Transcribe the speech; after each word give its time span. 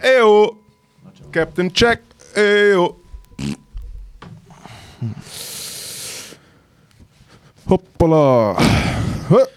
Eyo. 0.00 0.56
Captain 1.32 1.70
Jack. 1.74 2.00
Eyo. 2.34 2.96
Hoppala. 7.68 8.56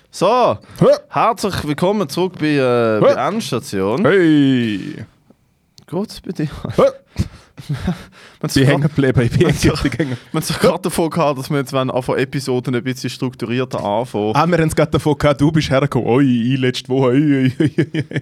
So, 0.10 0.58
herzlich 1.10 1.64
willkommen 1.64 2.10
zurück 2.10 2.40
bei, 2.40 2.56
äh, 2.56 3.00
bei 3.00 3.28
Endstation. 3.28 4.04
Hey. 4.04 5.06
Geht's 5.86 6.20
bei 6.22 6.32
dir? 6.32 6.50
Man 8.42 8.52
bin 8.54 8.66
hängen 8.66 8.82
geblieben. 8.82 9.22
Ich 9.22 9.82
bin 9.84 9.92
hängen. 9.92 10.18
Man 10.32 10.44
hat 10.44 10.60
gerade 10.60 10.82
davon 10.82 11.10
gehabt, 11.10 11.38
dass 11.38 11.50
wir 11.50 11.58
jetzt 11.58 11.74
wenn 11.74 11.92
von 12.02 12.18
Episoden 12.18 12.74
ein 12.74 12.84
bisschen 12.84 13.10
strukturierter 13.10 13.84
anfangen. 13.84 14.36
Ah, 14.36 14.48
wir 14.48 14.58
haben 14.58 14.70
es 14.70 14.76
gerade 14.76 14.92
davon 14.92 15.18
gehabt, 15.18 15.40
du 15.40 15.52
bist 15.52 15.70
hergekommen. 15.70 16.08
Oi, 16.08 16.24
ich 16.24 16.60
letzte 16.60 16.90
Woche. 16.90 17.10
Oi, 17.10 17.52
oi, 17.60 17.72
oi. 18.12 18.22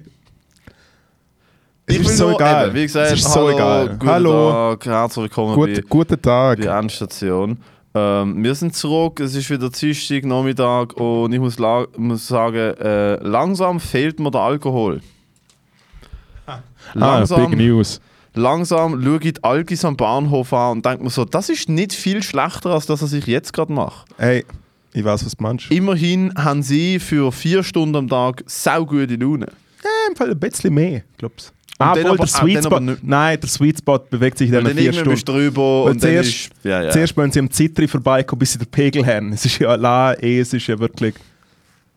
Es 1.87 1.95
Ich 1.97 2.01
ist 2.01 2.17
so 2.17 2.31
egal. 2.35 2.67
Eben, 2.67 2.75
wie 2.75 2.81
gesagt, 2.83 3.11
es 3.11 3.19
ist 3.19 3.31
so 3.31 3.41
hallo, 3.41 3.49
egal. 3.51 3.89
Guten 3.89 4.07
Hallo. 4.07 4.51
Tag, 4.51 4.85
herzlich 4.87 5.23
willkommen 5.23 5.53
Gut, 5.53 5.73
bei, 5.75 5.81
guten 5.87 6.21
Tag. 6.21 6.59
bei 6.59 6.65
Endstation. 6.79 7.57
Ähm, 7.93 8.43
wir 8.43 8.55
sind 8.55 8.75
zurück, 8.75 9.19
es 9.19 9.35
ist 9.35 9.49
wieder 9.49 9.69
Dienstag, 9.69 10.25
Nachmittag 10.25 10.93
und 10.97 11.31
ich 11.31 11.39
muss, 11.39 11.57
muss 11.97 12.27
sagen, 12.27 12.57
äh, 12.79 13.15
langsam 13.23 13.79
fehlt 13.79 14.19
mir 14.19 14.31
der 14.31 14.41
Alkohol. 14.41 15.01
Langsam, 16.93 17.41
Ah, 17.41 17.45
Big 17.47 17.57
News. 17.57 18.01
langsam 18.33 19.01
schaue 19.03 19.19
ich 19.23 19.33
die 19.33 19.43
Alkis 19.43 19.85
am 19.85 19.95
Bahnhof 19.95 20.53
an 20.53 20.77
und 20.77 20.85
denke 20.85 21.03
mir 21.03 21.09
so, 21.09 21.23
das 21.25 21.49
ist 21.49 21.69
nicht 21.69 21.93
viel 21.93 22.21
schlechter, 22.23 22.71
als 22.71 22.85
das, 22.87 23.01
was 23.01 23.13
ich 23.13 23.25
jetzt 23.27 23.53
gerade 23.53 23.71
mache. 23.71 24.05
Hey, 24.17 24.43
ich 24.93 25.03
weiß, 25.03 25.25
was 25.25 25.35
du 25.35 25.43
meinst. 25.43 25.71
Immerhin 25.71 26.33
haben 26.35 26.61
sie 26.63 26.99
für 26.99 27.31
vier 27.31 27.63
Stunden 27.63 27.95
am 27.95 28.07
Tag 28.07 28.43
saugute 28.47 29.15
Laune. 29.15 29.47
Ja, 29.83 29.89
im 30.09 30.15
Fall 30.15 30.31
ein 30.31 30.39
bisschen 30.39 30.73
mehr, 30.73 31.03
glaubst 31.17 31.49
Und 31.49 31.54
Ah, 31.77 31.91
aber- 31.91 32.15
der 32.15 32.27
Sweet 32.27 32.57
ah, 32.57 32.61
dann 32.61 32.63
Spot. 32.63 32.75
aber 32.75 32.97
Nein, 33.01 33.39
der 33.39 33.49
Sweet 33.49 33.79
Spot 33.79 33.99
bewegt 33.99 34.37
sich 34.37 34.47
in 34.47 34.53
diesen 34.53 34.65
dann 34.65 34.77
vier 34.77 34.91
bist 34.91 34.99
Stunden. 35.01 35.19
du 35.25 35.31
drüber 35.31 35.83
und 35.83 35.93
dann 35.95 35.99
zuerst, 35.99 36.29
ist... 36.29 36.51
Ja, 36.63 36.83
ja. 36.83 36.89
zuerst 36.89 37.17
wollen 37.17 37.31
sie 37.31 37.39
am 37.39 37.51
Zitri 37.51 37.87
vorbeikommen, 37.87 38.39
bis 38.39 38.53
sie 38.53 38.59
den 38.59 38.67
Pegel 38.67 39.05
haben. 39.05 39.33
Es 39.33 39.45
ist 39.45 39.59
ja 39.59 39.75
la, 39.75 40.13
eh, 40.13 40.39
es 40.39 40.53
ist 40.53 40.67
ja 40.67 40.79
wirklich. 40.79 41.15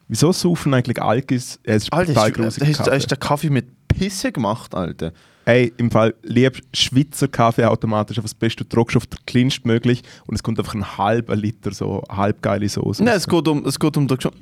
Wieso 0.09 0.33
saufen 0.33 0.75
eigentlich 0.75 1.01
Alkis? 1.01 1.61
Ja, 1.65 1.75
es 1.75 1.85
ist 1.85 1.93
Alter, 1.93 2.15
total 2.15 2.33
grusig. 2.33 2.67
hast, 2.67 2.79
Kaffee. 2.79 2.91
hast 2.91 3.07
der 3.09 3.19
Kaffee 3.19 3.51
mit 3.51 3.67
Pisse 3.87 4.33
gemacht, 4.33 4.75
Alter? 4.75 5.13
Ey, 5.45 5.73
im 5.77 5.91
Fall 5.91 6.15
lieb 6.23 6.61
Schweizer 6.75 7.29
Kaffee 7.29 7.65
automatisch 7.65 8.19
auf 8.19 8.25
das 8.25 8.35
Beste. 8.35 8.65
Du 8.65 8.69
druckst 8.77 8.97
auf 8.97 9.07
den 9.07 9.19
kleinst 9.27 9.65
möglich 9.65 10.03
und 10.27 10.35
es 10.35 10.43
kommt 10.43 10.59
einfach 10.59 10.75
ein 10.75 10.99
halber 10.99 11.37
Liter 11.37 11.73
so 11.73 12.03
halb 12.11 12.43
geile 12.43 12.69
Soße. 12.69 13.03
Nein, 13.05 13.17
es 13.17 13.27
geht 13.27 13.47
um, 13.49 13.65
es 13.65 13.79
geht 13.79 13.97
um 13.97 14.09
den 14.09 14.17
Geschmack. 14.17 14.35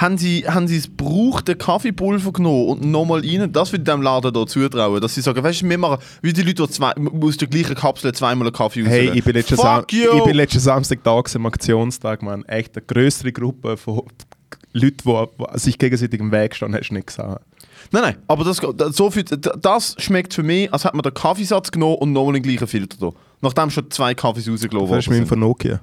Haben 0.00 0.16
sie, 0.16 0.44
haben 0.48 0.66
sie 0.66 0.76
das 0.78 0.86
gebrauchte 0.86 1.56
Kaffeepulver 1.56 2.32
genommen 2.32 2.68
und 2.68 2.84
nochmal 2.90 3.20
rein? 3.20 3.52
Das 3.52 3.70
würde 3.70 3.84
dem 3.84 4.00
Laden 4.00 4.32
hier 4.34 4.46
zutrauen. 4.46 4.98
Dass 4.98 5.14
sie 5.14 5.20
sagen, 5.20 5.42
weißt 5.42 5.60
du, 5.60 5.68
wir 5.68 5.76
machen, 5.76 5.98
wie 6.22 6.32
die 6.32 6.40
Leute, 6.40 6.62
die 6.62 6.70
zwei, 6.70 6.92
aus 7.20 7.36
der 7.36 7.48
gleichen 7.48 7.74
Kapsel 7.74 8.12
zweimal 8.14 8.46
einen 8.46 8.56
Kaffee 8.56 8.82
Hey, 8.82 9.08
rausnehmen. 9.08 9.18
ich 9.18 9.24
bin, 9.24 9.34
letzten 9.34 9.56
Sam 9.56 9.84
ich 9.90 10.24
bin 10.24 10.34
letzten 10.34 10.60
Samstag 10.60 11.00
da 11.04 11.20
am 11.34 11.46
Aktionstag, 11.46 12.22
man. 12.22 12.44
Echt 12.46 12.76
eine 12.76 12.86
größere 12.86 13.30
Gruppe 13.30 13.76
von 13.76 14.04
Leuten, 14.72 14.96
die, 15.04 15.58
sich 15.58 15.78
gegenseitig 15.78 16.18
im 16.18 16.32
Weg 16.32 16.54
stehen, 16.56 16.74
hast 16.74 16.88
du 16.88 16.94
nicht 16.94 17.08
gesehen. 17.08 17.36
Nein, 17.92 18.02
nein, 18.02 18.16
aber 18.26 18.44
das, 18.44 18.60
so 18.96 19.10
viel, 19.10 19.24
das 19.24 19.96
schmeckt 19.98 20.32
für 20.32 20.42
mich, 20.42 20.72
als 20.72 20.84
hätte 20.84 20.96
man 20.96 21.02
den 21.02 21.12
Kaffeesatz 21.14 21.70
genommen 21.70 21.96
und 21.96 22.12
nochmal 22.12 22.34
den 22.34 22.42
gleichen 22.42 22.66
Filter 22.66 22.96
da. 22.98 23.10
Nachdem 23.42 23.70
schon 23.70 23.90
zwei 23.90 24.14
Kaffees 24.14 24.48
rausgelassen 24.48 24.88
Das 24.90 25.06
ist 25.06 25.12
sind. 25.12 25.26
von 25.28 25.40
Nokia. 25.40 25.80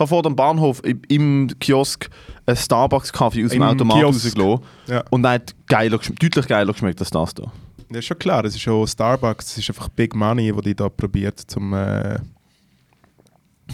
Ich 0.00 0.02
habe 0.02 0.08
vor 0.08 0.22
dem 0.22 0.34
Bahnhof 0.34 0.80
im, 1.08 1.48
Kiosk 1.60 2.08
einen 2.46 2.56
Starbucks-Kaffee 2.56 3.44
aus 3.44 3.50
dem 3.50 3.60
Im 3.60 3.68
Automat 3.68 3.98
Kiosk. 3.98 4.24
rausgelassen. 4.24 4.64
Ja. 4.86 5.04
Und 5.10 5.22
der 5.24 5.32
hat 5.32 5.54
geiler, 5.66 5.98
deutlich 5.98 6.46
geiler 6.46 6.72
geschmeckt 6.72 7.00
als 7.00 7.10
das 7.10 7.34
da. 7.34 7.52
Das 7.90 7.98
ist 7.98 8.06
schon 8.06 8.18
klar, 8.18 8.42
das 8.42 8.54
ist 8.54 8.62
schon 8.62 8.86
Starbucks, 8.86 9.44
das 9.44 9.58
ist 9.58 9.68
einfach 9.68 9.90
Big 9.90 10.14
Money, 10.14 10.56
wo 10.56 10.62
die 10.62 10.74
da 10.74 10.88
probiert 10.88 11.38
zum. 11.38 11.74
Äh, 11.74 12.18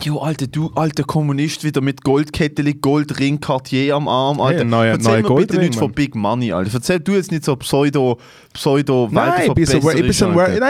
Jo, 0.02 0.18
Alter, 0.20 0.46
du 0.46 0.70
alter 0.74 1.02
Kommunist 1.04 1.64
wieder 1.64 1.80
mit 1.80 2.02
Goldketteli, 2.04 2.74
Goldring, 2.74 3.40
Cartier 3.40 3.96
am 3.96 4.06
Arm, 4.08 4.40
Alter. 4.40 4.58
Hey, 4.58 4.60
ein 4.64 4.68
neuer- 4.70 4.86
Erzähl 4.92 5.04
neuer 5.04 5.16
mir 5.16 5.22
bitte 5.22 5.28
Goldring, 5.54 5.60
nicht 5.70 5.78
von. 5.78 5.92
Big 5.92 6.14
Money, 6.14 6.52
Alter. 6.52 6.70
Erzähl 6.74 7.00
du 7.00 7.12
jetzt 7.12 7.32
nicht 7.32 7.44
so 7.44 7.56
Pseudo, 7.56 8.18
Pseudo, 8.52 9.08
nein, 9.10 9.32
ich 9.56 9.68
so, 9.68 9.80
so 9.80 9.88
nein, 9.88 10.04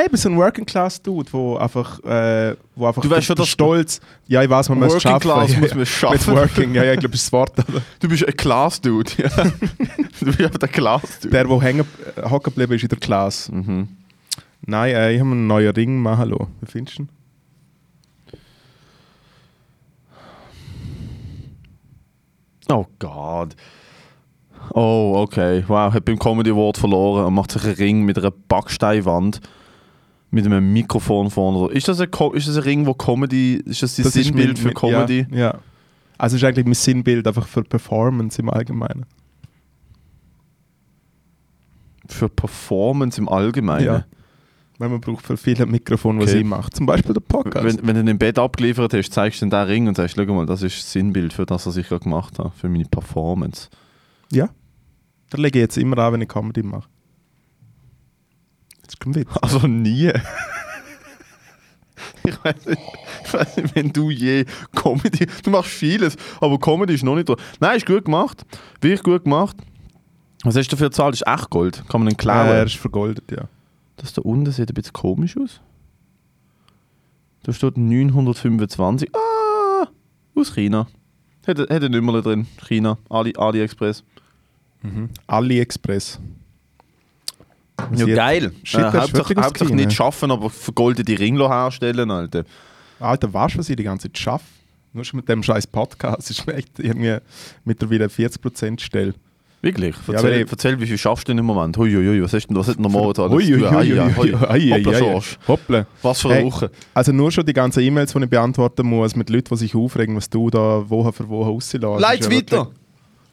ich 0.04 0.10
bin 0.10 0.16
so 0.18 0.28
ein 0.30 0.36
Working 0.36 0.64
Class 0.64 1.02
Dude, 1.02 1.30
wo 1.32 1.56
einfach, 1.56 2.02
äh, 2.04 2.56
wo 2.74 2.86
einfach 2.86 3.02
Du 3.02 3.10
weißt 3.10 3.26
schon, 3.26 3.36
dass- 3.36 3.48
Stolz. 3.48 4.00
Ja, 4.26 4.42
ich 4.42 4.48
weiß, 4.48 4.68
man 4.70 4.78
muss 4.78 4.88
es 4.88 5.04
Working 5.04 5.10
schaffen. 5.10 5.20
Class 5.22 5.52
ja, 5.52 5.60
muss 5.60 5.74
man 5.74 5.86
schaffen. 5.86 6.34
Mit 6.34 6.40
Working, 6.42 6.74
ja, 6.74 6.84
ja, 6.84 6.92
ich 6.94 7.00
glaube, 7.00 7.12
das 7.12 7.20
ist 7.22 7.26
das 7.26 7.32
Wort. 7.32 7.52
Du 8.00 8.08
bist 8.08 8.26
ein 8.26 8.36
Class-Dude. 8.36 9.10
Ja. 9.18 9.28
du 10.20 10.26
bist 10.26 10.40
einfach 10.40 10.58
der 10.58 10.68
Class-Dude. 10.68 11.30
Der, 11.30 11.44
der 11.44 11.60
hängen, 11.60 11.84
äh, 12.16 12.22
hocken 12.30 12.52
geblieben 12.54 12.72
ist 12.74 12.82
in 12.84 12.88
der 12.88 12.98
Klasse. 12.98 13.54
Mhm. 13.54 13.88
Nein, 14.64 14.94
äh, 14.94 15.12
ich 15.12 15.20
habe 15.20 15.30
einen 15.30 15.46
neuen 15.46 15.70
Ring 15.74 16.00
machen 16.00 16.30
lassen. 16.30 16.46
Wie 16.62 16.70
findest 16.70 16.98
du 16.98 17.02
ihn? 17.02 17.08
Oh 22.68 22.86
Gott. 22.98 23.54
Oh, 24.74 25.14
okay. 25.18 25.62
Wow, 25.68 25.92
hat 25.92 26.04
beim 26.04 26.18
Comedy 26.18 26.50
Award 26.50 26.78
verloren 26.78 27.26
und 27.26 27.34
macht 27.34 27.52
sich 27.52 27.64
einen 27.64 27.74
Ring 27.74 28.02
mit 28.04 28.18
einer 28.18 28.30
Backsteinwand 28.32 29.40
mit 30.32 30.44
einem 30.44 30.72
Mikrofon 30.72 31.30
vorne. 31.30 31.72
Ist 31.72 31.86
das 31.88 32.00
ein, 32.00 32.10
Co- 32.10 32.32
ist 32.32 32.48
das 32.48 32.56
ein 32.56 32.62
Ring, 32.64 32.86
wo 32.86 32.94
Comedy, 32.94 33.62
ist 33.64 33.82
das 33.82 33.94
das, 33.96 34.12
Sinnbild 34.12 34.48
mit- 34.48 34.58
für 34.58 34.70
Comedy? 34.72 35.26
Ja, 35.30 35.36
ja. 35.38 35.58
Also 36.18 36.34
es 36.36 36.42
ist 36.42 36.48
eigentlich 36.48 36.64
mein 36.66 36.74
Sinnbild 36.74 37.26
einfach 37.28 37.46
für 37.46 37.62
Performance 37.62 38.40
im 38.42 38.50
Allgemeinen. 38.50 39.06
Für 42.08 42.28
Performance 42.28 43.20
im 43.20 43.28
Allgemeinen? 43.28 43.84
Ja. 43.86 44.04
Weil 44.78 44.90
man 44.90 45.00
braucht 45.00 45.24
für 45.26 45.36
viele 45.38 45.64
Mikrofone, 45.66 46.20
was 46.20 46.30
Okay. 46.30 46.40
ich 46.40 46.44
mache. 46.44 46.70
Zum 46.70 46.84
Beispiel 46.86 47.14
der 47.14 47.20
Podcast. 47.22 47.64
Wenn, 47.64 47.86
wenn 47.86 47.94
du 47.94 48.00
ihn 48.02 48.08
im 48.08 48.18
Bett 48.18 48.38
abgeliefert 48.38 48.92
hast, 48.92 49.12
zeigst 49.12 49.40
du 49.40 49.46
den 49.46 49.54
Ring 49.62 49.88
und 49.88 49.96
sagst, 49.96 50.16
schau 50.16 50.24
mal, 50.34 50.44
das 50.44 50.62
ist 50.62 50.76
das 50.78 50.92
Sinnbild 50.92 51.32
für 51.32 51.46
das, 51.46 51.66
was 51.66 51.76
ich 51.78 51.88
gerade 51.88 52.04
gemacht 52.04 52.38
habe, 52.38 52.52
für 52.56 52.68
meine 52.68 52.84
Performance. 52.84 53.68
ja. 54.30 54.48
Da 55.30 55.38
lege 55.38 55.58
ich 55.58 55.62
jetzt 55.64 55.76
immer 55.76 55.98
an, 55.98 56.12
wenn 56.12 56.20
ich 56.22 56.28
Comedy 56.28 56.62
mache. 56.62 56.88
Jetzt 58.82 59.00
kommt 59.00 59.16
Witz. 59.16 59.28
Also 59.42 59.66
nie. 59.66 60.12
ich 62.24 62.44
weiß 62.44 62.66
nicht, 62.66 62.80
ich 63.24 63.34
weiß 63.34 63.56
nicht, 63.56 63.74
wenn 63.74 63.92
du 63.92 64.10
je 64.10 64.44
Comedy. 64.74 65.26
Du 65.42 65.50
machst 65.50 65.70
vieles, 65.72 66.16
aber 66.40 66.58
Comedy 66.60 66.94
ist 66.94 67.02
noch 67.02 67.14
nicht 67.16 67.28
drin. 67.28 67.36
Nein, 67.60 67.76
ist 67.78 67.86
gut 67.86 68.04
gemacht. 68.04 68.44
Wirklich 68.80 69.02
gut 69.02 69.24
gemacht. 69.24 69.56
Was 70.44 70.54
hast 70.56 70.68
du 70.68 70.76
dafür 70.76 70.90
gezahlt? 70.90 71.14
Das 71.14 71.22
ist 71.22 71.26
echt 71.40 71.50
Gold. 71.50 71.82
Kann 71.88 72.02
man 72.02 72.08
den 72.10 72.16
klauen? 72.16 72.46
Äh, 72.46 72.58
er 72.58 72.64
ist 72.66 72.76
vergoldet, 72.76 73.24
ja. 73.32 73.48
Das 73.96 74.12
da 74.12 74.22
unten 74.22 74.50
sieht 74.52 74.70
ein 74.70 74.74
bisschen 74.74 74.92
komisch 74.92 75.36
aus. 75.36 75.60
Da 77.42 77.52
steht 77.52 77.76
925. 77.76 79.10
Ah! 79.14 79.88
Aus 80.34 80.54
China. 80.54 80.86
Hätte, 81.44 81.66
hätte 81.70 81.88
mehr 81.88 82.22
drin. 82.22 82.46
China. 82.66 82.98
Ali, 83.08 83.32
AliExpress. 83.36 84.02
AliExpress. 85.26 86.20
Was 87.76 88.00
Ja, 88.00 88.06
geil. 88.14 88.52
Shit, 88.62 88.80
äh, 88.80 88.84
Hauptsache, 88.84 89.34
Hauptsache 89.36 89.68
China. 89.68 89.84
nicht 89.84 89.92
schaffen, 89.92 90.30
aber 90.30 90.50
vergoldete 90.50 91.18
Ringlo 91.18 91.48
herstellen, 91.48 92.10
Alter. 92.10 92.44
Alter, 92.98 93.32
weißt 93.32 93.54
du, 93.54 93.58
was 93.58 93.68
ich 93.68 93.76
die 93.76 93.84
ganze 93.84 94.08
Zeit 94.08 94.18
schaffe? 94.18 94.44
Nur 94.92 95.04
schon 95.04 95.18
mit 95.18 95.28
dem 95.28 95.42
scheiß 95.42 95.66
Podcast 95.66 96.30
ist 96.30 96.46
mir 96.46 96.54
echt 96.54 96.78
irgendwie 96.78 97.18
mittlerweile 97.64 98.06
40% 98.06 98.80
Stelle. 98.80 99.14
Wirklich? 99.62 99.94
Ja, 100.06 100.14
Erzähl, 100.14 100.42
ich- 100.42 100.50
erzähl 100.52 100.80
wie 100.80 100.86
viel 100.86 100.98
schaffst 100.98 101.26
du 101.26 101.32
denn 101.32 101.38
im 101.38 101.44
Moment? 101.46 101.76
Hui, 101.76 101.90
hui, 101.92 102.06
hui, 102.06 102.22
was 102.22 102.30
du 102.30 102.38
denn, 102.38 102.56
was 102.56 102.68
hat 102.68 102.76
denn 102.76 102.82
ei. 104.94 104.98
Schorsch. 104.98 105.38
Hoppla. 105.48 105.86
Was 106.02 106.20
für 106.20 106.28
eine 106.28 106.36
Hey, 106.38 106.44
Woche. 106.44 106.70
Also 106.94 107.12
nur 107.12 107.32
schon 107.32 107.44
die 107.46 107.52
ganzen 107.52 107.80
E-Mails, 107.82 108.12
die 108.12 108.22
ich 108.22 108.30
beantworten 108.30 108.86
muss, 108.86 109.16
mit 109.16 109.28
Leuten, 109.30 109.48
die 109.54 109.56
sich 109.58 109.74
aufregen, 109.74 110.14
was 110.14 110.28
du 110.30 110.50
da 110.50 110.88
Woche 110.88 111.12
für 111.12 111.28
Woche 111.28 111.48
rauslässt. 111.50 112.00
Leit's 112.00 112.26
ist 112.26 112.32
ja 112.32 112.38
weiter. 112.38 112.70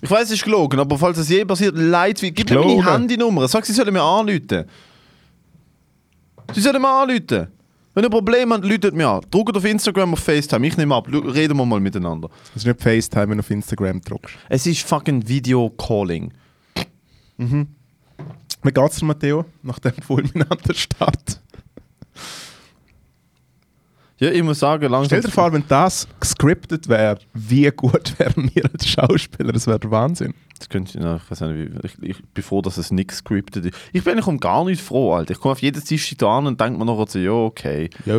Ich 0.01 0.09
weiß, 0.11 0.23
es 0.23 0.31
ist 0.31 0.43
gelogen, 0.43 0.79
aber 0.79 0.97
falls 0.97 1.17
es 1.17 1.29
je 1.29 1.45
passiert, 1.45 1.75
leit's 1.77 2.23
weiter. 2.23 2.33
Gib 2.33 2.49
mir 2.49 2.55
meine. 2.59 2.85
Handynummer. 2.93 3.47
Sag, 3.47 3.65
sie 3.65 3.73
sollen 3.73 3.93
mir 3.93 4.01
anrufen. 4.01 4.65
Sie 6.53 6.61
sollen 6.61 6.81
mir 6.81 6.89
anrufen. 6.89 7.47
Wenn 7.93 8.03
ihr 8.03 8.07
ein 8.07 8.11
Problem 8.11 8.51
habt, 8.51 8.65
läutet 8.65 8.95
mir 8.95 9.07
an. 9.07 9.21
Druckt 9.29 9.55
auf 9.55 9.65
Instagram, 9.65 10.13
auf 10.13 10.19
FaceTime. 10.19 10.65
Ich 10.65 10.77
nehme 10.77 10.95
ab. 10.95 11.07
Reden 11.07 11.57
wir 11.57 11.65
mal 11.65 11.79
miteinander. 11.79 12.29
Das 12.53 12.63
ist 12.63 12.65
nicht 12.65 12.81
FaceTime, 12.81 13.29
wenn 13.29 13.37
du 13.37 13.41
auf 13.41 13.51
Instagram 13.51 14.01
drückst. 14.01 14.35
Es 14.49 14.65
ist 14.65 14.81
fucking 14.81 15.27
Video-Calling. 15.27 16.33
Wie 17.37 18.71
geht's 18.71 18.95
dir, 18.97 19.05
Matteo, 19.05 19.45
nach 19.61 19.77
dem 19.79 19.93
fulminanten 19.93 20.73
Start? 20.73 21.39
Ja, 24.17 24.31
ich 24.31 24.41
muss 24.41 24.59
sagen, 24.59 24.89
langsam... 24.89 25.05
Stell 25.05 25.21
dir 25.21 25.29
vor, 25.29 25.51
wenn 25.51 25.65
das 25.67 26.07
gescriptet 26.19 26.87
wäre, 26.87 27.19
wie 27.33 27.69
gut 27.71 28.17
wären 28.17 28.49
wir 28.53 28.63
als 28.71 28.87
Schauspieler. 28.87 29.51
Das 29.51 29.67
wäre 29.67 29.79
der 29.79 29.91
Wahnsinn. 29.91 30.33
Das 30.63 30.69
könnte 30.69 30.97
ich, 30.97 31.03
na, 31.03 31.17
ich 31.17 31.29
weiß 31.29 31.41
nicht, 31.41 31.71
ich, 31.83 32.09
ich, 32.11 32.17
bevor 32.33 32.61
dass 32.61 32.77
es 32.77 32.89
nicht 32.89 33.09
gescriptet 33.09 33.65
ist. 33.65 33.75
Ich 33.91 34.03
bin 34.03 34.13
eigentlich 34.13 34.27
um 34.27 34.39
gar 34.39 34.63
nicht 34.63 34.81
froh, 34.81 35.13
Alter. 35.13 35.31
Ich 35.31 35.39
komme 35.39 35.51
auf 35.51 35.61
jedes 35.61 35.83
Tisch 35.83 36.13
da 36.17 36.37
an 36.37 36.47
und 36.47 36.61
denke 36.61 36.79
mir 36.79 36.85
noch 36.85 37.05
so, 37.09 37.19
ja, 37.19 37.31
okay. 37.31 37.89
Ja. 38.05 38.15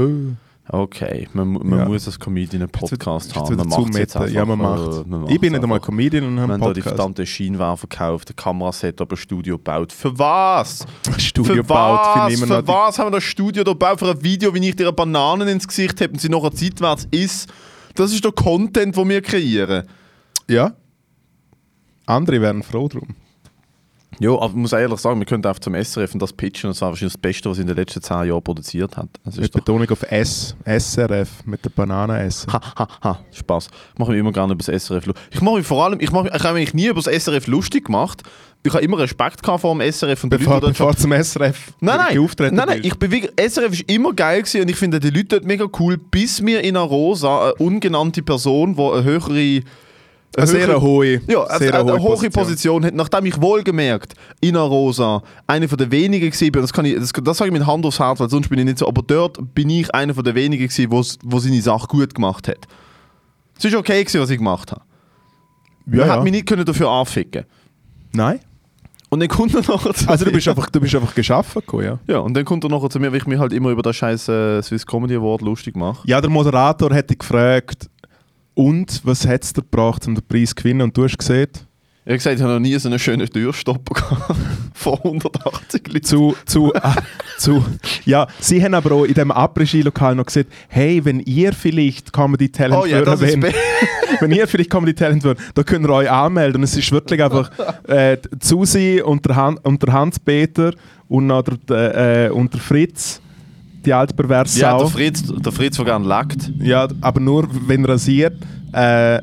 Okay, 0.68 1.28
man, 1.34 1.52
man 1.52 1.78
Ja. 1.78 1.84
muss 1.86 2.06
als 2.06 2.18
Comedian 2.18 2.62
einen 2.62 2.70
Podcast 2.70 3.26
Jetzt 3.28 3.36
haben. 3.36 3.56
Man 3.56 3.68
macht 3.68 3.94
jetzt 3.96 4.16
einfach. 4.16 4.30
Ja, 4.30 4.44
man 4.46 4.58
macht's. 4.58 5.04
man 5.06 5.26
Ich 5.28 5.38
bin 5.40 5.52
nicht 5.52 5.62
einmal. 5.62 5.78
Comedian 5.80 6.24
und 6.24 6.38
habe 6.40 6.48
Wir 6.48 6.54
einen 6.54 6.62
haben 6.62 6.68
da 6.68 6.72
die 6.74 6.80
Podcast. 6.80 6.96
verdammte 6.96 7.26
Scheinwerfer 7.26 7.86
gekauft, 7.86 8.30
ein 8.30 8.36
Kameraset, 8.36 8.98
aber 9.00 9.12
ein 9.14 9.16
Studio 9.18 9.56
gebaut. 9.58 9.92
Für 9.92 10.18
was? 10.18 10.86
Studio 11.18 11.52
für 11.52 11.56
gebaut, 11.56 12.00
was? 12.14 12.40
Für 12.40 12.46
die- 12.62 12.68
was 12.68 12.98
haben 12.98 13.06
wir 13.08 13.10
das 13.18 13.24
Studio 13.24 13.62
da 13.64 13.72
gebaut? 13.72 13.98
Für 13.98 14.10
ein 14.10 14.22
Video, 14.22 14.54
wie 14.54 14.66
ich 14.68 14.76
dir 14.76 14.84
eine 14.86 14.92
Banane 14.94 15.50
ins 15.50 15.68
Gesicht 15.68 16.00
habe 16.00 16.12
und 16.12 16.20
sie 16.20 16.28
nachher 16.30 16.52
zeitwärts 16.52 17.08
isst. 17.10 17.50
Das 17.94 18.12
ist 18.12 18.24
der 18.24 18.32
Content, 18.32 18.96
den 18.96 19.08
wir 19.08 19.20
kreieren. 19.22 19.86
Ja. 20.48 20.72
Andere 22.06 22.40
wären 22.40 22.62
froh 22.62 22.88
drum. 22.88 23.14
Ja, 24.20 24.30
aber 24.30 24.46
ich 24.46 24.54
muss 24.54 24.72
ehrlich 24.72 25.00
sagen, 25.00 25.18
wir 25.18 25.26
könnten 25.26 25.48
einfach 25.48 25.60
zum 25.60 25.74
SRF 25.74 26.14
und 26.14 26.22
das 26.22 26.32
pitchen. 26.32 26.70
Das 26.70 26.80
war 26.80 26.90
wahrscheinlich 26.90 27.14
das 27.14 27.20
Beste, 27.20 27.50
was 27.50 27.58
in 27.58 27.66
den 27.66 27.76
letzten 27.76 28.02
10 28.02 28.28
Jahren 28.28 28.42
produziert 28.42 28.96
hat. 28.96 29.08
Das 29.24 29.36
Mit 29.36 29.52
Betonung 29.52 29.90
auf 29.90 30.02
S. 30.02 30.54
SRF 30.64 31.44
mit 31.44 31.64
der 31.64 31.70
Banane 31.70 32.20
essen. 32.22 32.52
Ha, 32.52 32.60
ha, 32.78 32.88
ha, 33.02 33.18
Spaß. 33.32 33.68
Ich 33.92 33.98
mache 33.98 34.12
mich 34.12 34.20
immer 34.20 34.32
gerne 34.32 34.52
über 34.52 34.62
das 34.62 34.84
SRF 34.84 35.06
lustig. 35.06 35.24
Ich 35.32 35.40
mache 35.40 35.56
mich 35.56 35.66
vor 35.66 35.84
allem, 35.84 36.00
ich, 36.00 36.12
mache, 36.12 36.30
ich 36.34 36.44
habe 36.44 36.54
mich 36.54 36.74
nie 36.74 36.86
über 36.86 37.00
das 37.00 37.24
SRF 37.24 37.46
lustig 37.46 37.86
gemacht. 37.86 38.22
Ich 38.62 38.72
habe 38.72 38.82
immer 38.82 38.98
Respekt 38.98 39.42
gehabt 39.42 39.60
vor 39.60 39.76
dem 39.76 39.92
SRF 39.92 40.24
und 40.24 40.32
die 40.32 40.38
Bevor, 40.38 40.54
Leute, 40.54 40.72
die 40.72 40.78
dort 40.78 40.96
bevor 40.96 40.96
zum 40.96 41.12
SRF 41.12 41.74
Nein, 41.80 41.98
nein, 41.98 42.28
nein, 42.38 42.54
nein, 42.54 42.80
ich 42.82 42.98
bin 42.98 43.10
wirklich, 43.10 43.32
SRF 43.36 43.72
ist 43.72 43.90
immer 43.90 44.14
geil 44.14 44.40
gewesen 44.40 44.62
und 44.62 44.70
ich 44.70 44.76
finde 44.76 45.00
die 45.00 45.10
Leute 45.10 45.26
dort 45.26 45.44
mega 45.44 45.66
cool, 45.78 45.98
bis 45.98 46.40
mir 46.40 46.62
in 46.62 46.76
Arosa 46.76 47.42
eine 47.42 47.54
ungenannte 47.56 48.22
Person, 48.22 48.76
die 48.76 48.82
eine 48.82 49.04
höhere... 49.04 49.62
Eine 50.36 50.46
sehr 50.46 50.66
höhere- 50.66 50.80
hohe, 50.80 51.20
ja, 51.28 51.42
also 51.42 51.58
sehr 51.64 51.74
eine, 51.74 51.92
eine 51.92 52.02
hohe 52.02 52.30
Position. 52.30 52.84
hat, 52.84 52.94
nachdem 52.94 53.26
ich 53.26 53.40
wohlgemerkt 53.40 54.14
in 54.40 54.56
Arosa 54.56 55.22
eine 55.46 55.68
von 55.68 55.78
der 55.78 55.90
wenigen 55.90 56.30
bin, 56.30 56.60
das, 56.62 56.72
kann 56.72 56.84
ich, 56.84 56.96
das, 56.96 57.12
das 57.12 57.38
sage 57.38 57.48
ich 57.50 57.52
mit 57.58 57.66
Hand 57.66 57.84
aufs 57.86 58.00
Herz, 58.00 58.18
weil 58.20 58.28
sonst 58.30 58.48
bin 58.48 58.58
ich 58.58 58.64
nicht 58.64 58.78
so, 58.78 58.88
aber 58.88 59.02
dort 59.02 59.38
bin 59.54 59.70
ich 59.70 59.94
einer 59.94 60.14
von 60.14 60.24
der 60.24 60.34
wenigen 60.34 60.68
wo's- 60.90 61.18
wo 61.22 61.38
seine 61.38 61.60
Sache 61.62 61.86
gut 61.86 62.14
gemacht 62.14 62.48
hat. 62.48 62.66
Es 63.58 63.64
ist 63.64 63.74
okay 63.74 64.02
gewesen, 64.02 64.20
was 64.20 64.30
ich 64.30 64.38
gemacht 64.38 64.72
habe. 64.72 64.82
Ja, 65.86 65.98
Man 65.98 66.06
ja. 66.08 66.14
hat 66.14 66.22
mich 66.24 66.32
nicht 66.32 66.46
können 66.46 66.64
dafür 66.64 66.88
anficken 66.90 67.44
Nein. 68.12 68.40
Und 69.10 69.20
dann 69.20 69.28
kommt 69.28 69.54
er 69.54 69.60
nachher 69.60 69.94
zu 69.94 70.08
Also 70.08 70.24
du 70.24 70.32
bist 70.32 70.48
einfach, 70.48 70.68
du 70.70 70.80
bist 70.80 70.92
einfach 70.94 71.14
geschaffen 71.14 71.60
gekommen, 71.60 71.84
ja. 71.84 71.98
Ja, 72.08 72.18
und 72.18 72.34
dann 72.34 72.44
kommt 72.44 72.64
er 72.64 72.70
nachher 72.70 72.90
zu 72.90 72.98
mir, 72.98 73.12
weil 73.12 73.18
ich 73.18 73.26
mich 73.26 73.38
halt 73.38 73.52
immer 73.52 73.70
über 73.70 73.82
das 73.82 73.94
scheiß 73.94 74.24
Swiss 74.24 74.84
Comedy 74.84 75.14
Award 75.14 75.42
lustig 75.42 75.76
mache. 75.76 76.02
Ja, 76.08 76.20
der 76.20 76.30
Moderator 76.30 76.92
hätte 76.92 77.14
gefragt, 77.14 77.88
und 78.54 79.00
was 79.04 79.26
hat 79.26 79.42
es 79.44 79.52
dir 79.52 79.62
gebracht, 79.62 80.06
um 80.06 80.14
den 80.14 80.24
Preis 80.26 80.50
zu 80.50 80.54
gewinnen? 80.56 80.82
Und 80.82 80.96
du 80.96 81.04
hast 81.04 81.18
gesehen, 81.18 81.48
Ich 82.04 82.10
habe 82.10 82.16
gesagt, 82.18 82.36
ich 82.36 82.42
habe 82.42 82.52
noch 82.54 82.60
nie 82.60 82.76
so 82.78 82.88
einen 82.88 82.98
schönen 82.98 83.28
Türstopper 83.28 83.94
gehabt. 83.94 84.36
Von 84.74 84.98
180 85.02 85.88
Leuten. 85.88 86.02
zu, 86.04 86.36
zu, 86.44 86.74
ah, 86.74 86.96
zu, 87.38 87.64
ja, 88.04 88.26
sie 88.40 88.62
haben 88.62 88.74
aber 88.74 88.92
auch 88.92 89.04
in 89.04 89.14
dem 89.14 89.30
Après-Ski-Lokal 89.32 90.14
noch 90.14 90.26
gesagt, 90.26 90.50
hey, 90.68 91.02
wenn 91.04 91.20
ihr 91.20 91.52
vielleicht 91.54 92.12
Comedy 92.12 92.50
Talent 92.50 92.82
Oh 92.82 92.84
ja, 92.86 93.04
wären, 93.20 93.40
be- 93.40 93.54
wenn 94.20 94.30
ihr 94.32 94.46
vielleicht 94.46 94.68
Comedy 94.70 94.92
Talent 94.94 95.24
wären, 95.24 95.38
da 95.54 95.62
könnt 95.62 95.86
ihr 95.86 95.90
euch 95.90 96.10
anmelden. 96.10 96.56
Und 96.56 96.64
es 96.64 96.76
ist 96.76 96.92
wirklich 96.92 97.22
einfach 97.22 97.50
äh, 97.88 98.18
Susi 98.42 99.00
und 99.02 99.24
der, 99.26 99.36
Han 99.36 99.56
und 99.58 99.82
der 99.82 99.92
Hans-Peter 99.94 100.72
und, 101.08 101.26
noch 101.28 101.42
der, 101.42 102.26
äh, 102.26 102.30
und 102.30 102.52
der 102.52 102.60
Fritz, 102.60 103.20
die 103.84 103.92
alte 103.92 104.14
perverse 104.14 104.58
Ja, 104.60 104.78
der. 104.78 104.86
Fritz, 104.88 105.22
der 105.26 105.52
Fritz, 105.52 105.76
der 105.76 105.84
gerne 105.84 106.06
leckt. 106.06 106.50
Ja, 106.58 106.88
aber 107.00 107.20
nur 107.20 107.48
wenn 107.66 107.84
rasiert. 107.84 108.34
Äh, 108.72 109.20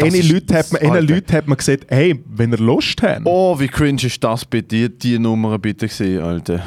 eine 0.00 0.22
Leute 0.22 0.54
hat 0.54 0.72
man, 0.72 0.82
eine. 0.82 1.00
Leute 1.00 1.32
hat 1.36 1.48
man 1.48 1.56
gesagt, 1.56 1.86
hey, 1.88 2.22
wenn 2.28 2.52
ihr 2.52 2.58
Lust 2.58 3.02
habt. 3.02 3.22
Oh, 3.24 3.58
wie 3.58 3.66
cringe 3.68 4.02
ist 4.04 4.22
das 4.22 4.44
bei 4.44 4.60
dir, 4.60 4.88
die 4.88 5.18
Nummer 5.18 5.58
bitte 5.58 5.88
gesehen, 5.88 6.22
Alter. 6.22 6.62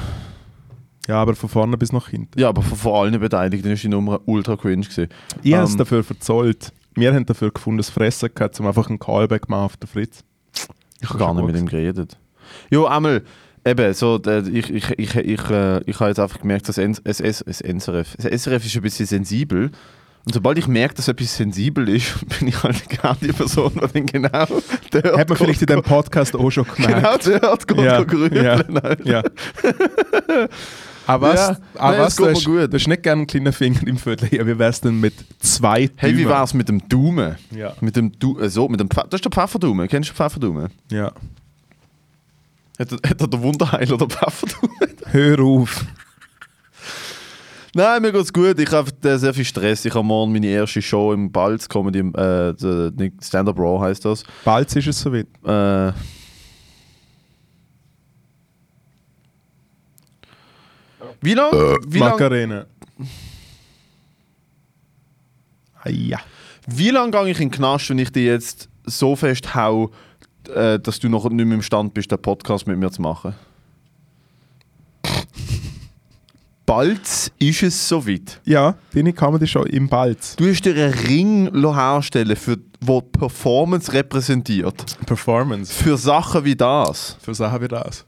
Ja, 1.07 1.15
aber 1.21 1.35
von 1.35 1.49
vorne 1.49 1.77
bis 1.77 1.91
nach 1.93 2.09
hinten. 2.09 2.39
Ja, 2.39 2.49
aber 2.49 2.61
von, 2.61 2.77
von 2.77 2.93
allen 2.93 3.19
Beteiligten 3.19 3.71
ist 3.71 3.83
die 3.83 3.87
Nummer 3.87 4.19
ultra 4.25 4.55
cringe 4.57 4.85
gewesen. 4.85 5.07
Ich 5.43 5.53
habe 5.53 5.63
es 5.65 5.71
Ähm, 5.71 5.77
dafür 5.77 6.03
verzollt. 6.03 6.71
Wir 6.95 7.13
haben 7.13 7.25
dafür 7.25 7.51
gefunden, 7.51 7.77
das 7.77 7.89
Fressen 7.89 8.29
gehabt, 8.35 8.59
um 8.59 8.67
einfach 8.67 8.89
einen 8.89 8.99
Callback 8.99 9.47
machen 9.49 9.63
auf 9.65 9.77
den 9.77 9.87
Fritz. 9.87 10.23
Ich 11.01 11.09
habe 11.09 11.17
gar 11.19 11.33
nicht 11.33 11.45
mit 11.45 11.55
ihm 11.57 11.67
geredet. 11.67 12.17
Jo, 12.69 12.85
einmal, 12.85 13.23
eben, 13.65 13.93
so, 13.93 14.17
der, 14.17 14.45
ich, 14.47 14.69
ich, 14.69 14.89
ich, 14.97 15.15
ich, 15.15 15.49
äh, 15.49 15.81
ich 15.85 15.99
habe 15.99 16.09
jetzt 16.09 16.19
einfach 16.19 16.39
gemerkt, 16.39 16.67
dass 16.69 16.75
das, 16.77 16.99
S, 16.99 17.19
S, 17.19 17.43
das 17.45 17.59
SRF, 17.59 18.15
das 18.17 18.41
SRF 18.43 18.65
ist 18.65 18.75
ein 18.75 18.81
bisschen 18.81 19.05
sensibel. 19.05 19.71
Und 20.23 20.33
sobald 20.35 20.59
ich 20.59 20.67
merke, 20.67 20.93
dass 20.93 21.07
etwas 21.07 21.35
sensibel 21.35 21.89
ist, 21.89 22.13
bin 22.39 22.47
ich 22.49 22.61
halt 22.61 22.87
gerne 22.89 23.17
die 23.21 23.31
Person, 23.33 23.71
die 23.73 23.79
dann 23.93 24.05
genau 24.05 24.45
dort 24.91 25.17
Hat 25.17 25.29
man 25.29 25.37
vielleicht 25.37 25.61
in 25.61 25.67
diesem 25.67 25.81
Podcast 25.81 26.35
auch 26.35 26.51
schon 26.51 26.65
gemerkt. 26.75 27.23
genau 27.23 27.39
dort 27.39 27.67
geht 27.67 27.77
Ja, 27.79 28.03
grübeln. 28.03 28.45
ja. 28.45 28.53
Alter. 28.53 28.97
Ja. 29.07 29.23
Aber 31.07 31.29
was, 31.33 31.39
Ja, 31.39 31.57
aber 31.75 31.91
nein, 31.93 32.01
was 32.01 32.13
es 32.13 32.17
geht 32.17 32.25
mir 32.27 32.31
hast, 32.35 32.45
gut. 32.45 32.71
du 32.73 32.77
hast 32.77 32.87
nicht 32.87 33.01
gerne 33.03 33.19
einen 33.21 33.27
kleinen 33.27 33.51
Finger 33.53 33.87
im 33.87 33.97
Viertel. 33.97 34.29
Ja, 34.31 34.45
wie 34.45 34.59
wär's 34.59 34.81
denn 34.81 34.99
mit 34.99 35.13
zwei 35.39 35.89
Hey, 35.95 36.15
wie 36.15 36.21
Daumen? 36.23 36.29
war 36.35 36.43
es 36.43 36.53
mit 36.53 36.69
dem 36.69 36.87
Daumen? 36.87 37.35
Ja. 37.55 37.73
Mit 37.81 37.95
dem 37.95 38.11
du 38.19 38.39
äh, 38.39 38.47
so, 38.49 38.69
mit 38.69 38.79
dem 38.79 38.89
Pfe 38.91 39.05
das 39.09 39.17
ist 39.17 39.25
der 39.25 39.31
Pfefferdaumen. 39.31 39.87
Kennst 39.87 40.09
du 40.09 40.13
den 40.13 40.17
Pfefferdaumen? 40.17 40.69
ja. 40.91 41.11
Hat, 42.81 42.91
hat 42.91 43.21
er 43.21 43.27
der 43.27 43.41
Wunderheiler 43.41 43.97
der 43.97 44.07
Pfefferdaumen? 44.07 44.75
Hör 45.05 45.39
auf. 45.39 45.85
Nein, 47.75 48.01
mir 48.01 48.11
geht's 48.11 48.33
gut. 48.33 48.59
Ich 48.59 48.71
habe 48.71 48.91
äh, 49.07 49.17
sehr 49.17 49.33
viel 49.33 49.45
Stress. 49.45 49.85
Ich 49.85 49.93
habe 49.93 50.03
morgen 50.03 50.31
meine 50.31 50.47
erste 50.47 50.81
Show 50.81 51.13
im 51.13 51.31
Balz 51.31 51.69
Comedy, 51.69 51.99
äh, 51.99 52.53
Stand-Up 53.21 53.57
Raw 53.57 53.79
heißt 53.79 54.03
das. 54.03 54.23
Bald 54.43 54.75
ist 54.75 54.87
es 54.87 54.99
soweit. 54.99 55.27
Äh, 55.45 55.93
wie 61.21 61.33
lange? 61.35 61.77
Wie 61.87 61.99
lange 61.99 62.11
Macarena. 62.11 62.65
Ah, 65.83 65.89
ja. 65.89 66.19
wie 66.67 66.89
lang 66.89 67.11
gehe 67.11 67.29
ich 67.29 67.39
in 67.39 67.49
den 67.49 67.51
Knast, 67.51 67.89
wenn 67.91 67.99
ich 67.99 68.11
dich 68.11 68.25
jetzt 68.25 68.69
so 68.85 69.15
fest 69.15 69.55
hau, 69.55 69.91
äh, 70.49 70.79
dass 70.79 70.99
du 70.99 71.09
noch 71.09 71.29
nicht 71.29 71.45
mehr 71.45 71.55
imstand 71.55 71.93
bist, 71.93 72.11
den 72.11 72.21
Podcast 72.21 72.67
mit 72.67 72.77
mir 72.77 72.91
zu 72.91 73.01
machen? 73.01 73.33
Bald 76.65 77.33
ist 77.37 77.63
es 77.63 77.89
soweit. 77.89 78.39
Ja, 78.45 78.75
deine 78.93 79.11
Comedy 79.11 79.45
Show 79.45 79.63
im 79.63 79.89
Balz. 79.89 80.37
Du 80.37 80.47
hast 80.47 80.61
dir 80.61 80.73
einen 80.73 80.93
Ring 80.93 81.73
herstellen, 81.73 82.35
für, 82.37 82.57
wo 82.79 83.01
Performance 83.01 83.91
repräsentiert. 83.91 84.97
Performance. 85.05 85.73
Für 85.73 85.97
Sachen 85.97 86.45
wie 86.45 86.55
das. 86.55 87.17
Für 87.21 87.35
Sachen 87.35 87.61
wie 87.61 87.67
das. 87.67 88.05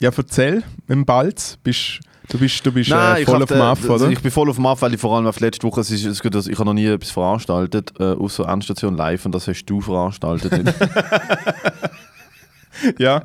Ja, 0.00 0.10
erzähl, 0.16 0.62
im 0.88 1.04
Balz. 1.04 1.58
Bist, 1.62 2.00
du 2.28 2.38
bist, 2.38 2.64
du 2.64 2.72
bist 2.72 2.90
äh, 2.90 3.20
ich 3.20 3.24
voll 3.26 3.34
hab 3.34 3.42
auf 3.42 3.48
dem 3.48 3.60
Aff, 3.60 3.88
oder? 3.88 4.10
Ich 4.10 4.20
bin 4.20 4.30
voll 4.30 4.48
auf 4.48 4.56
dem 4.56 4.66
Aff, 4.66 4.82
weil 4.82 4.94
ich 4.94 5.00
vor 5.00 5.16
allem 5.16 5.26
auf 5.26 5.40
letzte 5.40 5.66
Woche, 5.66 5.80
es 5.80 5.90
ist, 5.90 6.04
es 6.04 6.22
geht, 6.22 6.34
also 6.34 6.50
ich 6.50 6.58
habe 6.58 6.66
noch 6.66 6.74
nie 6.74 6.86
etwas 6.86 7.10
veranstaltet, 7.10 7.92
äh, 7.98 8.12
außer 8.12 8.48
Endstation 8.48 8.96
Live 8.96 9.24
und 9.26 9.34
das 9.34 9.48
hast 9.48 9.64
du 9.66 9.80
veranstaltet. 9.80 10.52
Ja. 12.98 13.22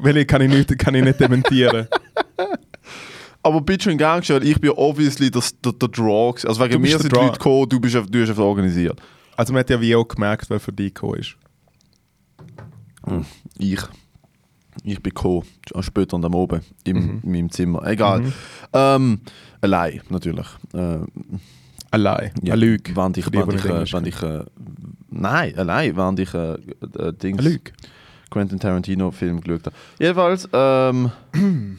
Weil 0.00 0.18
ich 0.18 0.26
kann 0.26 0.42
ich 0.42 0.50
nicht, 0.50 0.78
kann 0.78 0.94
ich 0.94 1.04
nicht 1.04 1.20
dementieren. 1.20 1.88
Aber 3.42 3.60
bitte 3.60 3.84
schon 3.84 3.98
gern 3.98 4.20
gestellt, 4.20 4.44
ich 4.44 4.60
bin 4.60 4.70
obviously 4.70 5.30
der, 5.30 5.42
der, 5.64 5.72
der 5.72 5.88
Draw. 5.88 6.34
Also 6.46 6.62
wegen 6.62 6.82
bist 6.82 6.94
mir 6.94 7.00
sind 7.00 7.12
die 7.12 7.16
Leute 7.16 7.32
gekommen, 7.32 7.68
du, 7.68 7.80
bist, 7.80 7.94
du 7.94 8.22
hast 8.22 8.28
einfach 8.28 8.42
organisiert. 8.42 9.00
Also 9.36 9.52
man 9.52 9.60
hat 9.60 9.70
ja 9.70 9.80
wie 9.80 9.94
auch 9.94 10.06
gemerkt, 10.06 10.50
wer 10.50 10.60
für 10.60 10.72
dich 10.72 10.94
gekommen 10.94 11.20
ist. 11.20 11.36
Ich. 13.58 13.80
Ich 14.84 15.02
bin 15.02 15.12
gekommen, 15.14 15.42
später 15.80 16.16
am 16.16 16.34
Oben, 16.34 16.60
im, 16.84 16.96
Mhm. 16.96 17.20
in 17.24 17.32
meinem 17.32 17.50
Zimmer. 17.50 17.86
Egal. 17.86 18.32
Ähm, 18.72 19.20
allein, 19.60 20.00
natürlich. 20.10 20.46
Äh, 20.72 20.98
Allein. 21.92 22.32
Ja, 22.42 22.54
Eine 22.54 22.60
Lüge. 22.66 22.94
Während 22.96 23.16
ich, 23.16 23.32
während 23.32 23.54
ich, 23.54 23.64
äh, 23.64 23.92
während 23.92 24.06
ich 24.08 24.22
äh, 24.22 24.44
nein, 25.08 25.56
allein, 25.56 25.96
während 25.96 26.18
ich 26.20 26.34
äh, 26.34 26.54
äh, 26.54 27.12
Dings, 27.12 27.38
Eine 27.38 27.48
Lüge. 27.48 27.72
Quentin 28.28 28.58
Tarantino 28.58 29.12
Film 29.12 29.40
geschaut 29.40 29.66
habe. 29.66 29.76
Jedenfalls, 29.98 30.48
ähm, 30.52 31.10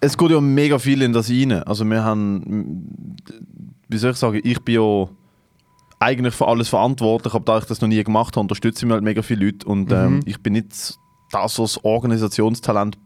es 0.00 0.16
geht 0.16 0.30
ja 0.30 0.40
mega 0.40 0.78
viel 0.78 1.02
in 1.02 1.12
das 1.12 1.30
rein. 1.30 1.52
Also 1.52 1.84
wir 1.84 2.04
haben, 2.04 3.16
wie 3.88 3.98
soll 3.98 4.12
ich 4.12 4.16
sagen, 4.18 4.40
ich 4.44 4.60
bin 4.60 4.74
ja 4.76 5.08
eigentlich 5.98 6.34
für 6.34 6.46
alles 6.46 6.68
verantwortlich, 6.68 7.34
aber 7.34 7.44
da 7.44 7.58
ich 7.58 7.64
das 7.64 7.80
noch 7.80 7.88
nie 7.88 8.02
gemacht 8.04 8.36
habe, 8.36 8.42
unterstütze 8.42 8.84
ich 8.84 8.88
mir 8.88 8.94
halt 8.94 9.04
mega 9.04 9.22
viele 9.22 9.46
Leute 9.46 9.66
und 9.66 9.90
ähm, 9.92 10.16
Mhm. 10.16 10.20
ich 10.26 10.38
bin 10.40 10.52
nicht 10.54 10.98
das 11.30 11.84
Organisationstalent 11.84 12.98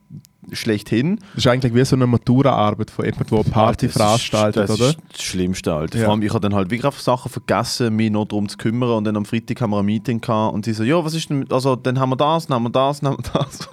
schlechthin. 0.52 1.16
Das 1.34 1.44
ist 1.44 1.46
eigentlich 1.46 1.74
wie 1.74 1.84
so 1.84 1.96
eine 1.96 2.06
Maturaarbeit 2.06 2.90
von 2.90 3.04
jemandem, 3.06 3.28
der 3.30 3.38
eine 3.40 3.50
Party 3.50 3.86
Das 3.86 3.96
ist- 3.96 4.02
veranstaltet, 4.02 4.68
das 4.68 4.78
oder? 4.78 4.88
ist 4.90 4.98
das 5.12 5.22
Schlimmste, 5.22 5.72
Alter. 5.72 5.98
Ja. 5.98 6.04
Vor 6.04 6.12
allem, 6.12 6.22
ich 6.22 6.28
habe 6.30 6.40
dann 6.40 6.54
halt 6.54 6.70
wirklich 6.70 6.84
auf 6.84 7.00
Sachen 7.00 7.30
vergessen, 7.30 7.94
mich 7.96 8.10
noch 8.10 8.26
darum 8.26 8.46
zu 8.48 8.58
kümmern 8.58 8.90
und 8.90 9.04
dann 9.04 9.16
am 9.16 9.24
Freitag 9.24 9.60
haben 9.62 9.70
wir 9.70 9.78
ein 9.78 9.86
Meeting 9.86 10.20
gehabt 10.20 10.54
und 10.54 10.66
die 10.66 10.72
so, 10.74 10.84
ja, 10.84 11.02
was 11.02 11.14
ist 11.14 11.30
denn, 11.30 11.50
also 11.50 11.76
dann 11.76 11.98
haben 11.98 12.10
wir 12.10 12.16
das, 12.16 12.46
dann 12.46 12.56
haben 12.56 12.64
wir 12.64 12.70
das, 12.70 13.00
dann 13.00 13.12
haben 13.12 13.24
wir 13.24 13.40
das. 13.40 13.68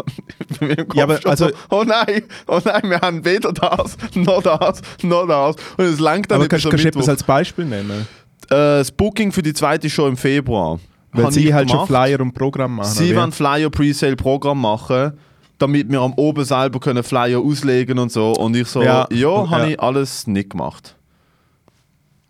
Ja, 0.96 1.04
aber 1.06 1.20
also- 1.26 1.48
so, 1.50 1.54
oh 1.72 1.84
nein, 1.86 2.24
oh 2.48 2.60
nein, 2.64 2.82
wir 2.84 3.02
haben 3.02 3.26
weder 3.26 3.52
das, 3.52 3.98
noch 4.16 4.42
das, 4.44 4.82
noch 5.04 5.28
das. 5.28 5.56
Und 5.78 5.86
es 5.86 6.00
langt 6.00 6.30
dann 6.32 6.36
Aber 6.36 6.44
nicht 6.44 6.52
kannst, 6.52 6.70
kannst 6.70 6.84
du 6.86 6.88
etwas 6.88 7.10
als 7.10 7.24
Beispiel? 7.24 7.66
Mittwoch. 7.66 7.96
äh, 7.96 8.80
Das 8.80 8.92
Booking 8.92 9.32
für 9.32 9.42
die 9.42 9.54
zweite 9.54 9.90
Show 9.90 10.08
im 10.08 10.16
Februar. 10.18 10.80
Weil 11.14 11.24
habe 11.26 11.34
sie 11.34 11.54
halt 11.54 11.70
schon 11.70 11.86
gemacht. 11.86 11.88
Flyer 11.88 12.20
und 12.22 12.34
Programm 12.34 12.76
machen. 12.76 12.92
Sie 12.94 13.16
wollen 13.16 13.32
Flyer 13.32 13.70
Presale 13.70 14.16
Programm 14.16 14.62
machen. 14.62 15.14
damit 15.58 15.92
wir 15.92 16.02
am 16.02 16.14
oben 16.14 16.44
selber 16.44 16.80
können 16.80 17.04
Flyer 17.04 17.40
auslegen 17.40 18.00
und 18.00 18.12
so. 18.12 18.32
Und 18.34 18.56
ich 18.56 18.68
so, 18.68 18.82
ja, 18.82 19.08
Ja. 19.12 19.48
habe 19.50 19.64
Ja. 19.66 19.68
ich 19.70 19.80
alles 19.80 20.26
nicht 20.26 20.50
gemacht. 20.50 20.96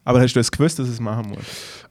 Aber 0.03 0.19
hast 0.19 0.33
du 0.33 0.39
es 0.41 0.51
gewusst, 0.51 0.79
dass 0.79 0.89
es 0.89 0.99
machen 0.99 1.29
musst? 1.29 1.47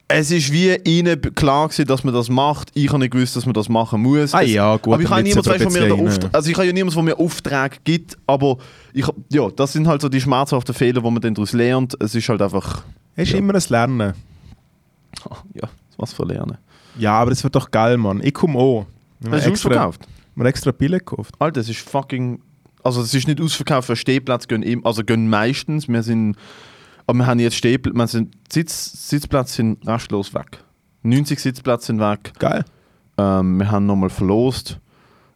Es 0.09 0.31
ist 0.33 0.53
wie 0.53 0.75
ihnen 0.85 1.19
klar 1.37 1.69
gewesen, 1.69 1.87
dass 1.87 2.03
man 2.05 2.13
das 2.13 2.29
macht. 2.29 2.69
Ich 2.75 2.89
habe 2.89 2.99
nicht 2.99 3.13
gewusst, 3.13 3.37
dass 3.37 3.47
man 3.47 3.55
das 3.55 3.69
machen 3.69 4.03
muss. 4.03 4.35
Ah 4.35 4.41
ja, 4.43 4.77
gut, 4.77 4.93
Aber 4.93 5.03
ich 5.03 5.09
habe 5.09 5.23
niemand, 5.23 5.47
weißt, 5.47 5.63
von 5.63 5.73
mir 5.73 6.29
also 6.33 6.51
ich 6.51 6.57
habe 6.57 6.67
ja 6.67 6.73
niemand, 6.73 6.95
der 6.97 7.03
mir 7.05 7.17
Aufträge 7.19 7.77
gibt, 7.85 8.19
aber 8.27 8.59
ich, 8.93 9.07
ja, 9.31 9.49
das 9.51 9.73
sind 9.73 9.87
halt 9.87 10.03
so 10.03 10.09
die 10.09 10.21
schmerzhaften 10.21 10.75
Fehler, 10.75 11.01
die 11.01 11.11
man 11.11 11.21
dann 11.23 11.33
daraus 11.35 11.53
lernt. 11.53 11.97
Es 12.03 12.15
ist 12.15 12.29
halt 12.29 12.43
einfach, 12.43 12.83
Es 13.15 13.29
ist 13.29 13.33
Ja. 13.35 13.39
immer 13.39 13.55
ein 13.55 13.63
Lernen. 13.69 14.15
ja, 15.55 15.69
was 15.97 16.13
für 16.13 16.25
Lernen. 16.25 16.59
Ja, 16.99 17.13
aber 17.13 17.33
es 17.33 17.43
wird 17.45 17.55
doch 17.55 17.71
geil, 17.71 17.97
Mann. 17.97 18.21
Ich 18.23 18.35
komme 18.35 18.59
auch. 18.59 18.87
Haben 19.25 19.33
Hast 19.33 19.47
du 19.47 19.53
ausverkauft? 19.53 20.07
wir 20.35 20.45
extra 20.47 20.73
Billett 20.73 21.07
gekauft. 21.07 21.35
Alter, 21.39 21.61
es 21.61 21.69
ist 21.69 21.89
fucking. 21.89 22.41
Also, 22.83 23.03
es 23.03 23.13
ist 23.13 23.29
nicht 23.29 23.41
ausverkauft, 23.41 23.89
weil 23.89 23.97
Stehplätze 23.97 24.49
gehen, 24.49 24.63
im, 24.63 24.85
also 24.87 25.05
gehen 25.05 25.29
meistens. 25.29 25.89
Wir 25.89 26.03
sind. 26.03 26.37
Aber 27.07 27.19
wir 27.19 27.27
haben 27.27 27.39
jetzt 27.41 27.57
Stehplätze. 27.57 27.97
Wir 27.97 28.07
sind, 28.07 28.35
Sitz, 28.51 29.09
Sitzplätze 29.09 29.55
sind 29.55 29.87
restlos 29.87 30.33
weg. 30.35 30.65
90 31.03 31.39
Sitzplätze 31.39 31.87
sind 31.87 32.01
weg. 32.01 32.33
Geil. 32.39 32.65
Ähm, 33.19 33.59
wir 33.59 33.71
haben 33.71 33.87
nochmal 33.87 34.11
verlost. 34.11 34.79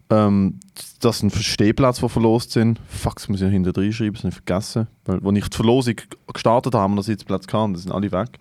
Ähm, 0.09 0.59
das 0.99 1.19
sind 1.19 1.33
Stehplätze, 1.33 2.01
die 2.01 2.09
verlost 2.09 2.51
sind. 2.51 2.79
Fuck, 2.87 3.15
das 3.15 3.27
muss 3.27 3.41
ich 3.41 3.51
hinter 3.51 3.73
drin 3.73 3.91
schreiben, 3.91 4.13
das 4.13 4.23
habe 4.23 4.29
ich 4.29 4.35
vergessen. 4.35 4.87
Weil, 5.05 5.19
als 5.23 5.37
ich 5.37 5.49
die 5.49 5.55
Verlosung 5.55 5.95
gestartet 6.33 6.73
habe, 6.73 6.83
haben 6.83 6.91
wir 6.91 6.97
noch 6.97 7.03
Sitzplätze 7.03 7.47
gehabt, 7.47 7.75
die 7.75 7.79
sind 7.79 7.91
alle 7.91 8.11
weg. 8.11 8.39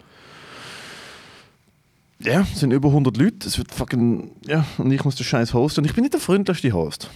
Ja, 2.25 2.41
es 2.41 2.61
sind 2.61 2.73
über 2.73 2.89
100 2.89 3.17
Leute. 3.17 3.47
Es 3.47 3.59
wird 3.59 3.71
fucking. 3.73 4.31
Ja, 4.47 4.65
und 4.79 4.91
ich 4.91 5.05
muss 5.05 5.17
den 5.17 5.25
Scheiß 5.25 5.53
hosten. 5.55 5.81
Und 5.81 5.87
ich 5.87 5.95
bin 5.95 6.03
nicht 6.03 6.15
der 6.15 6.21
freundlichste 6.21 6.73
Host. 6.73 7.11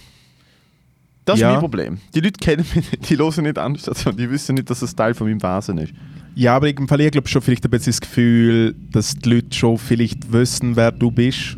Das 1.25 1.35
ist 1.35 1.41
Ja. 1.41 1.51
mein 1.51 1.59
Problem. 1.59 1.99
Die 2.15 2.21
Leute 2.21 2.39
kennen 2.39 2.65
mich 2.75 2.91
nicht, 2.91 3.09
die 3.09 3.17
hören 3.17 3.43
nicht 3.43 3.57
an, 3.57 3.75
Station, 3.75 4.15
die 4.17 4.29
wissen 4.29 4.55
nicht, 4.55 4.69
dass 4.69 4.79
das 4.79 4.95
Teil 4.95 5.13
von 5.13 5.27
meinem 5.27 5.41
Wesen 5.41 5.77
ist. 5.77 5.93
Ja, 6.35 6.55
aber 6.55 6.69
im 6.69 6.87
Fall, 6.87 7.01
ich 7.01 7.11
glaube 7.11 7.27
schon 7.27 7.41
vielleicht 7.41 7.65
ein 7.65 7.69
bisschen 7.71 7.91
das 7.91 8.01
Gefühl, 8.01 8.75
dass 8.91 9.15
die 9.15 9.29
Leute 9.29 9.55
schon 9.55 9.77
vielleicht 9.77 10.31
wissen, 10.31 10.75
wer 10.75 10.91
du 10.91 11.11
bist. 11.11 11.57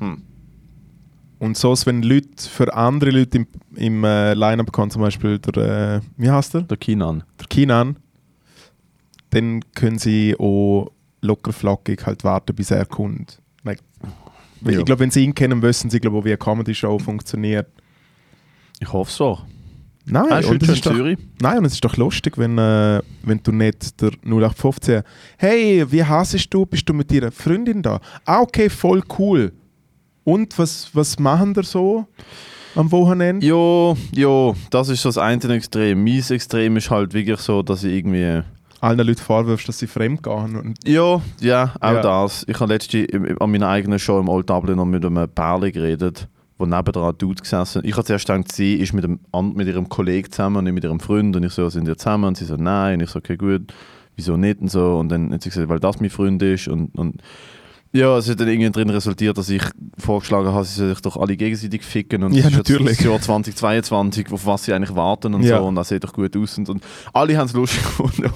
Hm. 0.00 0.22
Und 1.38 1.56
so, 1.56 1.70
als 1.70 1.86
wenn 1.86 2.02
Leute 2.02 2.28
für 2.48 2.72
andere 2.74 3.10
Leute 3.10 3.38
im, 3.38 3.46
im 3.76 4.04
äh, 4.04 4.34
Line-Up 4.34 4.70
kommen, 4.72 4.90
zum 4.90 5.02
Beispiel 5.02 5.38
der, 5.38 5.96
äh, 5.96 6.00
wie 6.16 6.30
heißt 6.30 6.54
der? 6.54 6.62
Der 6.62 6.76
Kinan. 6.76 7.22
Der 7.40 7.46
Kinan, 7.46 7.96
dann 9.30 9.62
können 9.74 9.98
sie 9.98 10.36
auch 10.38 10.90
locker 11.20 11.52
flockig 11.52 12.06
halt 12.06 12.24
warten, 12.24 12.54
bis 12.54 12.70
er 12.70 12.86
kommt. 12.86 13.40
Like, 13.64 13.80
Ja. 14.64 14.78
Ich 14.78 14.84
glaube, 14.84 15.00
wenn 15.00 15.10
sie 15.10 15.24
ihn 15.24 15.34
kennen, 15.34 15.62
wissen 15.62 15.88
sie, 15.90 16.00
glaube 16.00 16.24
wie 16.24 16.30
eine 16.30 16.36
Comedy-Show 16.38 16.98
funktioniert. 16.98 17.68
Ich 18.80 18.92
hoffe 18.92 19.10
so. 19.10 19.38
Nein, 20.10 20.24
Ah, 20.30 20.48
und 20.48 20.62
ist 20.62 20.86
doch, 20.86 20.94
nein, 21.42 21.58
und 21.58 21.64
es 21.66 21.74
ist 21.74 21.84
doch 21.84 21.96
lustig, 21.96 22.38
wenn, 22.38 22.56
äh, 22.56 23.02
wenn 23.22 23.42
du 23.42 23.52
nicht 23.52 24.00
der 24.00 24.10
0815 24.24 25.02
«Hey, 25.36 25.84
wie 25.92 26.02
heißt 26.02 26.46
du? 26.52 26.64
Bist 26.64 26.88
du 26.88 26.94
mit 26.94 27.12
deiner 27.12 27.30
Freundin 27.30 27.82
da?» 27.82 28.00
«Ah, 28.24 28.40
okay, 28.40 28.70
voll 28.70 29.02
cool.» 29.18 29.52
«Und, 30.24 30.58
was, 30.58 30.88
was 30.94 31.18
machen 31.18 31.54
wir 31.54 31.62
so 31.62 32.06
am 32.74 32.90
Wochenende?» 32.90 33.46
Ja, 33.46 33.94
ja, 34.14 34.54
das 34.70 34.88
ist 34.88 35.02
so 35.02 35.10
das 35.10 35.18
eine 35.18 35.42
Extrem. 35.54 36.02
Mein 36.02 36.22
Extrem 36.30 36.76
ist 36.78 36.90
halt 36.90 37.12
wirklich 37.12 37.40
so, 37.40 37.62
dass 37.62 37.84
ich 37.84 37.92
irgendwie. 37.94 38.42
Allen 38.80 39.06
Leuten 39.06 39.20
vorwirfst, 39.20 39.68
dass 39.68 39.78
sie 39.78 39.86
fremd 39.88 40.22
gehen. 40.22 40.74
Ja, 40.84 41.20
ja, 41.40 41.74
auch 41.80 41.92
Ja. 41.94 42.02
das. 42.02 42.44
Ich 42.48 42.60
habe 42.60 42.72
letztens 42.72 43.08
an 43.40 43.50
meiner 43.50 43.68
eigenen 43.68 43.98
Show 43.98 44.20
im 44.20 44.28
Old 44.28 44.48
Dublin 44.48 44.76
noch 44.76 44.84
mit 44.84 45.04
einem 45.04 45.28
Pärchen 45.28 45.72
geredet, 45.72 46.28
wo 46.58 46.64
nebendran 46.66 47.10
ein 47.12 47.18
Dude 47.18 47.42
gesessen 47.42 47.82
Ich 47.84 47.92
habe 47.92 48.04
zuerst 48.04 48.26
gedacht, 48.28 48.52
sie 48.52 48.74
ist 48.76 48.92
mit, 48.92 49.04
an- 49.32 49.52
mit 49.54 49.66
ihrem 49.66 49.88
Kollegen 49.88 50.30
zusammen 50.30 50.56
und 50.58 50.64
nicht 50.64 50.74
mit 50.74 50.84
ihrem 50.84 51.00
Freund. 51.00 51.34
Und 51.34 51.42
ich 51.44 51.52
so, 51.52 51.68
sind 51.70 51.88
ihr 51.88 51.96
zusammen? 51.98 52.24
Und 52.24 52.36
sie 52.36 52.44
so, 52.44 52.56
nein. 52.56 52.94
Und 52.94 53.02
ich 53.04 53.10
so, 53.10 53.18
okay, 53.18 53.36
gut. 53.36 53.72
Wieso 54.16 54.36
nicht? 54.36 54.60
Und 54.60 54.68
so. 54.70 54.96
Und 54.98 55.08
dann 55.10 55.32
hat 55.32 55.42
sie 55.42 55.50
gesagt, 55.50 55.68
weil 55.68 55.80
das 55.80 56.00
mein 56.00 56.10
Freund 56.10 56.42
ist. 56.42 56.68
Und, 56.68 56.94
und 56.96 57.20
ja, 57.92 58.18
es 58.18 58.28
hat 58.28 58.38
dann 58.40 58.48
irgendwie 58.48 58.70
drin 58.70 58.90
resultiert, 58.90 59.38
dass 59.38 59.48
ich 59.48 59.62
vorgeschlagen 59.98 60.48
habe, 60.52 60.64
sie 60.64 60.74
sollen 60.74 60.90
sich 60.90 61.00
doch 61.02 61.16
alle 61.16 61.36
gegenseitig 61.36 61.82
ficken. 61.82 62.22
Und 62.22 62.32
Ja, 62.32 62.40
ist 62.40 62.44
jetzt 62.56 62.56
natürlich. 62.68 62.96
das 62.98 63.04
Jahr 63.06 63.20
2022, 63.20 64.30
auf 64.32 64.44
was 64.46 64.64
sie 64.64 64.72
eigentlich 64.74 64.94
warten 64.94 65.34
und 65.34 65.42
Ja. 65.42 65.58
so. 65.58 65.66
Und 65.66 65.74
das 65.74 65.88
sieht 65.88 66.04
doch 66.04 66.12
gut 66.12 66.36
aus. 66.36 66.58
Und, 66.58 66.68
und 66.68 66.82
alle 67.12 67.36
haben 67.36 67.46
es 67.46 67.52
lustig 67.54 67.82
gefunden. 67.84 68.30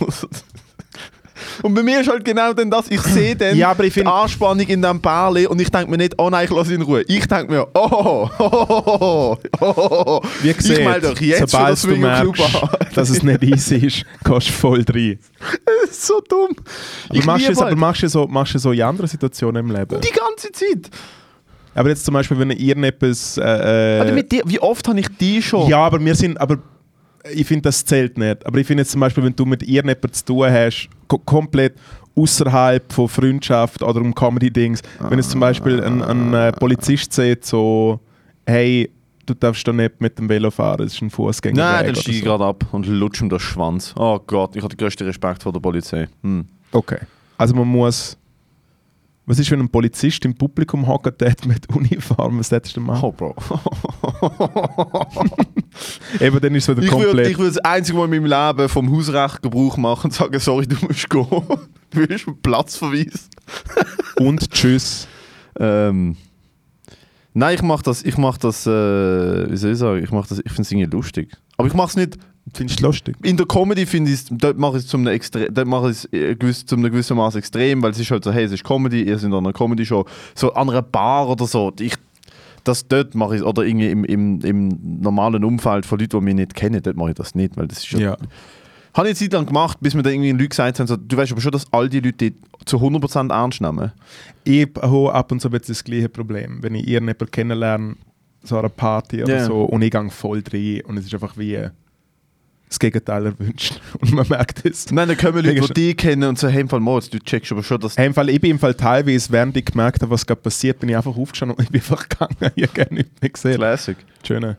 Und 1.63 1.75
bei 1.75 1.83
mir 1.83 2.01
ist 2.01 2.09
halt 2.09 2.25
genau 2.25 2.53
dann 2.53 2.71
das, 2.71 2.91
ich 2.91 3.01
sehe 3.03 3.37
dann 3.37 3.57
Ja, 3.57 3.71
aber 3.71 3.85
ich 3.85 3.95
die 3.95 4.07
Anspannung 4.07 4.67
in 4.67 4.83
diesem 4.83 5.01
Bärli 5.01 5.47
und 5.47 5.61
ich 5.61 5.71
denke 5.71 5.91
mir 5.91 5.99
nicht, 5.99 6.15
oh 6.19 6.31
nein, 6.31 6.45
ich 6.45 6.51
lasse 6.51 6.75
ihn 6.75 6.81
in 6.81 6.83
Ruhe. 6.83 7.03
Ich 7.07 7.27
denke 7.27 7.53
mir, 7.53 7.69
oh, 7.75 8.29
oh, 8.39 8.39
oh, 8.39 9.37
oh, 9.61 9.75
oh. 10.07 10.21
wie 10.43 10.51
ich 10.51 10.57
gesagt, 10.57 10.81
melde 10.81 11.09
doch 11.09 11.21
jetzt 11.21 11.51
sobald 11.51 11.79
schon 11.79 11.91
du 11.91 11.97
den 11.97 12.03
Swingerclub 12.03 12.39
merkst, 12.39 12.63
an. 12.63 12.87
dass 12.95 13.11
es 13.11 13.23
nicht 13.23 13.43
easy 13.43 13.77
ist, 13.77 14.05
gehst 14.25 14.49
du 14.49 14.53
voll 14.53 14.85
rein. 14.89 15.19
Das 15.65 15.91
ist 15.91 16.07
so 16.07 16.21
dumm. 16.29 16.57
Aber 17.09 17.25
machst, 17.25 17.49
du 17.49 17.53
es, 17.53 17.59
aber 17.59 17.69
halt 17.69 17.79
machst, 17.79 18.03
du 18.03 18.09
so, 18.09 18.27
machst 18.27 18.55
du 18.55 18.59
so 18.59 18.73
in 18.73 18.83
anderen 18.83 19.09
Situationen 19.09 19.65
im 19.65 19.75
Leben? 19.75 20.01
die 20.01 20.11
ganze 20.11 20.53
Zeit. 20.53 20.91
Aber 21.75 21.89
jetzt 21.89 22.05
zum 22.05 22.15
Beispiel, 22.15 22.39
wenn 22.39 22.51
ihr 22.51 22.77
etwas... 22.77 23.39
Äh, 23.39 23.43
Alter, 23.43 24.13
mit 24.13 24.31
dir, 24.31 24.43
wie 24.45 24.61
oft 24.61 24.87
habe 24.89 25.01
ich 25.01 25.09
die 25.19 25.43
schon? 25.43 25.69
Ja, 25.69 25.79
aber 25.79 26.05
wir 26.05 26.15
sind, 26.15 26.39
aber 26.39 26.59
ich 27.31 27.47
finde, 27.47 27.62
das 27.62 27.85
zählt 27.85 28.19
nicht. 28.19 28.45
Aber 28.47 28.59
ich 28.59 28.67
finde 28.67 28.83
jetzt 28.83 28.93
zum 28.93 29.00
Beispiel, 29.00 29.25
wenn 29.25 29.37
du 29.37 29.45
mit 29.45 29.62
irgendjemandem 29.62 30.12
zu 30.12 30.25
tun 30.25 30.50
hast, 30.50 30.88
ko 31.09 31.19
komplett 31.19 31.75
außerhalb 32.17 32.93
von 32.93 33.09
Freundschaft 33.09 33.83
oder 33.83 34.00
um 34.00 34.14
Comedy-Dings, 34.14 34.83
wenn 35.09 35.19
es 35.19 35.31
zum 35.31 35.41
Beispiel 35.41 35.83
ein, 35.83 36.02
ein 36.02 36.35
äh, 36.35 36.52
Polizist 36.52 37.12
sieht, 37.12 37.45
so, 37.45 38.00
hey, 38.47 38.91
du 39.25 39.35
darfst 39.35 39.67
da 39.67 39.73
nicht 39.73 40.00
mit 40.00 40.19
dem 40.19 40.29
Velo 40.29 40.50
fahren, 40.50 40.79
das 40.79 40.95
ist 40.95 41.02
ein 41.02 41.11
Fußgänger. 41.11 41.57
Nein, 41.57 41.87
dann 41.87 41.97
steige 41.97 42.19
ich 42.19 42.25
gerade 42.25 42.45
ab 42.45 42.67
und 42.73 42.87
lutsche 42.87 43.25
ihm 43.25 43.31
den 43.31 43.41
Schwanz. 43.41 43.95
Oh 43.97 44.19
Gott, 44.26 44.57
ich 44.57 44.62
habe 44.62 44.75
den 44.75 44.79
größten 44.79 45.07
Respekt 45.07 45.43
vor 45.43 45.52
der 45.52 45.61
Polizei. 45.61 46.09
Hm. 46.23 46.45
Okay. 46.73 46.99
Also 47.38 47.55
man 47.55 47.69
muss. 47.69 48.19
Was 49.25 49.38
ist, 49.38 49.50
wenn 49.52 49.61
ein 49.61 49.69
Polizist 49.69 50.25
im 50.25 50.35
Publikum 50.35 50.87
hockt 50.87 51.23
dort 51.23 51.47
mit 51.47 51.69
Uniform? 51.75 52.41
Was 52.41 52.50
hättest 52.50 52.76
du 52.76 52.81
machen? 52.81 53.05
Oh, 53.05 53.12
Bro. 53.12 53.37
Eben, 56.21 56.41
dann 56.41 56.55
ist 56.55 56.69
es 56.69 56.77
wieder 56.77 56.87
Ich 56.87 56.93
würde 56.93 57.07
komplett. 57.07 57.29
ich 57.29 57.39
würd 57.39 57.51
das 57.51 57.59
einzige 57.59 57.99
Mal 57.99 58.05
in 58.12 58.23
meinem 58.23 58.27
Leben 58.57 58.69
vom 58.69 58.95
Hausrecht 58.95 59.43
Gebrauch 59.43 59.77
machen 59.77 60.07
und 60.07 60.12
sagen, 60.12 60.39
sorry, 60.39 60.67
du 60.67 60.77
musst 60.87 61.09
gehen. 61.09 61.27
du 61.91 62.09
wirst 62.09 62.27
einen 62.27 62.41
Platzverweis. 62.41 63.29
Und 64.19 64.51
tschüss. 64.51 65.07
Ähm, 65.59 66.17
nein, 67.35 67.55
ich 67.55 67.62
mache 67.62 67.83
das, 67.83 68.03
ich 68.05 68.17
mache 68.17 68.39
das, 68.41 68.67
äh, 68.67 69.51
wie 69.51 69.57
soll 69.57 69.73
ich 69.73 69.79
sagen, 69.79 70.03
ich 70.05 70.11
mache 70.11 70.29
das, 70.29 70.39
ich 70.39 70.51
finde 70.51 70.62
es 70.62 70.73
irgendwie 70.73 70.97
lustig. 70.97 71.33
Aber 71.57 71.69
ich 71.69 71.75
mache 71.75 71.89
es 71.89 71.97
nicht, 71.97 72.19
Findest 72.55 72.81
du 72.81 72.85
lustig? 72.85 73.17
in 73.23 73.37
der 73.37 73.47
Comedy 73.47 73.87
finde 73.87 74.11
ich 74.11 74.21
es, 74.21 74.27
dort 74.29 74.59
mache 74.59 74.77
ich 74.77 74.85
es 74.85 74.89
zum 74.89 75.07
einem 75.07 75.21
zum 75.21 76.83
gewissen 76.83 77.17
Maß 77.17 77.37
extrem, 77.37 77.83
weil 77.83 77.93
es 77.93 78.01
ist 78.01 78.11
halt 78.11 78.25
so, 78.25 78.33
hey, 78.33 78.45
es 78.45 78.53
ist 78.53 78.65
Comedy, 78.65 79.03
ihr 79.03 79.17
seid 79.19 79.33
an 79.33 79.39
einer 79.39 79.53
Comedy-Show, 79.53 80.05
so 80.35 80.53
an 80.53 80.69
einer 80.69 80.83
Bar 80.83 81.29
oder 81.29 81.47
so, 81.47 81.73
ich, 81.79 81.95
das 82.64 82.87
dort 82.88 83.14
mache 83.14 83.37
ich 83.37 83.42
oder 83.42 83.62
irgendwie 83.64 83.90
im, 83.90 84.04
im, 84.04 84.40
im 84.42 84.78
normalen 85.00 85.45
Umfeld 85.45 85.85
von 85.87 85.99
Leuten, 85.99 86.19
die 86.19 86.25
mich 86.25 86.35
nicht 86.35 86.54
kennen, 86.54 86.83
dort 86.83 86.97
mache 86.97 87.11
ich 87.11 87.16
das 87.16 87.35
nicht, 87.35 87.57
weil 87.57 87.66
das 87.69 87.78
ist 87.78 87.90
ja, 87.92 87.99
Ja. 87.99 88.11
habe 88.95 89.09
ich 89.09 89.11
eine 89.11 89.14
Zeit 89.14 89.33
lang 89.33 89.47
gemacht, 89.47 89.78
bis 89.81 89.95
mir 89.95 90.02
dann 90.02 90.12
irgendwie 90.12 90.33
Leute 90.33 90.49
gesagt 90.49 90.78
haben, 90.78 90.87
so, 90.87 90.97
du 90.97 91.16
weißt 91.16 91.33
aber 91.33 91.40
schon, 91.40 91.52
dass 91.52 91.73
all 91.73 91.88
die 91.88 92.00
Leute 92.00 92.33
zu 92.64 92.76
100% 92.78 93.33
ernst 93.33 93.61
nehmen. 93.61 93.92
Ich 94.45 94.69
habe 94.81 95.12
ab 95.14 95.33
und 95.33 95.40
zu 95.40 95.49
das 95.49 95.83
gleiche 95.85 96.09
Problem. 96.09 96.62
Wenn 96.62 96.75
ich 96.75 96.87
irgendjemanden 96.87 97.31
kennenlerne, 97.31 97.97
so 98.45 98.57
an 98.57 98.61
einer 98.61 98.69
Party 98.71 99.23
oder 99.23 99.38
Ja. 99.38 99.45
so, 99.45 99.62
und 99.64 99.83
ich 99.83 99.90
gehe 99.90 100.11
voll 100.11 100.42
rein 100.52 100.81
und 100.87 100.97
es 100.99 101.07
ist 101.07 101.14
einfach 101.14 101.37
wie 101.37 101.69
das 102.73 102.79
Gegenteil 102.79 103.26
erwünscht. 103.26 103.81
Und 104.00 104.12
man 104.12 104.26
merkt 104.29 104.64
es. 104.64 104.91
Nein, 104.91 105.09
dann 105.09 105.17
kommen 105.17 105.37
Leute, 105.37 105.55
Denkst 105.55 105.69
die 105.69 105.88
dich 105.88 105.97
kennen 105.97 106.29
und 106.29 106.38
sagen, 106.38 106.52
hey, 106.52 106.62
im 106.62 106.69
Fall 106.69 106.81
Moritz, 106.81 107.11
du 107.11 107.19
checkst 107.19 107.52
aber 107.52 107.62
schon, 107.62 107.81
dass 107.81 107.97
Hey, 107.97 108.07
im 108.07 108.14
Fall, 108.14 108.29
ich 108.31 108.41
bin 108.41 108.52
im 108.52 108.59
Fall 108.59 108.75
teilweise, 108.75 109.31
während 109.31 109.57
ich 109.57 109.64
gemerkt 109.64 110.02
habe, 110.02 110.11
was 110.11 110.26
gerade 110.26 110.41
passiert, 110.41 110.81
bin 110.81 110.88
ich 110.88 110.97
einfach 110.97 111.17
aufgestanden 111.17 111.57
und 111.57 111.64
ich 111.64 111.71
bin 111.71 111.81
einfach 111.81 112.09
gegangen. 112.09 112.37
Ich 112.55 112.64
habe 112.64 112.73
gerne 112.73 112.95
nicht 112.95 113.21
mehr 113.21 113.31
gesehen. 113.31 113.57
Classic. 113.57 113.97
Schöne. 114.26 114.57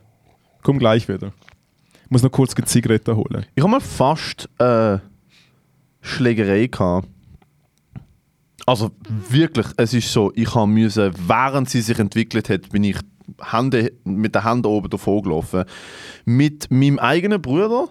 Komm 0.62 0.80
gleich 0.80 1.08
wieder. 1.08 1.34
Ich 2.06 2.12
muss 2.12 2.24
noch 2.24 2.32
kurz 2.32 2.54
die 2.56 2.64
Zigaretten 2.64 3.16
holen. 3.16 3.46
Ich 3.56 3.64
habe 3.64 3.72
mal 3.72 3.80
fast 3.82 4.50
äh, 4.60 4.98
Schlägerei 6.02 6.68
gehabt. 6.68 7.08
Also 8.66 8.92
wirklich, 9.30 9.68
es 9.76 9.94
ist 9.94 10.12
so, 10.12 10.32
ich 10.36 10.54
habe 10.56 10.68
müssen, 10.68 11.12
während 11.28 11.70
sie 11.70 11.82
sich 11.82 12.00
entwickelt 12.00 12.50
hat, 12.50 12.70
bin 12.70 12.84
ich 12.86 12.98
Hände, 13.42 13.92
mit 14.04 14.36
der 14.36 14.44
Hand 14.44 14.66
oben 14.66 14.90
davor 14.90 15.22
gelaufen. 15.22 15.66
Mit 16.26 16.70
meinem 16.72 17.00
eigenen 17.00 17.42
Bruder, 17.42 17.90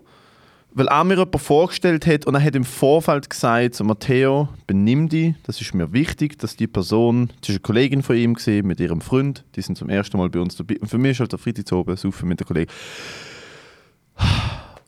weil 0.75 0.89
er 0.89 1.05
mir 1.05 1.15
jemanden 1.15 1.39
vorgestellt 1.39 2.07
hat 2.07 2.27
und 2.27 2.35
er 2.35 2.43
hat 2.43 2.55
im 2.55 2.65
Vorfeld 2.65 3.29
gesagt, 3.29 3.75
so, 3.75 3.85
Matteo, 3.85 4.49
benimm 4.67 5.09
dich, 5.09 5.35
das 5.43 5.61
ist 5.61 5.75
mir 5.75 5.93
wichtig, 5.93 6.39
dass 6.39 6.57
die 6.57 6.67
Person, 6.67 7.29
das 7.41 7.51
ist 7.51 7.57
eine 7.57 7.61
Kollegin 7.61 8.03
von 8.03 8.17
ihm 8.17 8.35
gewesen, 8.35 8.67
mit 8.67 8.81
ihrem 8.81 9.01
Freund, 9.01 9.45
die 9.55 9.63
sind 9.63 9.77
zum 9.77 9.91
ersten 9.91 10.17
Mal 10.17 10.31
bei 10.31 10.41
uns 10.41 10.57
dabei. 10.57 10.79
Und 10.79 10.89
für 10.89 10.99
mich 10.99 11.13
ist 11.13 11.21
halt 11.21 11.33
der 11.33 11.39
Freitag 11.39 11.69
zu 11.69 11.77
oben, 11.77 11.97
saufen 11.97 12.29
mit 12.29 12.41
der 12.41 12.47
Kollegin. 12.47 12.73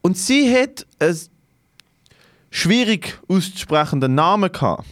Und 0.00 0.16
sie 0.16 0.54
hat 0.54 0.86
einen 0.98 1.18
schwierig 2.50 3.20
auszusprechenden 3.28 4.14
Namen 4.14 4.50
gehabt. 4.52 4.84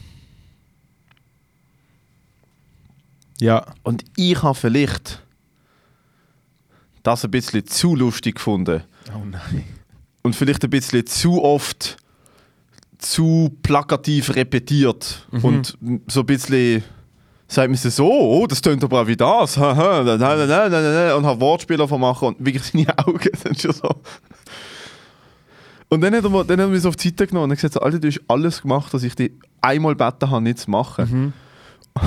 Ja. 3.41 3.65
Und 3.83 4.05
ich 4.17 4.43
habe 4.43 4.55
vielleicht 4.55 5.23
das 7.03 7.25
ein 7.25 7.31
bisschen 7.31 7.67
zu 7.67 7.97
lustig 7.97 8.37
gefunden. 8.37 8.85
Oh 9.15 9.25
nein. 9.25 9.65
Und 10.23 10.37
vielleicht 10.37 10.63
ein 10.65 10.71
bisschen 10.71 11.07
zu 11.07 11.43
oft 11.43 11.97
zu 12.99 13.57
plakativ 13.63 14.35
repetiert. 14.37 15.27
Und 15.43 15.77
so 16.07 16.21
ein 16.21 16.27
bisschen 16.27 16.85
sagt 17.49 17.69
man 17.69 17.77
so, 17.77 18.11
oh, 18.11 18.47
das 18.47 18.63
tönt 18.63 18.83
aber 18.85 19.03
auch 19.03 19.07
wie 19.07 19.17
das. 19.17 19.57
Und 19.57 19.67
hat 21.27 21.41
Wortspiele 21.41 21.87
vermachen 21.89 22.29
und 22.29 22.45
wirklich 22.45 22.63
seine 22.63 22.97
Augen 23.07 23.29
sind 23.37 23.61
schon 23.61 23.73
so. 23.73 23.91
Und 25.89 26.01
dann 26.01 26.15
hat 26.15 26.25
er, 26.25 26.31
mir- 26.31 26.45
dann 26.45 26.61
hat 26.61 26.67
er 26.67 26.71
mich 26.73 26.81
so 26.83 26.89
auf 26.89 26.97
die 26.97 27.09
Seite 27.09 27.27
genommen 27.27 27.51
und 27.51 27.57
gesagt, 27.57 27.75
so, 27.75 27.81
Alter, 27.81 27.99
du 27.99 28.09
hast 28.09 28.21
alles 28.29 28.63
gemacht, 28.63 28.95
dass 28.95 29.03
ich 29.03 29.15
dich 29.15 29.33
einmal 29.61 29.95
gebeten 29.97 30.31
habe, 30.31 30.43
nicht 30.43 30.59
zu 30.61 30.71
machen. 30.71 31.35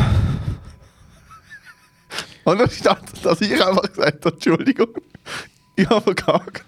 Und 2.46 2.60
dann 2.60 2.70
stand, 2.70 3.26
dass 3.26 3.42
ich 3.42 3.52
einfach 3.54 3.82
gesagt 3.92 4.24
habe, 4.26 4.36
Entschuldigung, 4.36 4.88
ich 5.76 5.90
habe 5.90 6.02
verkackt. 6.02 6.66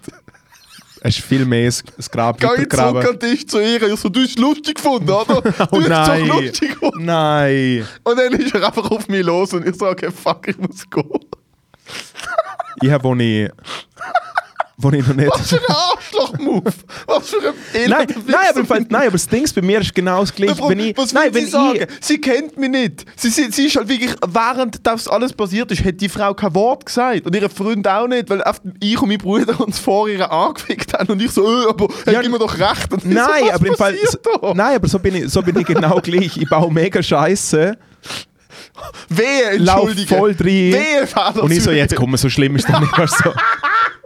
Es 1.00 1.16
ist 1.18 1.24
viel 1.24 1.44
mehr 1.44 1.70
das 1.96 2.10
Grab 2.10 2.38
Geh 2.40 2.46
ich 2.62 2.68
zurück 2.68 3.04
an 3.08 3.18
den 3.18 3.20
Tisch 3.20 3.46
zu 3.46 3.60
ihr. 3.60 3.82
Ich 3.82 4.00
so, 4.00 4.08
du 4.08 4.20
hast 4.20 4.30
es 4.30 4.38
lustig 4.38 4.76
gefunden, 4.76 5.10
oder? 5.10 5.40
Du 5.42 5.50
Oh 5.70 5.80
hast 5.80 5.82
es 5.82 5.88
nein. 5.88 6.28
doch 6.28 6.40
lustig 6.40 6.70
gefunden. 6.70 7.04
Nein. 7.04 7.88
Und 8.04 8.18
dann 8.18 8.32
ist 8.32 8.54
er 8.54 8.66
einfach 8.66 8.90
auf 8.90 9.08
mich 9.08 9.24
los 9.24 9.52
und 9.52 9.66
ich 9.66 9.76
so, 9.76 9.86
okay, 9.86 10.10
fuck, 10.10 10.48
ich 10.48 10.58
muss 10.58 10.88
gehen. 10.90 11.04
Ich 12.82 12.90
habe, 12.90 13.04
wo 13.04 13.14
ich, 13.14 13.50
wo 14.80 14.90
ich 14.92 15.04
noch 15.06 15.14
nicht... 15.16 15.28
Was 15.28 15.48
für 15.50 15.56
ein 15.58 15.74
Arschloch-Move. 15.74 16.70
Was 17.06 17.30
für 17.30 17.36
ein 17.48 17.90
Nein, 17.90 18.06
nein, 18.26 18.36
aber. 18.50 18.64
Fall- 18.64 18.86
nein, 18.88 19.02
aber 19.02 19.10
das 19.10 19.26
Ding 19.26 19.42
ist, 19.42 19.52
bei 19.54 19.60
mir 19.62 19.80
ist 19.80 19.92
genau 19.92 20.20
das 20.20 20.32
gleiche. 20.32 20.56
Wenn 20.68 20.78
ich, 20.78 20.96
was 20.96 21.12
nein, 21.12 21.34
wenn 21.34 21.44
sie 21.46 21.50
sagen? 21.50 21.78
ich, 21.80 21.86
Sie 22.06 22.20
kennt 22.20 22.56
mich 22.56 22.70
nicht. 22.70 23.04
Sie, 23.16 23.28
sie, 23.30 23.50
sie 23.50 23.66
ist 23.66 23.76
halt 23.76 23.88
wirklich, 23.88 24.12
während 24.26 24.86
das 24.86 25.08
alles 25.08 25.32
passiert 25.32 25.72
ist, 25.72 25.84
hat 25.84 26.00
die 26.00 26.08
Frau 26.08 26.32
kein 26.32 26.54
Wort 26.54 26.86
gesagt. 26.86 27.26
Und 27.26 27.34
ihre 27.34 27.48
Freund 27.50 27.88
auch 27.88 28.06
nicht, 28.06 28.30
weil 28.30 28.42
ich 28.80 29.02
und 29.02 29.08
mein 29.08 29.18
Bruder 29.18 29.60
uns 29.60 29.80
vor 29.80 30.08
ihr 30.08 30.30
angefickt 30.30 30.94
haben 30.94 31.08
und 31.12 31.20
ich 31.22 31.32
so, 31.32 31.44
äh, 31.44 31.68
aber 31.68 31.88
Ja, 32.06 32.18
hat 32.18 32.24
immer 32.24 32.38
doch 32.38 32.56
recht. 32.56 32.92
Und 32.92 33.04
Nein, 33.04 33.26
so, 33.46 33.52
aber 33.52 33.66
im 33.66 33.74
Fall. 33.74 33.96
da? 34.40 34.54
Nein, 34.54 34.76
aber 34.76 34.86
so 34.86 35.00
bin 35.00 35.16
ich, 35.16 35.28
so 35.28 35.42
bin 35.42 35.58
ich 35.58 35.66
genau 35.66 35.96
gleich. 36.02 36.36
Ich 36.36 36.48
baue 36.48 36.72
mega 36.72 37.02
Scheiße, 37.02 37.76
Wehe, 39.08 39.56
lauf 39.58 39.88
entschuldige. 39.88 40.14
voll 40.16 40.30
rein. 40.30 40.46
Wehe, 40.46 41.06
Fehler 41.06 41.42
Und 41.42 41.50
ich 41.50 41.62
so, 41.64 41.72
jetzt 41.72 41.96
komm, 41.96 42.16
so 42.16 42.28
schlimm 42.30 42.54
ist 42.54 42.68
das 42.68 42.78
nicht. 42.80 42.92
So. 43.24 43.32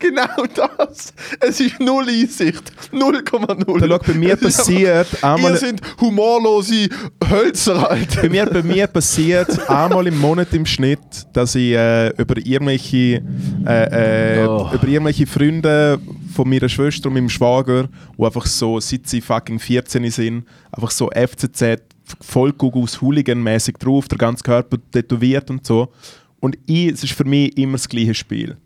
Genau 0.00 0.44
das. 0.54 1.12
Es 1.40 1.60
ist 1.60 1.78
null 1.78 2.08
Einsicht. 2.08 2.72
0,0. 2.92 3.80
Da 3.80 3.86
schau, 3.88 3.98
bei 3.98 4.14
mir 4.18 4.34
passiert 4.36 4.96
einfach- 5.14 5.34
einmal. 5.36 5.52
Ihr 5.52 5.58
sind 5.58 5.80
humorlose 6.00 6.88
Hölzer, 7.30 7.90
Alter. 7.90 8.22
Bei 8.22 8.28
mir, 8.30 8.46
bei 8.46 8.62
mir 8.62 8.86
passiert 8.86 9.68
einmal 9.68 10.06
im 10.06 10.18
Monat 10.18 10.52
im 10.54 10.64
Schnitt, 10.66 10.98
dass 11.32 11.54
ich 11.54 11.72
äh, 11.74 12.08
über 12.16 12.36
irgendwelche 12.38 13.22
äh, 13.66 14.40
äh, 14.42 14.46
Oh. 14.48 14.70
über 14.72 14.88
irgendwelche 14.88 15.26
Freunde 15.26 16.00
von 16.34 16.48
meiner 16.48 16.68
Schwester 16.68 17.08
und 17.08 17.14
meinem 17.14 17.28
Schwager, 17.28 17.88
die 18.18 18.24
einfach 18.24 18.46
so, 18.46 18.80
seit 18.80 19.06
sie 19.06 19.20
fucking 19.20 19.58
14 19.58 20.10
sind, 20.10 20.44
einfach 20.72 20.90
so 20.90 21.10
FCZ 21.10 21.82
Vollgugus 22.20 23.00
Hooligan-mäßig 23.00 23.76
drauf, 23.78 24.08
der 24.08 24.18
ganze 24.18 24.42
Körper 24.42 24.78
tätowiert 24.90 25.50
und 25.50 25.64
so. 25.66 25.92
Und 26.40 26.56
ich, 26.66 26.86
es 26.88 27.04
ist 27.04 27.12
für 27.12 27.24
mich 27.24 27.56
immer 27.58 27.72
das 27.72 27.88
gleiche 27.88 28.14
Spiel. 28.14 28.56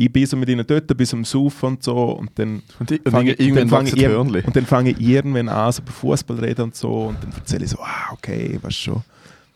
Ich 0.00 0.12
bin 0.12 0.24
so 0.26 0.36
mit 0.36 0.48
ihnen 0.48 0.64
dort, 0.64 0.96
bis 0.96 1.10
zum 1.10 1.24
Saufen 1.24 1.66
und 1.70 1.82
so 1.82 1.96
und 2.12 2.30
dann 2.36 2.62
Und 2.78 2.90
i- 2.92 3.00
und 3.04 3.10
fange 3.10 3.32
ich, 3.32 3.40
irgendwann 3.40 3.68
fange 3.68 3.90
ich, 3.92 4.06
Hörnli. 4.06 4.42
und 4.46 4.54
dann 4.54 4.64
fange 4.64 4.90
ich 4.90 5.00
irgendwann 5.00 5.48
an, 5.48 5.72
so 5.72 5.82
über 5.82 5.90
Fußball 5.90 6.38
reden 6.38 6.62
und 6.62 6.76
so 6.76 7.06
und 7.08 7.16
dann 7.20 7.32
erzähle 7.32 7.64
ich 7.64 7.70
so, 7.70 7.78
ah, 7.80 8.12
okay, 8.12 8.58
was 8.62 8.76
schon, 8.76 9.02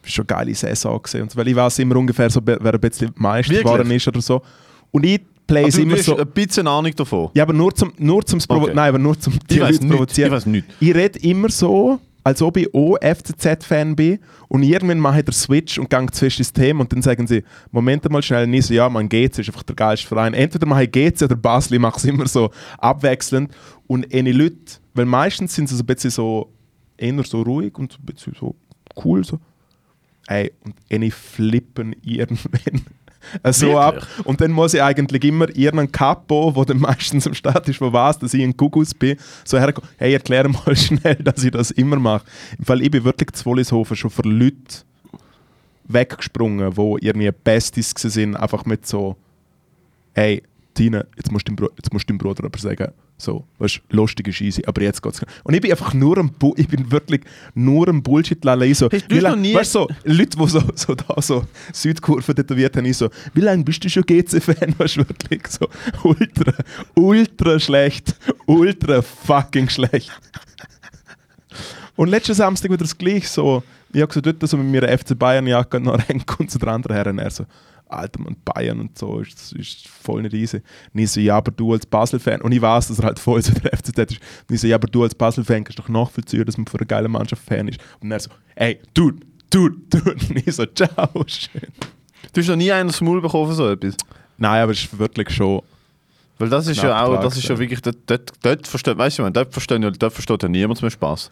ist 0.05 0.13
schon 0.13 0.27
eine 0.29 0.37
geile 0.39 0.55
Saison 0.55 1.01
gesehen 1.01 1.23
und 1.23 1.31
so, 1.31 1.37
weil 1.39 1.47
ich 1.47 1.55
weiß 1.55 1.79
immer 1.79 1.95
ungefähr 1.97 2.29
so, 2.29 2.41
wer 2.45 2.59
ein 2.61 2.81
bisschen 2.81 3.13
Meister 3.15 3.55
geworden 3.55 3.89
ist 3.93 4.09
oder 4.09 4.21
so. 4.21 4.43
Und 4.91 5.07
ich 5.07 5.21
play 5.47 5.65
Also, 5.67 5.81
immer 5.81 5.97
so, 5.99 6.17
ein 6.19 6.27
bisschen 6.27 6.67
Ahnung 6.67 6.93
davon. 6.97 7.31
ja, 7.35 7.45
aber 7.45 7.53
nur 7.53 7.73
zum, 7.75 7.93
nur 7.99 8.27
zum, 8.27 8.41
Okay. 8.49 8.73
nein, 8.75 8.89
aber 8.89 8.99
nur 8.99 9.17
zum 9.21 9.35
Ich 9.49 9.61
weiß 9.61 9.61
Leute 9.61 9.73
nicht. 9.75 9.83
Ich 9.85 9.91
provozieren. 9.91 10.33
weiß 10.33 10.47
nicht. 10.47 10.67
Ich 10.81 10.93
rede 10.95 11.19
immer 11.21 11.51
so, 11.51 12.01
als 12.25 12.41
ob 12.43 12.57
ich 12.57 12.73
auch 12.73 12.97
FCZ-Fan 13.01 13.97
bin 13.97 14.19
und 14.49 14.63
irgendwann 14.63 14.99
mache 14.99 15.21
ich 15.21 15.25
den 15.25 15.33
Switch 15.33 15.79
und 15.79 15.91
gehe 15.91 16.07
zuerst 16.13 16.39
ins 16.39 16.53
Thema 16.53 16.83
und 16.83 16.93
dann 16.93 17.03
sagen 17.03 17.27
sie, 17.27 17.43
Moment 17.71 18.09
mal 18.11 18.23
schnell, 18.23 18.45
und 18.45 18.55
ich 18.55 18.67
so, 18.67 18.75
ja, 18.75 18.89
man 18.89 19.09
GC 19.09 19.39
ist 19.39 19.49
einfach 19.49 19.63
der 19.63 19.77
geilste 19.77 20.07
Verein. 20.07 20.35
Entweder 20.35 20.67
mache 20.67 20.85
ich 20.85 20.93
GC 20.93 21.23
oder 21.23 21.37
Basel, 21.37 21.75
ich 21.75 21.81
mache 21.81 21.99
es 21.99 22.05
immer 22.05 22.29
so 22.29 22.51
abwechselnd 22.79 23.53
und 23.87 24.13
eine 24.15 24.33
Leute, 24.33 24.79
weil 24.95 25.07
meistens 25.07 25.55
sind 25.55 25.69
sie 25.69 25.77
so 25.77 25.83
ein 25.83 25.87
bisschen 25.87 26.11
so, 26.11 26.53
eher 26.97 27.25
so 27.25 27.43
ruhig 27.43 27.77
und 27.79 27.93
so 27.93 27.99
ein 27.99 28.07
bisschen 28.07 28.35
so 28.39 28.55
cool 29.05 29.25
so. 29.25 29.39
Ey, 30.29 30.53
und 30.65 30.77
eine 30.91 31.11
flippen 31.11 31.97
irgendwann 32.03 32.83
so 33.53 33.75
Wirklich? 33.75 34.03
ab. 34.03 34.09
Und 34.25 34.41
dann 34.41 34.51
muss 34.51 34.75
ich 34.75 34.83
eigentlich 34.83 35.25
immer 35.25 35.49
irgendeinen 35.49 35.93
Capo, 35.93 36.53
der 36.53 36.65
dann 36.65 36.79
meistens 36.81 37.27
am 37.27 37.35
Start 37.35 37.69
ist, 37.69 37.81
der 37.81 37.93
weiß, 37.93 38.19
dass 38.19 38.35
ich 38.35 38.43
ein 38.43 38.57
Gugus 38.57 38.95
bin, 38.95 39.17
so 39.45 39.59
herkommen, 39.59 39.89
hey, 39.99 40.13
erklär 40.13 40.49
mal 40.49 40.77
schnell, 40.77 41.17
dass 41.17 41.43
ich 41.45 41.51
das 41.51 41.71
immer 41.71 41.97
mache. 41.97 42.25
Im 42.59 42.65
Fall, 42.65 42.83
ich 42.83 42.91
bin 42.91 43.05
wirklich 43.05 43.33
zu 43.33 43.45
Wollishofen 43.47 43.97
schon 43.97 44.11
für 44.11 44.23
Leute 44.23 44.85
weggesprungen, 45.85 46.77
wo 46.77 46.97
irgendwie 46.99 47.31
Besties 47.31 47.95
sind, 47.97 48.37
einfach 48.37 48.65
mit 48.65 48.87
so, 48.87 49.17
hey, 50.15 50.43
Tina, 50.75 51.05
jetzt 51.17 51.31
musst 51.31 51.49
du 51.49 51.53
deinem, 51.53 51.57
Bru 51.57 51.69
jetzt 51.77 51.93
musst 51.93 52.09
du 52.09 52.13
deinem 52.13 52.19
Bruder 52.19 52.45
aber 52.45 52.59
sagen, 52.59 52.93
so, 53.23 53.45
weißt 53.59 53.81
du, 53.89 53.97
lustig 53.97 54.27
ist 54.29 54.41
easy, 54.41 54.63
aber 54.67 54.83
jetzt 54.83 55.01
geht's. 55.03 55.21
Und 55.45 55.55
ich 55.55 55.61
bin 55.61 55.71
einfach 55.71 55.95
nur 55.95 56.19
am, 56.19 56.31
Bu 56.33 56.55
ich 56.57 56.67
bin 56.67 56.91
wirklich 56.91 57.21
nur 57.55 57.87
am 57.89 58.03
bullshit 58.03 58.45
lalei 58.45 58.75
so. 58.75 58.89
Hast 58.91 59.09
du 59.11 59.21
noch 59.21 59.37
nie- 59.37 59.55
Weißt 59.55 59.73
so, 59.73 59.89
Leute, 60.05 60.37
die 60.37 60.47
so, 60.49 60.61
so 60.75 60.95
da 60.95 61.23
so 61.23 61.45
Südkurve 61.73 62.35
tätowiert 62.35 62.77
haben, 62.77 62.85
ich 62.85 62.97
so, 62.97 63.09
wie 63.35 63.41
lange 63.41 63.63
bist 63.63 63.85
du 63.85 63.89
schon 63.89 64.03
GC-Fan? 64.03 64.75
Weißt 64.79 64.97
du, 64.97 65.01
wirklich 65.09 65.47
so, 65.47 65.69
ultra, 66.03 66.53
ultra 66.95 67.61
schlecht, 67.61 68.17
ultra 68.47 69.03
fucking 69.03 69.69
schlecht. 69.69 70.11
Und 71.95 72.09
letzten 72.09 72.35
Samstag 72.35 72.71
wieder 72.71 72.79
das 72.85 72.97
gleiche, 72.97 73.29
so, 73.29 73.63
ich 73.93 74.03
habe 74.03 74.13
so 74.13 74.21
dort 74.21 74.47
so 74.49 74.57
mit 74.57 74.83
meiner 74.83 74.97
FC 74.97 75.19
Bayern-Jacke 75.19 75.81
noch 75.81 75.99
reingekommen 76.09 76.41
und 76.47 76.51
so 76.51 76.59
der 76.59 76.69
andere 76.69 76.95
her 76.95 77.07
und 77.07 77.19
er 77.19 77.31
so, 77.31 77.47
Alter, 77.93 78.21
man, 78.21 78.37
Bayern 78.45 78.81
und 78.81 78.99
so, 78.99 79.21
ist, 79.21 79.35
das 79.35 79.53
ist 79.53 79.89
voll 79.89 80.23
nicht 80.23 80.35
easy. 80.35 80.63
Und 80.93 81.01
ich 81.01 81.11
so, 81.11 81.21
ja, 81.21 81.37
aber 81.37 81.51
du 81.51 81.73
als 81.73 81.85
Basel-Fan, 81.85 82.41
und 82.41 82.53
ich 82.53 82.63
weiß, 82.63 82.89
dass 82.89 82.99
er 82.99 83.07
halt 83.07 83.19
voll 83.19 83.43
so 83.43 83.53
der 83.53 83.77
FCZ 83.77 83.99
ist, 83.99 84.21
und 84.49 84.55
ich 84.55 84.61
so, 84.61 84.67
ja, 84.67 84.77
aber 84.77 84.89
du 84.89 85.03
als 85.03 85.15
Basel-Fan 85.15 85.65
kannst 85.65 85.79
doch 85.79 85.89
nachvollziehen, 85.89 86.45
dass 86.45 86.57
man 86.57 86.67
für 86.67 86.79
eine 86.79 86.87
geile 86.87 87.09
Mannschaft 87.09 87.45
Fan 87.45 87.69
ist. 87.69 87.81
Und 88.01 88.11
er 88.11 88.21
so, 88.21 88.31
ey, 88.55 88.81
dude, 88.95 89.19
dude, 89.51 89.77
dude. 89.91 90.13
Und 90.31 90.47
ich 90.47 90.55
so, 90.55 90.65
ciao, 90.67 91.11
schön. 91.27 91.69
Du 92.33 92.41
hast 92.41 92.49
noch 92.49 92.57
nie 92.57 92.73
einen 92.73 92.91
Smul 92.91 93.21
bekommen 93.21 93.49
für 93.49 93.55
so 93.55 93.69
etwas. 93.69 93.97
Nein, 94.39 94.63
aber 94.63 94.73
es 94.73 94.85
ist 94.85 94.99
wirklich 94.99 95.31
schon, 95.31 95.63
Weil 96.39 96.49
das 96.49 96.67
ist 96.67 96.83
ja 96.83 97.05
auch, 97.05 97.21
das 97.21 97.37
ist 97.37 97.49
ja 97.49 97.59
wirklich, 97.59 97.83
dort, 97.83 97.99
dort, 98.07 98.33
dort 98.43 98.67
versteht, 98.67 98.97
weißt 98.97 99.19
du, 99.19 99.31
dort 99.31 99.53
versteht 99.53 99.83
ja, 99.83 99.91
dort 99.91 100.13
versteht 100.13 100.43
ja 100.43 100.49
niemand 100.49 100.81
mehr 100.81 100.91
Spaß. 100.91 101.31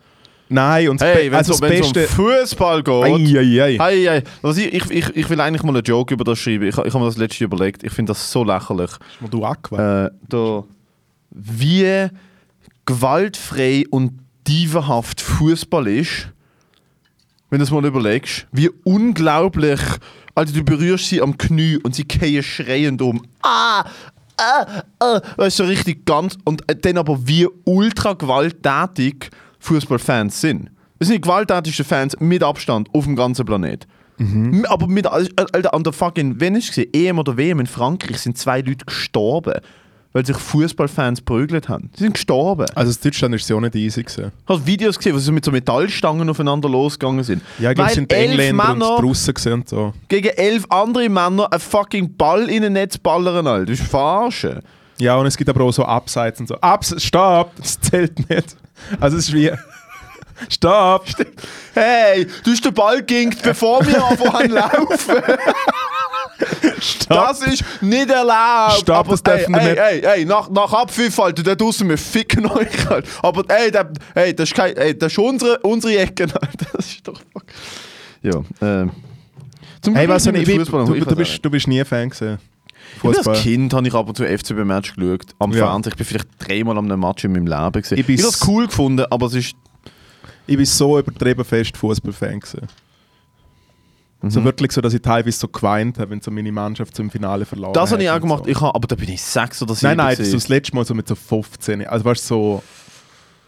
Nein, 0.51 0.89
und 0.89 1.01
Hey, 1.01 1.31
wenn 1.31 1.39
also 1.39 1.55
es 1.55 1.61
um, 1.61 1.95
Fußball 1.95 2.83
geht. 2.83 2.95
ei, 2.95 3.39
ei, 3.39 3.63
ei. 3.63 3.79
Hey, 3.79 4.23
also 4.43 4.61
ich, 4.61 4.75
ich, 4.75 4.91
ich, 4.91 5.17
ich 5.17 5.31
will 5.31 5.41
eigentlich 5.41 5.63
mal 5.63 5.75
einen 5.75 5.85
Joke 5.85 6.13
über 6.13 6.25
das 6.25 6.39
schreiben. 6.39 6.65
Ich, 6.65 6.77
ich 6.77 6.79
habe 6.79 6.99
mir 6.99 7.07
das 7.07 7.17
letzte 7.17 7.45
überlegt. 7.45 7.83
Ich 7.83 7.93
finde 7.93 8.11
das 8.11 8.31
so 8.31 8.45
lächerlich. 8.45 8.91
Ist 8.91 9.23
mir 9.23 9.29
du 9.29 9.45
Aqua? 9.45 10.07
Äh, 10.07 10.11
da, 10.29 10.65
wie 11.31 12.09
gewaltfrei 12.87 13.85
und 13.91 14.19
dievenhaft 14.47 15.21
Fußball 15.21 15.87
ist, 15.87 16.29
wenn 17.51 17.59
du 17.59 17.65
es 17.65 17.71
mal 17.71 17.85
überlegst, 17.85 18.47
wie 18.53 18.71
unglaublich. 18.85 19.81
Also 20.35 20.55
du 20.55 20.65
berührst 20.65 21.09
sie 21.09 21.21
am 21.21 21.37
Knie 21.37 21.77
und 21.83 21.95
sie 21.95 22.05
gehen 22.05 22.43
schreiend 22.43 23.03
um. 23.03 23.23
Ah! 23.43 23.85
Ah! 24.37 24.83
Ah! 24.99 25.21
Weißt 25.37 25.59
du, 25.59 25.65
so 25.65 25.69
richtig 25.69 26.07
ganz. 26.07 26.39
Und 26.45 26.69
äh, 26.71 26.77
dann 26.77 26.99
aber 26.99 27.27
wie 27.27 27.47
ultra 27.65 28.15
gewalttätig 28.15 29.31
Fußballfans 29.61 30.41
sind. 30.41 30.71
Das 30.99 31.09
sind 31.09 31.17
die 31.17 31.21
gewalttätigsten 31.23 31.85
Fans 31.87 32.17
mit 32.21 32.43
Abstand 32.43 32.89
auf 32.93 33.05
dem 33.05 33.17
ganzen 33.17 33.45
Planet. 33.47 33.87
M- 34.19 34.67
Aber 34.69 34.87
mit, 34.87 35.07
Alter, 35.07 35.73
an 35.73 35.83
der 35.83 35.95
fucking, 35.95 36.41
wenn 36.41 36.55
ich 36.55 36.69
gesehen, 36.69 36.91
EM 36.93 37.19
oder 37.19 37.39
WM 37.39 37.59
in 37.61 37.67
Frankreich 37.67 38.19
sind 38.19 38.37
zwei 38.37 38.61
Leute 38.61 38.85
gestorben, 38.85 39.55
weil 40.13 40.27
sich 40.27 40.37
Fußballfans 40.37 41.23
prügelt 41.23 41.71
haben. 41.71 41.89
Sie 41.97 42.03
sind 42.05 42.13
gestorben. 42.15 42.67
Also 42.75 42.93
in 42.93 42.99
Deutschland 43.03 43.35
ist 43.35 43.45
es 43.45 43.49
ja 43.49 43.57
auch 43.57 43.61
nicht 43.61 43.75
easy 43.77 44.03
gewesen. 44.03 44.31
Hast 44.47 44.61
du 44.61 44.67
Videos 44.67 44.99
gesehen, 44.99 45.15
wo 45.15 45.19
sie 45.19 45.33
mit 45.33 45.45
so 45.45 45.51
Metallstangen 45.53 46.29
aufeinander 46.29 46.69
losgegangen 46.69 47.25
sind? 47.25 47.43
Ja, 47.61 47.71
ich 47.71 47.77
glaube, 47.77 47.89
es 47.91 47.95
sind 47.95 48.11
die 48.11 48.17
Engländer 48.17 48.71
und 48.73 48.79
Männer 48.79 48.97
die 48.99 49.03
Russen 49.07 49.33
gewesen 49.33 49.53
und 49.55 49.69
so. 49.71 49.95
gegen 50.09 50.29
elf 50.37 50.67
andere 50.69 51.09
Männer 51.09 51.51
einen 51.51 51.61
fucking 51.61 52.15
Ball 52.17 52.51
in 52.51 52.63
ein 52.65 52.75
Netz 52.75 52.99
ballern, 52.99 53.47
Alter. 53.47 53.67
Das 53.73 53.81
ist 53.81 53.89
verarschen. 53.89 54.59
Ja, 54.99 55.17
und 55.17 55.25
es 55.25 55.37
gibt 55.37 55.49
aber 55.49 55.65
auch 55.65 55.73
so 55.73 55.83
Abseits 55.87 56.41
und 56.41 56.49
so. 56.49 56.57
Abs 56.61 56.95
Stopp! 57.03 57.53
Das 57.57 57.81
zählt 57.81 58.29
nicht. 58.29 58.55
Also 59.01 59.17
es 59.17 59.29
ist 59.29 59.35
wie... 59.35 59.51
Stopp! 60.49 61.07
Hey, 61.75 62.27
du 62.45 62.51
hast 62.51 62.65
den 62.65 62.73
Ball 62.73 63.03
ginkt, 63.03 63.43
bevor 63.43 63.87
wir 63.87 64.03
anfangen 64.03 64.51
laufen. 64.53 65.23
Das 67.09 67.43
ist 67.43 67.65
nicht 67.83 68.11
erlaubt. 68.11 68.81
Stopp, 68.81 68.97
aber 68.97 69.11
das 69.11 69.23
dürfen 69.23 69.55
ey, 69.55 69.67
wir 69.67 69.83
ey, 69.83 69.95
nicht. 69.97 70.05
ey, 70.07 70.21
ey, 70.21 70.25
nach, 70.25 70.49
nach 70.49 70.73
Abpfiff, 70.73 71.19
Alter, 71.19 71.43
da 71.43 71.55
draußen, 71.55 71.89
wir 71.89 71.99
ficken 71.99 72.47
euch, 72.47 72.91
Alter. 72.91 73.09
Aber 73.23 73.45
ey, 73.49 73.71
der, 73.71 73.91
ey 74.15 74.35
das, 74.35 74.49
ist 74.49 74.55
kein, 74.55 74.77
ey, 74.77 74.97
das 74.97 75.13
ist 75.13 75.19
unsere, 75.19 75.59
unsere 75.61 75.99
Ecke, 75.99 76.25
Alter. 76.25 76.67
Das 76.73 76.87
ist 76.87 77.07
doch 77.07 77.21
fuck. 77.33 77.45
Ja, 78.23 78.43
ähm. 78.63 78.91
Zum 79.83 79.95
Hey, 79.97 80.07
nicht, 80.07 80.27
ich 80.27 80.49
ich, 80.49 80.69
du, 80.69 80.95
du, 80.95 81.17
bist, 81.17 81.45
du 81.45 81.51
bist 81.51 81.67
nie 81.67 81.85
Fan 81.85 82.11
gewesen. 82.11 82.39
Fußball. 82.99 83.35
als 83.35 83.43
Kind 83.43 83.73
habe 83.73 83.87
ich 83.89 83.95
ab 83.95 84.09
und 84.09 84.17
zu 84.17 84.25
FCB-Match 84.25 84.95
geschaut. 84.95 85.27
Am 85.39 85.53
Ja. 85.53 85.67
Fernsehen. 85.71 85.93
Ich 85.93 85.97
bin 85.97 86.07
vielleicht 86.07 86.29
dreimal 86.39 86.77
an 86.79 86.91
einem 86.91 87.01
Match 87.01 87.25
in 87.25 87.33
meinem 87.33 87.47
Leben 87.47 87.73
gesehen. 87.83 87.99
Ich 87.99 88.09
Ich, 88.09 88.19
habe 88.21 88.29
das 88.31 88.41
s- 88.41 88.49
cool 88.49 88.67
gefunden, 88.67 89.05
aber 89.11 89.27
es 89.27 89.35
ist. 89.35 89.55
Ich 90.47 90.57
bin 90.57 90.67
so 90.67 90.99
übertrieben 90.99 91.45
fest 91.45 91.77
Fußballfan 91.77 92.41
gewesen. 92.41 92.67
Mhm. 94.23 94.31
So 94.31 94.45
wirklich 94.45 94.73
so, 94.73 94.81
dass 94.81 94.93
ich 94.93 95.01
teilweise 95.01 95.39
so 95.39 95.49
geweint 95.49 95.99
habe, 95.99 96.11
wenn 96.11 96.21
so 96.21 96.31
meine 96.31 96.53
Mannschaft 96.53 96.95
zum 96.95 97.11
Finale 97.11 97.47
verloren 97.47 97.73
Das 97.73 97.91
habe 97.93 98.03
ich 98.03 98.11
auch 98.11 98.21
gemacht. 98.21 98.45
So. 98.45 98.51
Ich 98.51 98.61
habe, 98.61 98.75
aber 98.75 98.87
da 98.87 98.95
bin 98.97 99.09
ich 99.09 99.23
sechs 99.23 99.63
oder 99.63 99.75
sieben. 99.75 99.89
Nein, 99.91 99.97
nein, 99.97 100.09
das 100.09 100.19
gewesen. 100.19 100.37
ist 100.37 100.45
das 100.45 100.49
letzte 100.49 100.77
Mal 100.77 100.85
so 100.85 100.95
mit 100.95 101.09
so 101.09 101.15
15. 101.15 101.87
Also 101.87 102.05
weißt 102.05 102.27
so... 102.27 102.63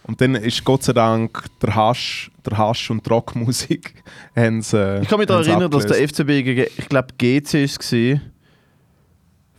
Und 0.05 0.21
dann 0.21 0.35
ist 0.35 0.65
Gott 0.65 0.83
sei 0.83 0.95
Dank 0.95 1.45
der 1.61 1.77
Hasch, 1.77 2.31
der 2.45 2.59
Hasch 2.59 2.91
und 2.91 3.07
die 3.07 3.11
Rockmusik 3.11 4.03
sie, 4.35 4.99
Ich 5.03 5.09
kann 5.09 5.19
mich 5.19 5.29
daran 5.29 5.45
erinnern, 5.47 5.71
dass 5.71 5.87
der 5.87 6.09
FCB 6.09 6.27
gegen, 6.43 6.67
ich 6.77 6.89
glaube, 6.89 7.09
GC 7.19 7.55
war. 7.55 8.21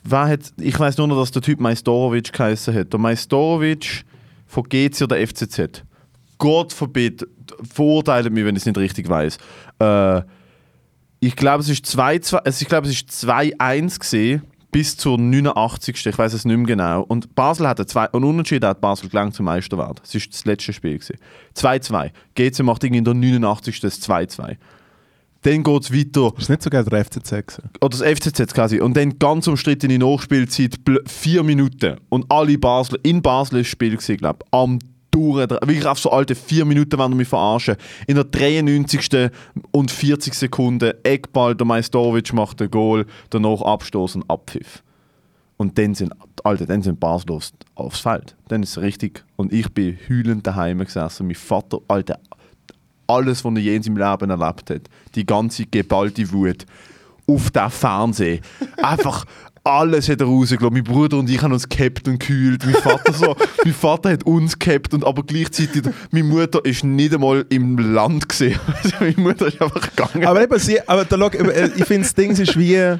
Wer 0.03 0.27
hat, 0.27 0.53
ich 0.59 0.77
weiß 0.77 0.97
nur 0.97 1.07
noch, 1.07 1.19
dass 1.19 1.31
der 1.31 1.41
Typ 1.41 1.59
Majstorovic 1.59 2.33
geheißen 2.33 2.73
hat. 2.75 2.91
Der 2.91 2.99
Majstorovic 2.99 4.03
von 4.45 4.63
GC 4.63 5.01
oder 5.03 5.25
FCZ. 5.25 5.83
Gott 6.37 6.73
verbitte, 6.73 7.27
verurteilt 7.73 8.31
mich, 8.31 8.43
wenn 8.43 8.55
ich 8.55 8.61
es 8.61 8.65
nicht 8.65 8.77
richtig 8.77 9.07
weiß. 9.07 9.37
Äh, 9.79 10.21
ich 11.19 11.35
glaube, 11.37 11.61
es 11.61 11.69
ist 11.69 11.85
2-2, 11.85 12.35
also 12.35 12.61
ich 12.61 12.67
glaube, 12.67 12.87
es 12.87 12.93
ist 12.95 13.09
2-1 13.11 13.99
gesehen 13.99 14.41
bis 14.73 14.97
zur 14.97 15.17
89. 15.17 16.05
Ich 16.05 16.17
weiß 16.17 16.33
es 16.33 16.43
nicht 16.43 16.57
mehr 16.57 16.65
genau. 16.65 17.03
Und 17.03 17.33
Basel 17.35 17.67
hatte 17.67 17.85
zwei, 17.85 18.09
und 18.09 18.25
Unentschieden 18.25 18.67
hat 18.67 18.81
Basel 18.81 19.07
gelangt 19.07 19.35
zum 19.35 19.45
Meister 19.45 19.77
werden. 19.77 19.95
Das 20.01 20.13
ist 20.13 20.33
das 20.33 20.43
letzte 20.43 20.73
Spiel 20.73 20.97
gewesen. 20.97 21.17
2-2. 21.55 22.11
GC 22.35 22.63
macht 22.63 22.83
irgendwie 22.83 22.97
in 22.97 23.05
der 23.05 23.13
89. 23.13 23.79
das 23.79 24.01
2-2. 24.01 24.57
Dann 25.43 25.63
geht 25.63 25.83
es 25.83 25.93
weiter 25.93 26.33
Ist 26.37 26.49
nicht 26.49 26.63
sogar 26.63 26.83
der 26.83 27.05
FCZ 27.05 27.29
gewesen? 27.29 27.69
oder 27.81 27.97
das 27.97 28.01
FCZ 28.01 28.53
quasi. 28.53 28.79
Und 28.79 28.95
dann 28.97 29.19
ganz 29.19 29.47
umstrittene 29.47 29.97
Nachspielzeit, 29.99 30.75
vier 31.05 31.43
Minuten. 31.43 31.97
Und 32.09 32.25
alle 32.29 32.57
Basler, 32.57 32.97
in 33.03 33.21
Basel 33.21 33.59
ist 33.59 33.67
das 33.67 33.71
Spiel 33.71 33.97
glaube 34.17 34.39
ich, 34.41 34.53
am 34.53 34.79
Touren. 35.11 35.49
Wirklich 35.49 35.85
auf 35.85 35.99
so 35.99 36.11
alte 36.11 36.33
vier 36.33 36.65
Minuten 36.65 36.97
wollen 36.97 37.11
wir 37.11 37.17
mich 37.17 37.27
verarschen. 37.27 37.75
In 38.07 38.15
der 38.15 38.23
93. 38.23 39.29
und 39.71 39.91
40 39.91 40.33
Sekunden 40.33 40.91
Eckball, 41.03 41.55
der 41.55 41.67
Majstorovic 41.67 42.33
macht 42.33 42.59
den 42.59 42.71
Goal, 42.71 43.05
danach 43.29 43.61
Abstoß 43.61 44.15
und 44.15 44.29
Abpfiff. 44.29 44.81
Und 45.57 45.77
dann 45.77 45.93
sind, 45.93 46.13
Alter, 46.43 46.65
dann 46.65 46.81
sind 46.81 46.99
Basel 46.99 47.31
aufs, 47.31 47.53
aufs 47.75 47.99
Feld. 47.99 48.35
Dann 48.47 48.63
ist 48.63 48.71
es 48.71 48.81
richtig. 48.81 49.23
Und 49.35 49.53
ich 49.53 49.71
bin 49.71 49.97
heulend 50.09 50.47
daheim 50.47 50.79
gesessen. 50.79 51.27
Mein 51.27 51.35
Vater, 51.35 51.77
Alter, 51.87 52.19
alles, 53.15 53.43
was 53.43 53.53
er 53.53 53.59
je 53.59 53.75
in 53.75 53.83
seinem 53.83 53.97
Leben 53.97 54.29
erlebt 54.29 54.69
hat, 54.69 54.81
die 55.15 55.25
ganze 55.25 55.65
geballte 55.65 56.31
Wut 56.31 56.65
auf 57.27 57.51
den 57.51 57.69
Fernseher. 57.69 58.39
Einfach 58.77 59.25
alles 59.63 60.09
hat 60.09 60.19
er 60.19 60.27
rausgelassen. 60.27 60.73
Mein 60.73 60.83
Bruder 60.83 61.17
und 61.17 61.29
ich 61.29 61.41
haben 61.41 61.53
uns 61.53 61.69
gehabt 61.69 62.07
und 62.07 62.19
gekühlt. 62.19 62.65
Mein 62.65 62.75
Vater, 62.75 63.13
so, 63.13 63.35
mein 63.63 63.73
Vater 63.73 64.11
hat 64.11 64.23
uns 64.25 64.59
gehabt 64.59 64.93
und 64.93 65.05
aber 65.05 65.23
gleichzeitig, 65.23 65.83
meine 66.11 66.25
Mutter 66.25 66.63
ist 66.65 66.83
nicht 66.83 67.13
einmal 67.13 67.45
im 67.49 67.77
Land 67.77 68.27
gesehen. 68.27 68.59
Also 68.83 68.95
meine 68.99 69.15
Mutter 69.17 69.47
ist 69.47 69.61
einfach 69.61 69.81
gegangen. 69.95 70.25
Aber 70.25 70.43
eben, 70.43 70.59
sie, 70.59 70.85
aber 70.87 71.05
da, 71.05 71.17
schau, 71.17 71.27
äh, 71.29 71.69
ich 71.75 71.85
finde, 71.85 72.03
das 72.03 72.13
Ding 72.13 72.31
ist 72.31 72.57
wie, 72.57 72.97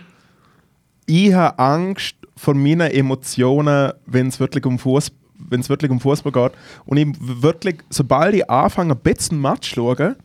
ich 1.06 1.34
habe 1.34 1.60
Angst 1.60 2.16
vor 2.38 2.54
meinen 2.54 2.92
Emotionen, 2.92 3.92
wenn 4.06 4.28
es 4.28 4.40
wirklich 4.40 4.66
um 4.66 4.80
Fußball 4.80 5.23
wenn 5.54 5.62
es 5.62 5.70
wirklich 5.70 5.90
um 5.92 6.02
Fußball 6.02 6.32
geht. 6.34 6.52
Und 6.86 6.98
ich 6.98 7.08
wirklich, 7.20 7.78
sobald 7.90 8.36
ich 8.36 8.50
anfange, 8.50 8.94
ein 8.94 9.00
bisschen 9.00 9.40
Match 9.40 9.70
zu 9.70 9.76
schauen, 9.76 10.16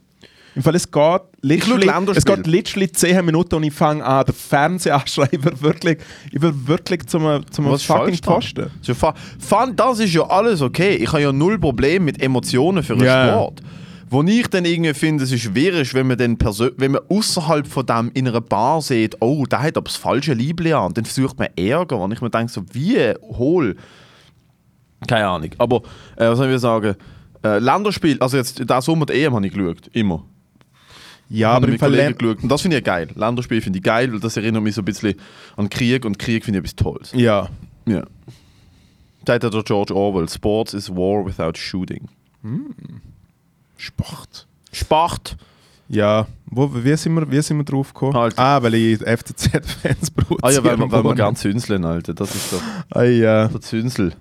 im 0.55 0.63
Fall, 0.65 0.75
es 0.75 0.91
geht 0.91 1.21
literally, 1.43 1.89
es 2.17 2.25
geht 2.25 2.47
literally 2.49 2.91
10 2.91 3.25
Minuten 3.25 3.55
und 3.55 3.63
ich 3.63 3.73
fange 3.73 4.05
an, 4.05 4.25
der 4.25 4.35
Fernseher 4.35 4.97
anschreien, 5.01 5.29
ich 5.31 5.45
will 5.45 5.61
wirklich, 5.61 5.99
ich 6.33 6.43
will 6.43 6.53
wirklich 6.67 7.07
zum, 7.07 7.43
zum 7.53 7.67
Was 7.71 7.85
fucking? 7.85 8.19
Posten. 8.19 8.63
Das 8.63 8.73
ist 8.81 8.89
ja 8.89 8.95
fa- 8.95 9.15
Fun, 9.39 9.77
das 9.77 10.01
ist 10.01 10.13
ja 10.15 10.23
alles 10.27 10.61
okay. 10.61 10.97
Ich 10.97 11.13
habe 11.13 11.23
ja 11.23 11.33
null 11.33 11.61
Problem 11.61 12.07
mit 12.07 12.21
Emotionen 12.21 12.83
für 12.83 12.95
einen 12.95 13.05
Ja. 13.05 13.29
Sport. 13.29 13.63
Wo 14.11 14.23
ich 14.23 14.49
dann 14.49 14.65
irgendwie 14.65 14.95
finde, 14.95 15.23
es 15.25 15.31
ist 15.31 15.43
schwierig, 15.43 15.93
wenn 15.95 16.07
man 16.09 16.17
dann 16.17 16.39
persö- 16.39 16.73
wenn 16.79 16.93
man 16.93 17.03
außerhalb 17.09 17.67
von 17.67 17.85
dem 17.87 18.11
in 18.15 18.27
einer 18.27 18.41
Bar 18.41 18.81
sieht, 18.83 19.17
oh, 19.21 19.45
der 19.45 19.61
hat 19.63 19.77
aber 19.77 19.85
das 19.85 19.97
falsche 19.97 20.33
Liebling 20.33 20.73
an, 20.73 20.95
dann 20.95 21.05
versucht 21.05 21.39
man 21.39 21.49
Ärger. 21.57 21.99
Und 21.99 22.11
ich 22.13 22.21
mir 22.23 22.31
denke 22.31 22.51
so, 22.51 22.63
wie 22.73 22.97
hohl. 23.23 23.77
Keine 25.07 25.27
Ahnung. 25.29 25.51
Aber 25.59 25.83
äh, 26.17 26.29
was 26.29 26.39
soll 26.39 26.53
ich 26.53 26.61
sagen? 26.61 26.97
Äh, 27.45 27.59
Länderspiel, 27.61 28.19
also 28.21 28.37
jetzt 28.37 28.59
diesen 28.59 28.81
Sommer 28.81 29.07
die 29.07 29.13
EM 29.23 29.35
habe 29.35 29.47
ich 29.47 29.53
geschaut, 29.53 29.89
immer. 29.93 30.25
Ja, 31.31 31.53
aber 31.53 31.69
im 31.69 31.79
Kollegen 31.79 32.17
geschaut. 32.19 32.43
Und 32.43 32.49
das 32.49 32.63
finde 32.63 32.79
ich 32.79 32.87
ja 32.87 32.93
geil. 32.95 33.09
Länderspiel 33.15 33.61
finde 33.61 33.79
ich 33.79 33.83
geil, 33.85 34.11
weil 34.13 34.19
das 34.21 34.37
erinnert 34.37 34.63
mich 34.63 34.75
so 34.75 34.81
ein 34.83 34.87
bisschen 34.87 35.15
an 35.57 35.69
Krieg 35.69 36.05
und 36.05 36.19
Krieg 36.19 36.45
finde 36.45 36.59
ich 36.59 36.65
etwas 36.65 36.77
Tolles. 36.77 37.13
ja. 37.15 37.49
Ja. 37.87 38.03
Da 39.25 39.35
hat 39.35 39.43
der 39.43 39.51
George 39.63 39.95
Orwell, 39.95 40.27
Sports 40.29 40.73
is 40.75 40.89
war 40.91 41.25
without 41.27 41.53
shooting. 41.59 42.09
Sport. 43.77 44.47
Sport! 44.73 45.37
Ja, 45.91 46.27
wo, 46.47 46.71
wie, 46.75 46.97
sind 46.97 47.15
wir, 47.15 47.31
wie 47.31 47.41
sind 47.41 47.57
wir 47.59 47.65
drauf 47.65 47.95
gekommen? 47.95 48.15
Halt. 48.15 48.39
Ah, 48.39 48.63
weil 48.63 48.75
ich 48.75 48.99
FCZ-Fans 49.01 50.11
produziere. 50.11 50.39
Ah 50.43 50.51
ja, 50.51 50.65
weil, 50.65 50.79
wir- 50.79 50.91
weil 50.93 51.05
wir 51.05 51.15
gerne 51.15 51.37
zünseln, 51.37 51.85
Alter. 51.85 52.13
Das 52.15 52.35
ist 52.35 52.53
doch 52.53 52.61
Ah, 52.91 53.05
ja. 53.05 53.49
der 53.49 53.61
Zünsel. 53.61 54.13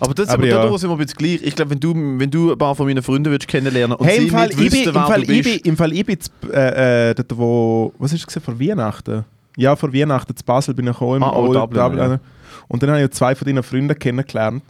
Aber, 0.00 0.14
das, 0.14 0.28
Aber 0.28 0.38
aber 0.44 0.46
ja. 0.46 0.62
da 0.66 0.78
sind 0.78 0.88
wir 0.90 0.94
ein 0.94 0.98
bisschen 0.98 1.18
gleich. 1.18 1.40
Ich 1.42 1.54
glaube, 1.56 1.70
wenn 1.72 1.80
du, 1.80 1.92
wenn 1.94 2.30
du 2.30 2.52
ein 2.52 2.58
paar 2.58 2.74
von 2.74 2.86
meinen 2.86 3.02
Freunden 3.02 3.30
würdest 3.30 3.48
kennenlernen 3.48 3.96
und 3.96 4.06
Hey, 4.06 4.20
sie 4.20 4.26
im 4.26 4.30
Fall, 4.32 4.46
nicht 4.48 4.52
ich 4.60 4.70
bin, 4.70 4.72
wüssten, 4.72 4.88
im 4.90 4.94
wer 4.94 5.06
Fall, 5.06 5.22
du 5.22 5.32
ich 5.32 5.42
bist... 5.42 5.62
bin, 5.62 5.72
im 5.72 5.76
Fall, 5.76 5.92
ich 5.92 6.06
bin, 6.06 6.20
z- 6.20 6.32
äh, 6.52 7.10
äh, 7.10 7.14
dort, 7.14 7.36
wo, 7.38 7.92
was 7.98 8.12
ist 8.12 8.26
es 8.36 8.42
vor 8.42 8.58
Weihnachten? 8.60 9.24
Ja, 9.56 9.74
vor 9.74 9.92
Weihnachten 9.92 10.36
zu 10.36 10.44
Basel 10.44 10.74
bin 10.74 10.86
ich 10.86 10.92
gekommen, 10.92 11.22
Ah, 11.22 11.32
Old 11.32 11.56
Old 11.56 11.74
Dublin, 11.76 11.98
ja. 11.98 12.20
Und 12.68 12.82
dann 12.82 12.90
habe 12.90 13.02
ich 13.02 13.10
zwei 13.10 13.34
von 13.34 13.46
deinen 13.46 13.62
Freunden 13.62 13.98
kennengelernt. 13.98 14.62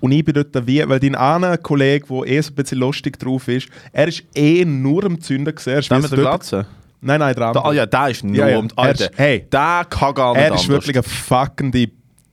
Und 0.00 0.12
ich 0.12 0.24
bin 0.24 0.34
dort 0.34 0.66
wie, 0.66 0.88
weil 0.88 1.00
dein 1.00 1.16
einer 1.16 1.56
Kollege, 1.58 2.06
der 2.08 2.26
eh 2.26 2.40
so 2.40 2.52
ein 2.52 2.54
bisschen 2.54 2.78
lustig 2.78 3.18
drauf 3.18 3.48
ist, 3.48 3.68
er 3.92 4.06
ist 4.06 4.22
eh 4.36 4.64
nur 4.64 5.02
am 5.04 5.20
Zünden 5.20 5.52
gesehen. 5.52 5.74
Er 5.74 5.80
Der 5.82 5.98
mit 5.98 6.10
der 6.12 6.18
Glatze? 6.18 6.66
Nein, 7.00 7.18
nein, 7.18 7.34
der 7.34 7.40
Da, 7.40 7.46
andere. 7.48 7.64
ah 7.64 7.72
ja, 7.72 7.86
der 7.86 8.08
ist 8.10 8.22
nur 8.22 8.36
Ja, 8.36 8.48
ja. 8.48 8.60
ist- 8.60 8.78
Alter, 8.78 9.10
hey. 9.16 9.44
der 9.50 9.86
kann 9.90 10.14
gar 10.14 10.34
nicht 10.34 10.42
er 10.42 10.54
ist 10.54 10.60
anders. 10.62 10.68
wirklich 10.68 10.96
eine 10.96 11.02
fuckende 11.02 11.88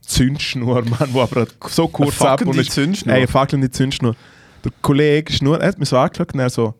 Zündschnur, 0.06 0.84
Mann, 0.98 1.08
wo 1.12 1.22
aber 1.22 1.46
so 1.68 1.88
kurz 1.88 2.20
ab 2.22 2.40
und 2.42 2.58
ist, 2.58 2.72
Zündschnur? 2.72 3.12
Ey, 3.12 3.20
eine 3.20 3.28
fackelnde 3.28 3.70
Zündschnur. 3.70 4.14
Der 4.64 4.72
Kollege 4.82 5.32
ist 5.32 5.42
nur, 5.42 5.60
er 5.60 5.68
hat 5.68 5.78
mich 5.78 5.88
so 5.88 5.98
angeschaut 5.98 6.32
und 6.32 6.40
er 6.40 6.50
so, 6.50 6.74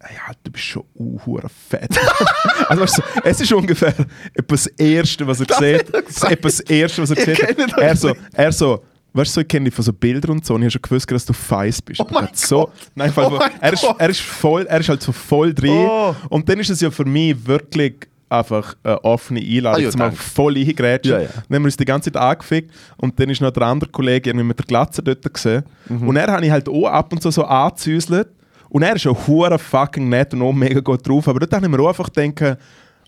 «Ey, 0.00 0.14
du 0.44 0.52
bist 0.52 0.64
schon 0.64 0.84
uh, 0.94 1.40
fett. 1.68 1.90
also, 2.68 2.82
weißt 2.82 2.98
du, 2.98 3.02
es 3.24 3.40
ist 3.40 3.52
ungefähr 3.52 3.94
etwa 4.32 4.44
das 4.46 4.66
Erste, 4.68 5.26
was 5.26 5.40
er 5.40 5.46
sieht. 5.58 5.92
Das 5.92 6.08
ist 6.08 6.24
etwa 6.24 6.48
das 6.48 6.60
Erste, 6.60 7.02
was 7.02 7.10
er 7.10 7.18
Ich 7.18 7.38
sieht. 7.38 7.78
Er 7.78 7.96
so, 7.96 8.14
er 8.32 8.52
so, 8.52 8.84
weißt 9.12 9.36
du, 9.36 9.40
ich 9.40 9.48
kenne 9.48 9.64
dich 9.64 9.74
von 9.74 9.84
so 9.84 9.92
Bildern 9.92 10.32
und 10.32 10.46
so 10.46 10.54
und 10.54 10.62
ich 10.62 10.66
habe 10.66 10.72
schon 10.72 10.82
gewusst, 10.82 11.10
dass 11.10 11.26
du 11.26 11.32
feist 11.32 11.84
bist. 11.84 12.00
Oh 12.00 12.06
mein 12.10 12.26
Er 12.26 12.30
so, 12.34 12.66
Gott. 12.66 12.72
nein, 12.94 13.12
weil, 13.16 13.26
Oh 13.26 13.40
er, 13.60 13.72
ist, 13.72 13.86
er 13.98 14.08
ist 14.08 14.20
voll, 14.20 14.66
er 14.66 14.78
ist 14.78 14.88
halt 14.88 15.02
so 15.02 15.10
voll 15.10 15.52
drin. 15.52 15.72
Oh. 15.88 16.14
Und 16.28 16.48
dann 16.48 16.60
ist 16.60 16.70
es 16.70 16.80
ja 16.80 16.92
für 16.92 17.04
mich 17.04 17.34
wirklich 17.44 17.94
einfach 18.28 18.74
eine 18.82 19.02
offene 19.04 19.40
Einladung, 19.40 19.80
Ah, 19.80 19.84
ja, 19.84 19.90
danke. 19.90 20.16
voll 20.16 20.56
eingrätschen. 20.56 21.12
Ja, 21.12 21.20
ja. 21.22 21.28
Dann 21.28 21.56
haben 21.56 21.62
wir 21.62 21.66
uns 21.66 21.76
die 21.76 21.84
ganze 21.84 22.12
Zeit 22.12 22.20
angefickt 22.22 22.74
und 22.98 23.18
dann 23.18 23.30
ist 23.30 23.40
noch 23.40 23.50
der 23.50 23.62
andere 23.64 23.90
Kollege 23.90 24.30
irgendwie 24.30 24.46
mit 24.46 24.58
der 24.58 24.66
Glatze 24.66 25.02
dort 25.02 25.32
gesehen. 25.32 25.64
Mhm. 25.88 26.08
Und 26.08 26.16
er 26.16 26.26
habe 26.32 26.44
ich 26.44 26.50
halt 26.50 26.68
auch 26.68 26.86
ab 26.86 27.12
und 27.12 27.22
zu 27.22 27.30
so 27.30 27.44
angezüselt. 27.44 28.28
Und 28.70 28.82
er 28.82 28.94
ist 28.96 29.02
schon 29.02 29.16
hure 29.26 29.58
fucking 29.58 30.08
nett 30.10 30.34
und 30.34 30.42
auch 30.42 30.52
mega 30.52 30.80
gut 30.80 31.06
drauf. 31.08 31.26
Aber 31.26 31.40
dort 31.40 31.52
habe 31.54 31.64
ich 31.64 31.72
mir 31.72 31.80
auch 31.80 31.88
einfach 31.88 32.10
denken, 32.10 32.56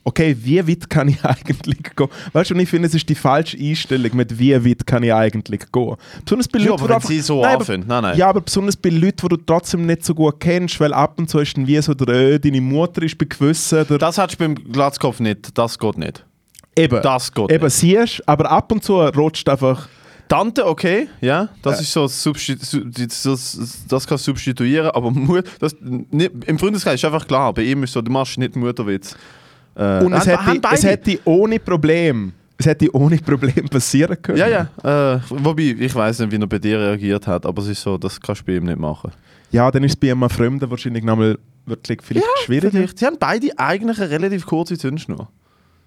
okay, 0.04 0.36
wie 0.40 0.66
weit 0.66 0.88
kann 0.90 1.08
ich 1.08 1.22
eigentlich 1.24 1.78
gehen? 1.96 2.08
Weißt 2.32 2.50
du, 2.50 2.54
und 2.54 2.60
ich 2.60 2.68
finde, 2.68 2.88
es 2.88 2.94
ist 2.94 3.08
die 3.08 3.14
falsche 3.14 3.56
Einstellung 3.58 4.16
mit 4.16 4.38
wie 4.38 4.54
weit 4.64 4.86
kann 4.86 5.02
ich 5.02 5.12
eigentlich 5.12 5.60
gehen. 5.72 5.96
Besonders 6.24 6.48
bei 6.48 6.58
Ja, 6.58 6.66
Leuten, 6.70 6.82
aber 6.82 6.82
wo 6.82 6.86
du 6.86 6.94
wenn 6.94 7.00
sie 7.08 7.20
so 7.20 7.40
Nein, 7.42 7.50
aber- 7.54 7.60
anfangen. 7.60 7.84
Nein, 7.86 8.02
nein. 8.02 8.18
Ja, 8.18 8.28
aber 8.28 8.40
besonders 8.40 8.76
bei 8.76 8.88
Leuten, 8.90 9.16
die 9.22 9.28
du 9.28 9.36
trotzdem 9.36 9.86
nicht 9.86 10.04
so 10.04 10.14
gut 10.14 10.40
kennst, 10.40 10.78
weil 10.80 10.92
ab 10.92 11.18
und 11.18 11.28
zu 11.30 11.38
ist 11.38 11.56
dann 11.56 11.66
wie 11.66 11.80
so 11.82 11.94
der, 11.94 12.08
äh, 12.14 12.38
deine 12.40 12.60
Mutter 12.60 13.02
ist 13.02 13.16
bei 13.18 13.26
gewissen, 13.26 13.84
Das 13.98 14.18
hättest 14.18 14.40
du 14.40 14.44
beim 14.44 14.54
Glatzkopf 14.54 15.20
nicht. 15.20 15.56
Das 15.56 15.78
geht 15.78 15.98
nicht. 15.98 16.24
eben, 16.76 17.02
Das 17.02 17.32
geht 17.32 17.50
eben 17.50 17.64
nicht. 17.64 17.74
siehst, 17.76 18.22
aber 18.28 18.50
ab 18.50 18.72
und 18.72 18.82
zu 18.84 18.98
rutscht 19.00 19.48
einfach 19.48 19.88
Tante, 20.28 20.64
okay, 20.64 21.08
ja, 21.20 21.48
das 21.60 21.80
ist 21.80 21.92
so, 21.92 22.02
das, 22.04 22.22
das 23.88 24.06
kannst 24.06 24.26
du 24.26 24.30
substituieren, 24.30 24.90
aber 24.92 25.10
Mut, 25.10 25.44
das, 25.58 25.74
nicht, 25.80 26.30
im 26.46 26.56
Freundeskreis 26.56 26.94
ist 26.94 27.04
einfach 27.04 27.26
klar, 27.26 27.52
bei 27.52 27.62
ihm 27.62 27.82
ist 27.82 27.92
so, 27.92 28.00
du 28.00 28.12
machst 28.12 28.38
nicht 28.38 28.54
Mutterwitz. 28.54 29.16
Äh, 29.80 30.04
Und 30.04 30.12
es 30.12 30.26
hätte, 30.26 30.60
es 30.72 30.84
hätte 30.84 31.18
ohne 31.24 31.58
Problem, 31.58 32.32
es 32.58 32.66
hätte 32.66 32.94
ohne 32.94 33.16
Problem 33.16 33.66
passieren 33.70 34.20
können. 34.20 34.36
Ja, 34.36 34.46
ja, 34.46 35.14
äh, 35.14 35.20
wobei, 35.30 35.74
ich 35.78 35.94
weiß 35.94 36.18
nicht, 36.18 36.32
wie 36.32 36.36
er 36.36 36.46
bei 36.46 36.58
dir 36.58 36.78
reagiert 36.78 37.26
hat, 37.26 37.46
aber 37.46 37.62
es 37.62 37.68
ist 37.68 37.80
so, 37.80 37.96
das 37.96 38.20
kannst 38.20 38.42
du 38.42 38.44
bei 38.44 38.56
ihm 38.56 38.64
nicht 38.64 38.78
machen. 38.78 39.10
Ja, 39.50 39.70
dann 39.70 39.82
ist 39.82 39.92
es 39.92 39.96
bei 39.96 40.12
einem 40.12 40.28
Fremden 40.28 40.70
wahrscheinlich 40.70 41.02
nochmal 41.02 41.38
wirklich 41.64 42.02
vielleicht 42.02 42.26
schwieriger. 42.44 42.70
Vielleicht. 42.70 42.98
Sie 42.98 43.06
haben 43.06 43.16
beide 43.18 43.48
eigentlich 43.56 43.98
eine 43.98 44.10
relativ 44.10 44.44
kurze 44.44 44.76
Zündschnur. 44.76 45.28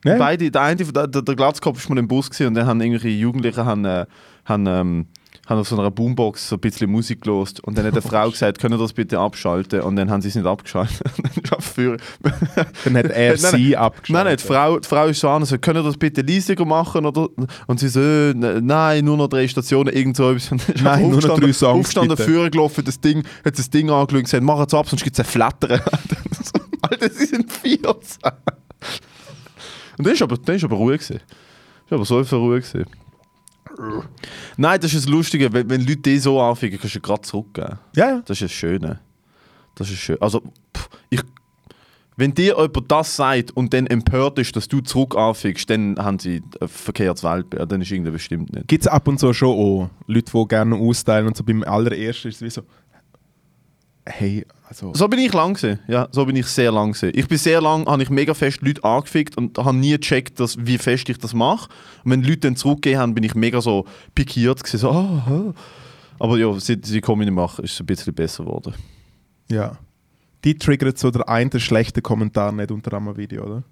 Ja. 0.03 0.17
Beide, 0.17 0.49
der 0.49 0.61
eine, 0.61 0.83
der, 0.83 1.07
der, 1.07 1.35
Glatzkopf 1.35 1.77
ist 1.77 1.89
mal 1.89 1.97
im 1.99 2.07
Bus 2.07 2.27
und 2.41 2.55
dann 2.55 2.65
haben 2.65 2.81
irgendwelche 2.81 3.09
Jugendliche 3.09 3.63
haben, 3.63 3.85
äh, 3.85 4.05
haben, 4.43 4.65
ähm, 4.67 5.05
haben 5.45 5.59
auf 5.59 5.67
so 5.67 5.77
einer 5.77 5.91
Boombox 5.91 6.47
so 6.49 6.55
ein 6.55 6.59
bisschen 6.59 6.89
Musik 6.89 7.21
gelost 7.21 7.61
und 7.63 7.77
dann 7.77 7.85
hat 7.85 7.93
eine 7.93 8.01
Frau 8.01 8.29
gesagt, 8.29 8.59
können 8.59 8.79
das 8.79 8.93
bitte 8.93 9.19
abschalten? 9.19 9.81
Und 9.81 9.97
dann 9.97 10.09
haben 10.09 10.21
sie 10.21 10.29
es 10.29 10.35
nicht 10.35 10.45
abgeschaltet. 10.45 11.01
Dann 12.83 12.97
hat 12.97 13.05
er 13.11 13.31
Nein, 13.31 13.37
sie 13.37 13.69
Nein, 13.71 13.75
abgeschaltet. 13.75 14.25
nein, 14.25 14.37
die 14.37 14.43
Frau, 14.43 14.79
die 14.79 14.87
Frau 14.87 15.07
ist 15.07 15.19
so 15.19 15.29
an 15.29 15.41
und 15.41 15.45
sagt, 15.45 15.61
können 15.63 15.83
das 15.83 15.97
bitte 15.97 16.21
leisiger 16.21 16.65
machen? 16.65 17.05
Oder? 17.05 17.27
Und 17.67 17.79
sie 17.79 17.89
so, 17.89 17.99
äh, 17.99 18.33
nein, 18.33 19.03
nur 19.03 19.17
noch 19.17 19.27
drei 19.27 19.47
Stationen, 19.47 19.93
irgend 19.93 20.15
so 20.15 20.31
etwas. 20.31 20.51
Nein, 20.81 21.09
nur 21.09 21.21
noch 21.21 21.39
drei 21.39 21.51
Songs, 21.51 21.93
bitte. 21.93 22.17
führen 22.17 22.51
gelaufen, 22.51 22.83
das 22.85 22.99
Ding, 22.99 23.23
hat 23.43 23.57
das 23.57 23.69
Ding 23.69 23.89
angeschaut 23.89 24.13
und 24.13 24.23
gesagt, 24.23 24.43
mach 24.43 24.65
es 24.65 24.73
ab, 24.73 24.87
sonst 24.87 25.03
gibt 25.03 25.17
es 25.17 25.25
ein 25.25 25.29
Flattern. 25.29 25.81
Alter, 26.81 27.09
sie 27.11 27.25
sind 27.25 27.51
14. 27.51 27.91
Und 29.97 30.07
dann 30.07 30.13
ist 30.13 30.21
aber, 30.21 30.37
dann 30.37 30.55
ist 30.55 30.63
aber 30.63 30.75
ruhig 30.75 31.01
gewesen. 31.01 31.21
Das 31.27 31.91
war 31.91 31.97
aber 31.97 32.05
so 32.05 32.23
viel 32.23 32.37
ruhig 32.37 32.65
gewesen. 32.71 32.89
Nein, 34.57 34.79
das 34.79 34.93
ist 34.93 35.05
das 35.05 35.11
Lustige, 35.11 35.51
wenn, 35.51 35.69
wenn 35.69 35.81
Leute 35.81 35.97
die 35.97 36.17
so 36.17 36.39
anfangen, 36.39 36.79
kannst 36.79 36.95
du 36.95 37.01
gerade 37.01 37.21
zurückgeben. 37.21 37.79
Ja, 37.95 38.09
ja. 38.09 38.21
Das 38.25 38.37
ist 38.37 38.43
das 38.43 38.51
Schöne. 38.51 38.99
Das 39.75 39.89
ist 39.89 39.97
schön. 39.97 40.17
Also, 40.21 40.41
pff, 40.75 40.89
ich, 41.09 41.21
wenn 42.15 42.33
dir 42.33 42.55
jemand 42.57 42.91
das 42.91 43.15
sagt 43.15 43.51
und 43.51 43.73
dann 43.73 43.87
empört 43.87 44.37
ist, 44.37 44.55
dass 44.55 44.67
du 44.67 44.81
zurück 44.81 45.15
anfängst, 45.15 45.69
dann 45.69 45.97
haben 45.97 46.19
sie 46.19 46.43
ein 46.61 46.67
verkehrtes 46.67 47.23
Weltbild. 47.23 47.71
Dann 47.71 47.81
ist 47.81 47.91
irgendwie 47.91 48.11
bestimmt 48.11 48.53
nicht. 48.53 48.67
Gibt 48.67 48.83
es 48.83 48.87
ab 48.87 49.07
und 49.07 49.19
zu 49.19 49.33
schon 49.33 49.49
auch 49.49 49.89
Leute, 50.05 50.31
die 50.31 50.47
gerne 50.47 50.75
austeilen 50.75 51.27
und 51.27 51.35
so 51.35 51.43
beim 51.43 51.63
allerersten 51.63 52.27
ist 52.27 52.35
es 52.35 52.41
wie 52.41 52.49
so, 52.49 52.61
hey, 54.05 54.45
also, 54.67 54.93
So 54.93 55.07
bin 55.07 55.19
ich 55.19 55.33
lang 55.33 55.53
gewesen. 55.53 55.79
Ja, 55.87 56.07
so 56.11 56.25
bin 56.25 56.35
ich 56.35 56.47
sehr 56.47 56.71
lang 56.71 56.93
gewesen. 56.93 57.11
Ich 57.15 57.27
bin 57.27 57.37
sehr 57.37 57.61
lang, 57.61 57.85
habe 57.85 58.01
ich 58.01 58.09
mega 58.09 58.33
fest 58.33 58.61
Leute 58.61 58.83
angefickt 58.83 59.37
und 59.37 59.57
habe 59.57 59.77
nie 59.77 59.91
gecheckt, 59.91 60.39
dass, 60.39 60.57
wie 60.65 60.77
fest 60.77 61.09
ich 61.09 61.17
das 61.19 61.33
mache. 61.33 61.69
Und 62.03 62.11
wenn 62.11 62.23
Leute 62.23 62.39
dann 62.39 62.55
zurückgehen 62.55 62.99
haben, 62.99 63.13
bin 63.13 63.23
ich 63.23 63.35
mega 63.35 63.61
so 63.61 63.85
pikiert 64.15 64.63
gewesen, 64.63 64.77
so, 64.79 64.91
ah, 64.91 65.23
ah. 65.27 65.53
Aber 66.19 66.37
ja, 66.37 66.51
seit 66.59 66.89
ich 66.89 67.01
Comedy 67.01 67.31
mache, 67.31 67.61
ist 67.61 67.73
es 67.73 67.79
ein 67.79 67.85
bisschen 67.85 68.13
besser 68.13 68.43
geworden. 68.45 68.73
ja. 69.49 69.77
Die 70.43 70.57
triggert 70.57 70.97
so 70.97 71.09
der 71.09 71.29
eine 71.29 71.57
schlechte 71.57 72.01
Kommentar 72.01 72.51
nicht 72.51 72.69
unter 72.69 72.97
einem 72.97 73.15
Video, 73.15 73.45
oder? 73.45 73.63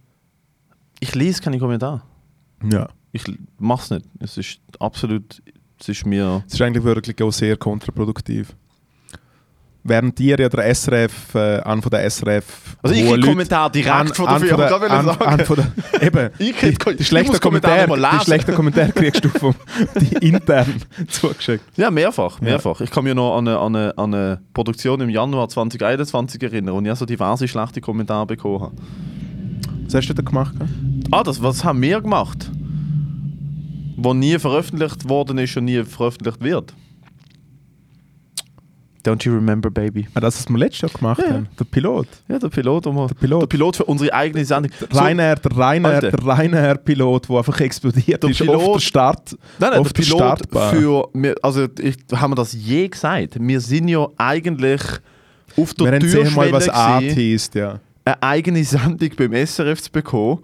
Ich 1.02 1.14
lese 1.16 1.42
keine 1.42 1.60
Kommentare. 1.60 2.02
Ja. 2.72 2.88
Ich 3.12 3.24
mache 3.60 3.84
es 3.84 3.90
nicht. 3.90 4.06
Es 4.20 4.38
ist 4.38 4.62
absolut, 4.80 5.42
es 5.82 5.90
ist 5.90 6.06
mir... 6.06 6.42
Es 6.48 6.54
ist 6.54 6.62
eigentlich 6.62 6.86
wirklich 6.86 7.22
auch 7.22 7.32
sehr 7.32 7.58
kontraproduktiv. 7.58 8.56
Während 9.84 10.20
dir 10.20 10.38
ja 10.40 10.48
der 10.48 10.76
SRF, 10.76 11.34
äh, 11.34 11.60
an 11.62 11.82
von 11.82 11.90
der 11.90 12.08
SRF. 12.08 12.44
Also 12.84 12.96
ich 12.96 13.04
kriege 13.04 13.20
Kommentare 13.28 13.72
direkt 13.72 13.92
an, 13.92 14.08
von 14.10 14.26
der 14.26 14.36
an 14.36 14.42
Firma, 14.44 14.68
der, 14.68 14.92
an, 14.92 15.06
sagen. 15.06 15.24
an 15.26 15.40
von 15.46 15.56
der, 15.56 16.02
eben, 16.04 16.30
Ich 16.38 16.48
die, 16.48 16.54
krieg- 16.54 16.88
ich 16.92 16.98
die 16.98 17.04
schlechten 17.04 17.40
Kommentare 17.40 17.88
die 17.88 18.00
lesen. 18.00 18.20
schlechten 18.22 18.54
Kommentare 18.54 18.92
kriegst 18.92 19.26
du 19.26 19.30
vom, 19.30 19.56
die 20.00 20.28
intern 20.28 20.76
zugeschickt. 21.08 21.64
Ja, 21.78 21.90
mehrfach, 21.90 22.40
mehrfach. 22.42 22.80
Ich 22.82 22.92
kann 22.92 23.06
mich 23.06 23.16
noch 23.16 23.36
an 23.38 23.48
eine, 23.48 23.58
an, 23.58 23.76
eine, 23.76 23.98
an 23.98 24.14
eine 24.14 24.40
Produktion 24.54 25.02
im 25.02 25.10
Januar 25.10 25.50
2021 25.50 26.44
erinnern, 26.44 26.76
wo 26.76 26.82
ich 26.82 26.90
also 26.90 27.06
diverse 27.06 27.48
schlechte 27.48 27.82
Kommentare 27.82 28.28
bekommen 28.28 28.62
habe. 28.62 28.76
Was 29.86 29.96
hast 29.96 30.08
du 30.10 30.14
da 30.14 30.22
gemacht? 30.22 30.54
Ah, 31.10 31.24
das 31.24 31.42
was 31.42 31.64
haben 31.64 31.82
wir 31.82 32.00
gemacht? 32.02 32.52
Wo 33.98 34.14
nie 34.14 34.38
veröffentlicht 34.38 35.10
worden 35.10 35.40
ist 35.40 35.58
und 35.58 35.66
nie 35.66 35.84
veröffentlicht 35.84 36.42
wird. 36.44 36.74
Don't 39.04 39.24
you 39.26 39.34
remember, 39.34 39.72
baby? 39.72 40.08
Ah, 40.14 40.20
das, 40.20 40.38
was 40.38 40.48
wir 40.50 40.58
letztes 40.60 40.82
Jahr 40.82 40.92
gemacht 40.92 41.22
Ja, 41.26 41.34
haben. 41.34 41.48
Der 41.60 41.66
Pilot. 41.66 42.08
Ja, 42.28 42.38
der 42.38 42.50
Pilot, 42.50 42.86
der, 42.86 42.94
der 42.94 43.16
Pilot. 43.16 43.42
der 43.42 43.48
Pilot 43.48 43.76
für 43.78 43.86
unsere 43.86 44.14
eigene 44.14 44.46
Sendung. 44.46 44.72
Der 44.80 44.90
Ryanair, 45.02 45.36
der 45.38 45.58
Alter. 45.58 46.12
der 46.12 46.20
Ryanair-Pilot, 46.24 47.30
der 47.30 47.38
einfach 47.38 47.60
explodiert 47.62 48.22
Der 48.22 48.30
ist 48.30 48.38
Pilot- 48.38 48.56
auf 48.56 48.74
der 48.74 48.80
Start. 48.80 49.38
Nein, 49.60 49.70
nein, 49.72 49.80
auf 49.80 49.94
der 49.94 50.04
der 50.06 50.12
Pilot 50.14 50.72
für. 50.72 51.36
Also, 51.42 51.68
ich, 51.80 51.96
haben 52.14 52.32
wir 52.32 52.36
das 52.36 52.54
je 52.54 52.88
gesagt? 52.88 53.38
Wir 53.40 53.60
sind 53.60 53.88
ja 53.88 54.08
eigentlich 54.18 54.82
auf 55.58 55.74
der 55.74 55.86
Wir 55.88 55.92
haben 55.94 56.00
gesehen 56.02 56.20
mal, 56.36 56.50
Türschwelle 56.50 56.54
was 56.54 56.70
Art 56.70 57.02
gewesen, 57.04 57.52
ja. 57.58 57.80
eine 58.06 58.24
eigene 58.24 58.64
Sendung 58.64 59.10
beim 59.18 59.34
SRF 59.46 59.82
zu 59.82 59.92
bekommen. 59.92 60.40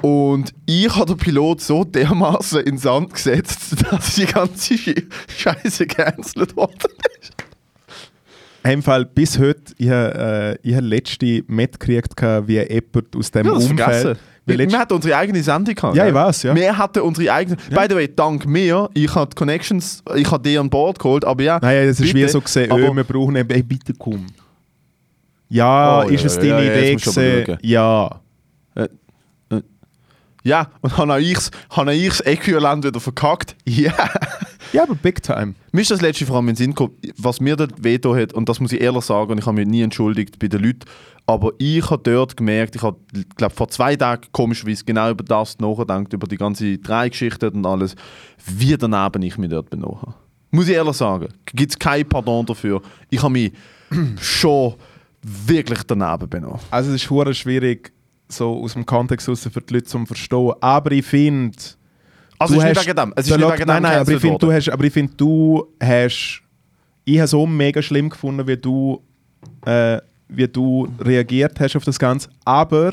Und 0.00 0.54
ich 0.64 0.88
habe 0.94 1.06
den 1.06 1.16
Pilot 1.16 1.60
so 1.60 1.82
dermaßen 1.82 2.60
in 2.60 2.66
den 2.76 2.78
Sand 2.78 3.12
gesetzt, 3.12 3.74
dass 3.90 4.14
die 4.14 4.26
ganze 4.26 4.74
Sch- 4.74 5.04
Scheiße 5.36 5.86
gecancelt 5.88 6.54
worden 6.56 6.92
ist. 7.20 7.32
Im 8.72 8.82
Fall 8.82 9.04
bis 9.04 9.38
heute, 9.38 9.72
ich 9.78 9.88
habe 9.88 10.58
äh, 10.64 10.74
hab 10.74 10.82
letzte 10.84 11.42
mitgekriegt, 11.46 12.14
wie 12.46 12.58
jemand 12.58 13.16
aus 13.16 13.30
dem 13.30 13.46
Ja, 13.46 13.52
Umfeld... 13.52 14.18
Wir, 14.46 14.58
wir 14.58 14.78
hatten 14.78 14.94
unsere 14.94 15.14
eigene 15.14 15.42
Sendung 15.42 15.74
gehabt. 15.74 15.94
Ja, 15.94 16.08
ich 16.08 16.14
weiß, 16.14 16.44
ja. 16.44 16.54
Wir 16.54 16.78
hatten 16.78 17.00
unsere 17.00 17.30
eigene. 17.30 17.56
By 17.68 17.84
the 17.86 17.94
way, 17.94 18.08
dank 18.08 18.46
mir, 18.46 18.88
ich 18.94 19.14
habe 19.14 19.34
Connections, 19.34 20.02
ich 20.14 20.30
habe 20.30 20.42
die 20.48 20.56
an 20.56 20.70
Bord 20.70 20.98
geholt, 20.98 21.22
aber 21.26 21.42
ja. 21.42 21.58
Nein, 21.60 21.86
das 21.86 22.00
ist 22.00 22.12
bitte, 22.12 22.26
wie 22.26 22.28
so 22.28 22.40
gesehen, 22.40 22.70
aber- 22.72 22.88
oh, 22.88 22.96
wir 22.96 23.04
brauchen 23.04 23.36
eben, 23.36 23.50
ey, 23.50 23.62
bitte 23.62 23.92
komm. 23.92 24.24
Ja, 25.50 26.02
Oh, 26.02 26.08
ist 26.08 26.20
ja, 26.22 26.26
es 26.26 26.36
ja, 26.36 26.42
deine 26.42 26.64
ja, 26.66 26.72
Idee 26.72 26.98
schauen. 26.98 27.58
Ja. 27.62 28.20
Ja, 30.48 30.70
und 30.80 30.96
habe 30.96 31.20
ich 31.20 31.36
habe 31.70 32.08
das 32.08 32.20
Äquivalent 32.20 32.84
wieder 32.84 33.00
verkackt? 33.00 33.54
Ja. 33.66 33.92
Ja, 34.72 34.82
aber 34.82 34.94
big 34.94 35.22
time. 35.22 35.54
Mir 35.72 35.80
ist 35.80 35.90
das 35.90 36.02
letzte 36.02 36.26
vor 36.26 36.36
allem 36.36 36.48
in 36.48 36.54
den 36.54 36.56
Sinn 36.56 36.70
gekommen, 36.70 36.94
was 37.16 37.40
mir 37.40 37.56
dort 37.56 37.82
veto 37.82 38.14
hat, 38.14 38.34
und 38.34 38.48
das 38.48 38.60
muss 38.60 38.72
ich 38.72 38.80
ehrlich 38.80 39.04
sagen, 39.04 39.32
und 39.32 39.38
ich 39.38 39.46
habe 39.46 39.56
mich 39.56 39.66
nie 39.66 39.80
entschuldigt 39.82 40.38
bei 40.38 40.48
den 40.48 40.62
Leuten, 40.62 40.80
aber 41.26 41.52
ich 41.58 41.88
habe 41.90 42.02
dort 42.02 42.36
gemerkt, 42.36 42.76
ich 42.76 42.82
habe, 42.82 42.98
glaube 43.36 43.54
vor 43.54 43.68
zwei 43.68 43.96
Tagen 43.96 44.26
komischerweise 44.32 44.84
genau 44.84 45.10
über 45.10 45.24
das 45.24 45.58
nachgedacht, 45.58 46.12
über 46.12 46.26
die 46.26 46.36
ganze 46.36 46.76
Drei-Geschichte 46.78 47.50
und 47.50 47.64
alles, 47.64 47.94
wie 48.44 48.76
daneben 48.76 49.22
ich 49.22 49.38
mich 49.38 49.50
dort 49.50 49.70
benommen 49.70 50.02
habe. 50.02 50.14
Muss 50.50 50.68
ich 50.68 50.74
ehrlich 50.74 50.96
sagen. 50.96 51.28
Gibt 51.46 51.72
es 51.72 51.78
kein 51.78 52.06
Pardon 52.06 52.44
dafür. 52.44 52.82
Ich 53.10 53.22
habe 53.22 53.32
mich 53.32 53.52
schon 54.20 54.74
wirklich 55.22 55.82
daneben 55.86 56.28
benommen. 56.28 56.60
Also 56.70 56.90
es 56.90 57.02
ist 57.06 57.38
schwierig, 57.38 57.92
so 58.28 58.62
aus 58.62 58.74
dem 58.74 58.84
Kontext 58.86 59.28
raus 59.28 59.48
für 59.50 59.60
die 59.60 59.74
Leute 59.74 59.86
zu 59.86 60.04
verstehen. 60.06 60.52
Aber 60.60 60.92
ich 60.92 61.04
finde... 61.06 61.56
Also 62.38 62.54
du 62.54 62.60
es 62.60 62.64
ist 62.64 62.70
hast- 62.70 62.76
nicht 62.76 62.86
wegen 62.86 62.96
dem. 62.96 63.12
Es 63.16 63.26
ist 63.28 63.36
nicht 63.36 63.40
wegen 63.52 63.66
nein, 63.66 63.82
dem 63.82 63.82
nein, 63.82 63.98
aber 63.98 64.12
ich 64.12 64.20
finde, 64.20 64.38
du 64.38 64.52
hast, 64.52 64.68
aber 64.68 64.84
ich 64.84 64.92
finde, 64.92 65.12
du 65.16 65.66
hast, 65.82 66.42
ich 67.04 67.18
habe 67.18 67.26
so 67.26 67.46
mega 67.46 67.82
schlimm 67.82 68.10
gefunden, 68.10 68.46
wie 68.46 68.56
du, 68.56 69.02
äh, 69.66 69.98
wie 70.28 70.46
du 70.46 70.88
reagiert 71.00 71.58
hast 71.58 71.74
auf 71.74 71.84
das 71.84 71.98
Ganze. 71.98 72.28
Aber 72.44 72.92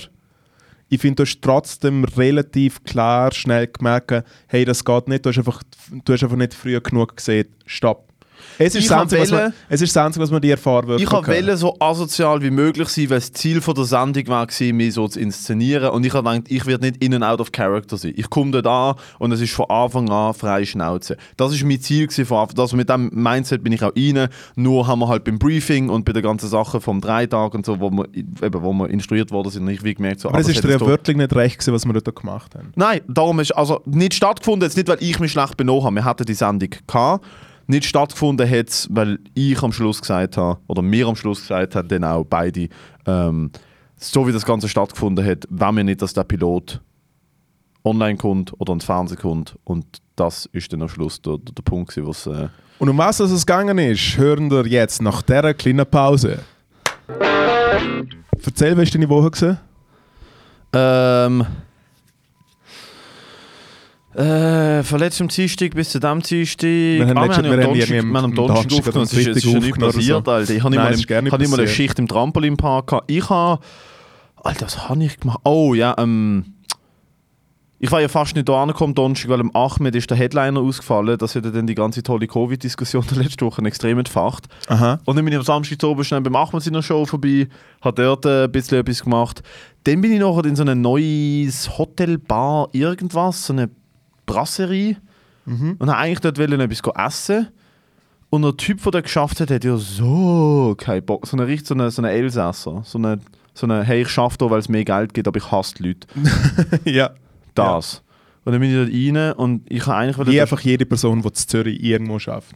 ich 0.89 1.00
finde, 1.00 1.17
du 1.17 1.24
hast 1.24 1.41
trotzdem 1.41 2.06
relativ 2.06 2.84
klar 2.84 3.32
schnell 3.34 3.67
gemerkt, 3.67 4.24
hey, 4.48 4.65
das 4.65 4.84
geht 4.84 5.08
nicht. 5.08 5.24
Du 5.26 5.30
hast 5.30 5.38
einfach, 5.38 5.62
du 6.04 6.13
hast 6.13 6.24
einfach 6.24 6.38
nicht 6.38 6.54
früh 6.56 6.80
genug 6.80 7.15
gesehen. 7.15 7.48
Stopp. 7.67 8.12
Es 8.58 8.76
ist, 8.76 8.90
das 8.90 8.98
Einzige, 8.98 9.22
was 9.22 9.32
man, 9.32 9.54
es 9.70 9.82
ist 9.82 9.96
das 9.96 10.06
Einzige, 10.06 10.24
was 10.24 10.32
man 10.32 10.42
dir 10.42 10.58
vorwirft. 10.58 11.04
Ich 11.04 11.12
wollte 11.12 11.58
so 11.58 11.76
asozial 11.80 12.42
wie 12.42 12.52
möglich 12.52 12.88
sein, 12.90 13.10
weil 13.10 13.20
das 13.20 13.32
Ziel 13.34 13.62
von 13.62 13.76
der 13.76 13.86
Sendung 13.86 14.28
war, 14.28 14.48
mich 14.74 14.94
so 14.94 15.08
zu 15.08 15.20
inszenieren. 15.20 15.90
Und 15.90 16.06
ich 16.06 16.14
habe 16.14 16.30
gedacht, 16.30 16.52
ich 16.52 16.66
werde 16.66 16.86
nicht 16.86 17.04
in 17.04 17.14
and 17.14 17.24
out 17.24 17.42
of 17.42 17.52
character 17.52 17.98
sein. 17.98 18.14
Ich 18.16 18.30
komme 18.30 18.52
dort 18.52 18.68
an 18.68 18.96
und 19.20 19.32
es 19.32 19.42
ist 19.42 19.54
von 19.54 19.70
Anfang 19.70 20.10
an 20.10 20.34
freie 20.34 20.66
Schnauze. 20.66 21.18
Das 21.38 21.54
ist 21.54 21.64
mein 21.64 21.82
Ziel 21.82 22.10
von 22.10 22.38
Anfang 22.38 22.60
Also 22.60 22.78
mit 22.78 22.90
dem 22.90 23.10
Mindset 23.14 23.64
bin 23.64 23.74
ich 23.74 23.84
auch 23.84 23.96
rein. 23.96 24.30
Nur 24.56 24.88
haben 24.88 25.00
wir 25.00 25.08
halt 25.08 25.24
beim 25.24 25.40
Briefing 25.40 25.90
und 25.90 26.06
bei 26.06 26.14
der 26.14 26.22
ganzen 26.22 26.48
Sache 26.48 26.80
vom 26.80 27.02
Dreitag 27.02 27.54
und 27.54 27.66
so, 27.66 27.80
wo 27.80 27.90
wir, 27.92 28.06
eben, 28.14 28.62
wo 28.62 28.74
wir 28.74 28.90
instruiert 28.90 29.32
worden 29.32 29.50
sind, 29.50 29.68
ich 29.68 29.84
wie 29.84 29.94
gemerkt 29.94 30.22
so, 30.22 30.30
Aber 30.30 30.38
ah, 30.38 30.42
es 30.42 30.48
das 30.48 30.56
ist 30.56 30.64
dir 30.64 30.80
wirklich 30.80 31.18
nicht 31.18 31.36
recht 31.36 31.60
gewesen, 31.60 31.74
was 31.74 31.86
wir 31.86 31.94
dort 31.94 32.16
gemacht 32.16 32.56
haben. 32.56 32.72
Nein, 32.76 33.02
darum 33.08 33.40
ist 33.40 33.52
also 33.52 33.82
nicht 33.86 34.14
stattgefunden, 34.14 34.68
jetzt 34.68 34.78
nicht, 34.78 34.88
weil 34.88 34.98
ich 35.02 35.20
mich 35.20 35.32
schlecht 35.32 35.58
benommen 35.58 35.84
habe. 35.84 35.96
Wir 35.96 36.06
hatten 36.06 36.26
die 36.26 36.34
Sendung 36.34 36.70
gehabt. 36.88 37.26
Nicht 37.67 37.86
stattgefunden 37.86 38.49
hat 38.49 38.88
weil 38.91 39.19
ich 39.34 39.62
am 39.63 39.71
Schluss 39.71 40.01
gesagt 40.01 40.38
habe, 40.38 40.60
oder 40.67 40.82
mir 40.82 41.08
am 41.08 41.15
Schluss 41.15 41.41
gesagt 41.41 41.75
haben, 41.75 41.88
dann 41.88 42.04
auch 42.04 42.23
beide, 42.23 42.69
ähm, 43.06 43.51
so 43.97 44.28
wie 44.28 44.32
das 44.32 44.45
Ganze 44.45 44.69
stattgefunden 44.69 45.25
hat, 45.25 45.45
wenn 45.49 45.75
wir 45.75 45.84
nicht, 45.84 46.01
dass 46.01 46.13
der 46.13 46.23
Pilot 46.23 46.82
online 47.84 48.17
kommt 48.17 48.54
oder 48.60 48.73
ins 48.73 48.86
Fernsehen 48.86 49.19
kommt. 49.19 49.58
Und 49.63 49.86
das 50.15 50.47
ist 50.51 50.71
dann 50.73 50.82
am 50.82 50.89
Schluss 50.89 51.21
der, 51.21 51.38
der, 51.38 51.54
der 51.54 51.63
Punkt, 51.63 51.89
gewesen, 51.89 52.08
was 52.08 52.28
äh, 52.28 52.49
Und 52.80 52.89
um 52.89 52.97
was 52.97 53.19
es 53.19 53.45
gegangen 53.45 53.78
ist, 53.78 54.17
hören 54.17 54.51
wir 54.51 54.65
jetzt 54.67 55.01
nach 55.01 55.21
dieser 55.21 55.54
kleinen 55.54 55.86
Pause. 55.86 56.39
Erzähl, 58.45 58.78
was 58.78 58.86
war 58.86 58.91
deine 58.93 59.10
Woche? 59.10 59.32
Gewesen? 59.32 59.58
Ähm. 60.73 61.45
Äh, 64.15 64.84
von 64.84 64.99
letztem 64.99 65.28
Dienstag 65.28 65.75
bis 65.75 65.89
zu 65.89 65.99
diesem 65.99 66.21
Dienstag. 66.21 66.63
Wir 66.67 67.08
haben 67.08 67.17
ah, 67.17 67.25
letzte- 67.25 67.43
wir 67.43 67.51
haben 67.51 67.62
am 67.63 67.73
wir 67.75 67.97
haben 67.97 68.15
am 68.15 68.36
Donnerstag 68.36 68.71
aufgenommen. 68.71 69.04
Das 69.04 69.13
ist, 69.13 69.19
ist 69.19 69.28
richtig 69.28 69.43
ja 69.43 69.60
nicht 69.60 69.67
aufgenommen 69.71 69.84
oder 69.84 69.97
passiert, 69.97 70.25
so. 70.25 70.32
Alter. 70.32 70.54
Ich 70.54 70.63
habe 70.63 70.69
nicht, 70.69 70.78
Nein, 70.78 70.86
mal 70.86 70.91
das 70.91 70.99
ist 70.99 71.08
gar 71.08 71.17
im- 71.19 71.23
nicht 71.25 71.34
habe 71.34 71.43
nicht 71.43 71.51
mal 71.51 71.60
eine. 71.60 71.67
Schicht 71.67 71.99
im 71.99 72.08
Trampolinpark 72.08 72.88
gehabt. 72.88 73.12
Ich 73.12 73.30
habe... 73.30 73.62
Alter, 74.43 74.65
was 74.67 74.88
habe 74.88 75.04
ich 75.04 75.19
gemacht? 75.19 75.39
Oh 75.43 75.73
ja, 75.73 75.95
ähm... 75.97 76.45
Ich 77.78 77.91
war 77.91 77.99
ja 77.99 78.08
fast 78.08 78.36
nicht 78.36 78.47
da 78.47 78.63
angekommen, 78.63 78.95
Donnerstag, 78.95 79.30
weil 79.30 79.41
am 79.41 79.51
Ahmed 79.54 79.95
ist 79.95 80.10
der 80.10 80.15
Headliner 80.17 80.62
ausgefallen. 80.62 81.17
Das 81.17 81.36
hat 81.36 81.43
dann 81.43 81.67
die 81.67 81.75
ganze 81.75 82.01
tolle 82.01 82.25
Covid-Diskussion 82.25 83.04
der 83.12 83.17
letzten 83.21 83.45
Woche 83.45 83.62
extrem 83.65 83.99
entfacht. 83.99 84.45
Aha. 84.69 85.01
Und 85.04 85.17
dann 85.17 85.25
bin 85.25 85.34
ich 85.34 85.38
am 85.38 85.43
Samstag 85.45 85.82
zu 85.82 85.89
oben 85.89 86.06
schnell 86.06 86.21
beim 86.21 86.38
Achmed 86.38 86.63
seiner 86.63 86.82
Show 86.82 87.06
vorbei, 87.06 87.49
habe 87.82 88.01
dort 88.01 88.25
äh, 88.25 88.45
ein 88.45 88.51
bisschen 88.51 88.80
etwas 88.80 89.04
gemacht. 89.04 89.43
Dann 89.84 89.99
bin 89.99 90.13
ich 90.13 90.19
nachher 90.19 90.45
in 90.45 90.56
so 90.56 90.63
ein 90.63 90.80
neues 90.82 91.78
Hotel, 91.78 92.17
Bar, 92.17 92.69
irgendwas, 92.71 93.45
so 93.45 93.54
eine 93.54 93.69
Brasserie. 94.26 94.98
Mhm. 95.46 95.76
und 95.78 95.90
habe 95.90 96.00
eigentlich 96.00 96.20
dort 96.22 96.40
wollen 96.40 96.60
etwas 96.60 96.82
essen. 96.96 97.50
Und 98.30 98.42
der 98.42 98.58
Typ, 98.58 98.82
der 98.84 98.92
das 98.92 99.04
geschafft 99.04 99.40
hat, 99.40 99.52
hat 99.52 99.64
ja 99.64 99.78
so 99.78 100.76
keinen 100.78 101.06
Bock. 101.06 101.28
So 101.28 101.38
eine 101.38 101.48
richtig 101.48 101.68
so 101.68 101.76
eine, 101.76 101.92
so 101.92 102.02
eine 102.02 102.12
Elsässer. 102.12 102.82
So 102.84 102.98
eine, 102.98 103.20
so 103.54 103.68
eine, 103.68 103.84
hey, 103.84 104.02
ich 104.02 104.10
schaffe 104.10 104.38
da, 104.40 104.50
weil 104.50 104.60
es 104.60 104.68
mehr 104.68 104.84
Geld 104.84 105.14
gibt, 105.14 105.28
aber 105.28 105.38
ich 105.38 105.52
hasse 105.52 105.76
die 105.76 105.84
Leute. 105.90 106.08
ja. 106.90 107.12
Das. 107.54 108.04
Und 108.44 108.52
dann 108.52 108.60
bin 108.60 108.70
ich 108.70 108.76
dort 108.76 109.26
rein 109.26 109.34
und 109.34 109.72
ich 109.72 109.86
habe 109.88 109.98
eigentlich... 109.98 110.28
Wie 110.28 110.42
einfach 110.42 110.60
jede 110.60 110.86
Person, 110.86 111.22
die 111.22 111.28
in 111.28 111.34
Zürich 111.34 111.82
irgendwo 111.82 112.20
schafft. 112.20 112.56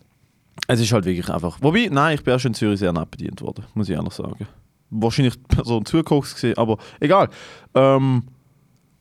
Es 0.67 0.79
ist 0.79 0.91
halt 0.91 1.05
wirklich 1.05 1.29
einfach. 1.29 1.57
Wobei, 1.61 1.87
nein, 1.89 2.15
ich 2.15 2.23
bin 2.23 2.33
auch 2.33 2.39
schon 2.39 2.51
in 2.51 2.55
Zürich 2.55 2.79
sehr 2.79 2.91
nett 2.91 3.09
bedient 3.09 3.41
worden, 3.41 3.65
muss 3.73 3.89
ich 3.89 3.95
ehrlich 3.95 4.13
sagen. 4.13 4.47
Wahrscheinlich 4.89 5.35
die 5.35 5.55
Person 5.55 5.85
zugeguckt 5.85 6.33
gesehen, 6.33 6.57
aber 6.57 6.77
egal. 6.99 7.29
Ähm, 7.73 8.23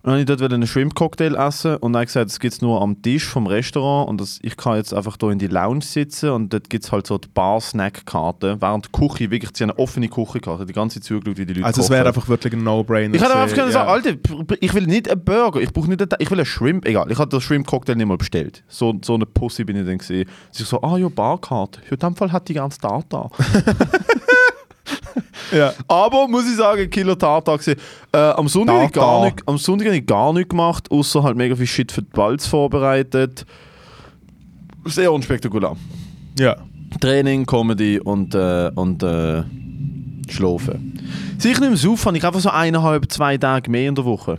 dann 0.03 0.13
habe 0.13 0.21
ich 0.21 0.27
dort 0.27 0.53
einen 0.53 0.67
Shrimp-Cocktail 0.67 1.35
essen 1.35 1.77
und 1.77 1.93
dann 1.93 2.05
gesagt, 2.05 2.31
das 2.31 2.39
gibt 2.39 2.55
es 2.55 2.63
nur 2.63 2.81
am 2.81 3.03
Tisch 3.03 3.27
vom 3.27 3.47
Restaurant 3.49 4.09
und 4.09 4.21
das, 4.21 4.39
ich 4.43 4.57
kann 4.57 4.77
jetzt 4.77 4.95
einfach 4.95 5.17
hier 5.21 5.31
in 5.31 5.39
die 5.39 5.49
Lounge 5.49 5.83
sitzen 5.83 6.31
und 6.31 6.53
dort 6.53 6.71
gibt 6.71 6.85
es 6.85 6.93
halt 6.93 7.07
so 7.07 7.19
die 7.19 7.29
Bar-Snack-Karte, 7.29 8.61
während 8.61 8.87
die 8.87 8.93
Küche, 8.93 9.31
wirklich, 9.31 9.51
sie 9.55 9.65
eine 9.65 9.77
offene 9.79 10.09
Küche 10.09 10.41
die 10.41 10.73
ganze 10.73 11.01
Zeit 11.01 11.05
zugeschaut, 11.05 11.37
wie 11.37 11.47
die 11.47 11.55
Leute 11.55 11.67
Also 11.67 11.83
es 11.83 11.91
wäre 11.91 12.07
einfach 12.07 12.29
wirklich 12.29 12.53
ein 12.53 12.63
No-Brainer. 12.63 13.15
Ich 13.15 13.23
hätte 13.23 13.35
einfach 13.35 13.57
können 13.57 13.69
ja. 13.69 13.73
sagen, 13.73 13.89
Alter, 13.89 14.57
ich 14.61 14.73
will 14.73 14.87
nicht 14.87 15.11
einen 15.11 15.25
Burger, 15.25 15.61
ich 15.61 15.73
brauche 15.73 15.89
nicht 15.89 16.01
einen, 16.01 16.11
ich 16.21 16.31
will 16.31 16.39
einen 16.39 16.47
Shrimp, 16.47 16.87
egal, 16.87 17.11
ich 17.11 17.19
habe 17.19 17.29
den 17.29 17.41
Shrimp-Cocktail 17.41 17.97
nicht 17.97 18.07
mal 18.07 18.17
bestellt. 18.17 18.63
So, 18.69 18.95
so 19.05 19.15
eine 19.15 19.27
Pussy 19.27 19.65
bin 19.65 19.77
ich 19.77 19.85
dann 19.85 19.99
gesehen. 19.99 20.29
Sie 20.53 20.63
so, 20.63 20.81
ah 20.81 20.97
ja, 20.97 21.09
Barcard. 21.09 21.81
Ja, 21.87 21.93
in 21.93 21.99
dem 21.99 22.15
Fall 22.15 22.31
hat 22.31 22.49
die 22.49 22.55
ganze 22.55 22.79
Tata. 22.79 23.31
Ja. 25.53 25.73
Aber 25.87 26.29
muss 26.29 26.49
ich 26.49 26.57
sagen, 26.57 26.89
Killer 26.91 27.19
Tata. 27.19 27.57
Äh, 27.57 28.19
am, 28.19 28.49
Sonntag 28.49 28.75
habe 28.75 28.85
ich 28.87 28.93
gar 28.93 29.05
Tata. 29.05 29.25
nicht, 29.25 29.43
am 29.47 29.59
Sonntag 29.59 29.87
habe 29.87 29.97
ich 29.97 30.07
gar 30.07 30.33
nichts 30.33 30.49
gemacht, 30.51 30.91
außer 30.91 31.23
halt 31.23 31.37
mega 31.37 31.57
viel 31.57 31.67
Shit 31.67 31.93
für 31.93 32.03
die 32.03 32.11
Balz 32.11 32.47
vorbereitet. 32.47 33.45
Sehr 34.85 35.13
unspektakulär. 35.13 35.77
ja. 36.39 36.57
Training, 37.01 37.45
Comedy 37.45 38.01
und, 38.01 38.35
äh, 38.35 38.71
und 38.75 39.03
äh, 39.03 39.43
Schlafen. 40.31 40.99
Sicher 41.39 41.69
nicht 41.69 41.87
auf, 41.87 42.07
habe 42.07 42.17
ich 42.17 42.25
einfach 42.25 42.41
so 42.41 42.51
eineinhalb, 42.51 43.11
zwei 43.13 43.37
Tage 43.37 43.71
mehr 43.71 43.89
in 43.89 43.95
der 43.95 44.05
Woche. 44.05 44.39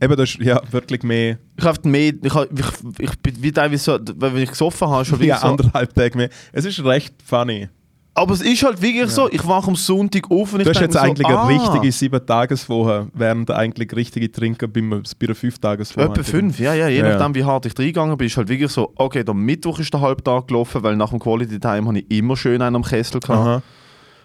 Eben, 0.00 0.16
das 0.16 0.30
ist 0.30 0.40
ja 0.40 0.60
wirklich 0.70 1.02
mehr, 1.02 1.38
Ich 1.56 1.64
habe 1.64 1.88
mehr, 1.88 2.12
ich, 2.22 2.34
hab, 2.34 2.48
ich, 2.52 3.00
ich 3.00 3.18
bin 3.20 3.42
wie 3.42 3.50
teilweise 3.52 3.82
so, 3.82 3.98
wenn 4.16 4.36
ich 4.36 4.50
gesoffen 4.50 4.88
habe, 4.88 5.04
schon 5.04 5.18
ja, 5.20 5.26
wirklich 5.26 5.40
so. 5.40 5.46
anderthalb 5.46 5.94
Tage 5.94 6.16
mehr. 6.18 6.28
Es 6.52 6.64
ist 6.64 6.84
recht 6.84 7.14
funny. 7.24 7.68
Aber 8.16 8.32
es 8.32 8.40
ist 8.40 8.62
halt 8.62 8.80
wirklich 8.80 9.10
so, 9.10 9.30
ich 9.30 9.46
wache 9.46 9.68
am 9.68 9.76
Sonntag 9.76 10.30
auf 10.30 10.54
und 10.54 10.60
ich 10.60 10.64
Du 10.64 10.70
hast 10.70 10.80
jetzt 10.80 10.96
eigentlich 10.96 11.28
so, 11.28 11.36
eine 11.36 11.38
ah, 11.38 11.46
richtige 11.48 11.92
sieben-Tageswoche, 11.92 13.08
während 13.12 13.50
eigentlich 13.50 13.94
richtige 13.94 14.32
Trinker 14.32 14.68
bei, 14.68 14.80
bei 14.80 15.26
einer 15.26 15.34
fünf-Tageswoche. 15.34 16.06
Etwa 16.06 16.22
fünf, 16.22 16.58
ja, 16.58 16.72
ja. 16.72 16.88
Je 16.88 17.00
Ja, 17.00 17.08
ja. 17.08 17.18
nachdem, 17.18 17.34
wie 17.34 17.44
hart 17.44 17.66
ich 17.66 17.78
reingegangen 17.78 18.16
bin, 18.16 18.26
ist 18.26 18.38
halt 18.38 18.48
wirklich 18.48 18.70
so, 18.70 18.90
okay, 18.96 19.22
der 19.22 19.34
Mittwoch 19.34 19.78
ist 19.80 19.92
der 19.92 20.00
Halbtag 20.00 20.48
gelaufen, 20.48 20.82
weil 20.82 20.96
nach 20.96 21.10
dem 21.10 21.18
Quality 21.18 21.60
Time 21.60 21.88
habe 21.88 21.98
ich 21.98 22.10
immer 22.10 22.38
schön 22.38 22.62
einen 22.62 22.76
am 22.76 22.84
Kessel 22.84 23.20
gehabt. 23.20 23.38
Aha. 23.38 23.62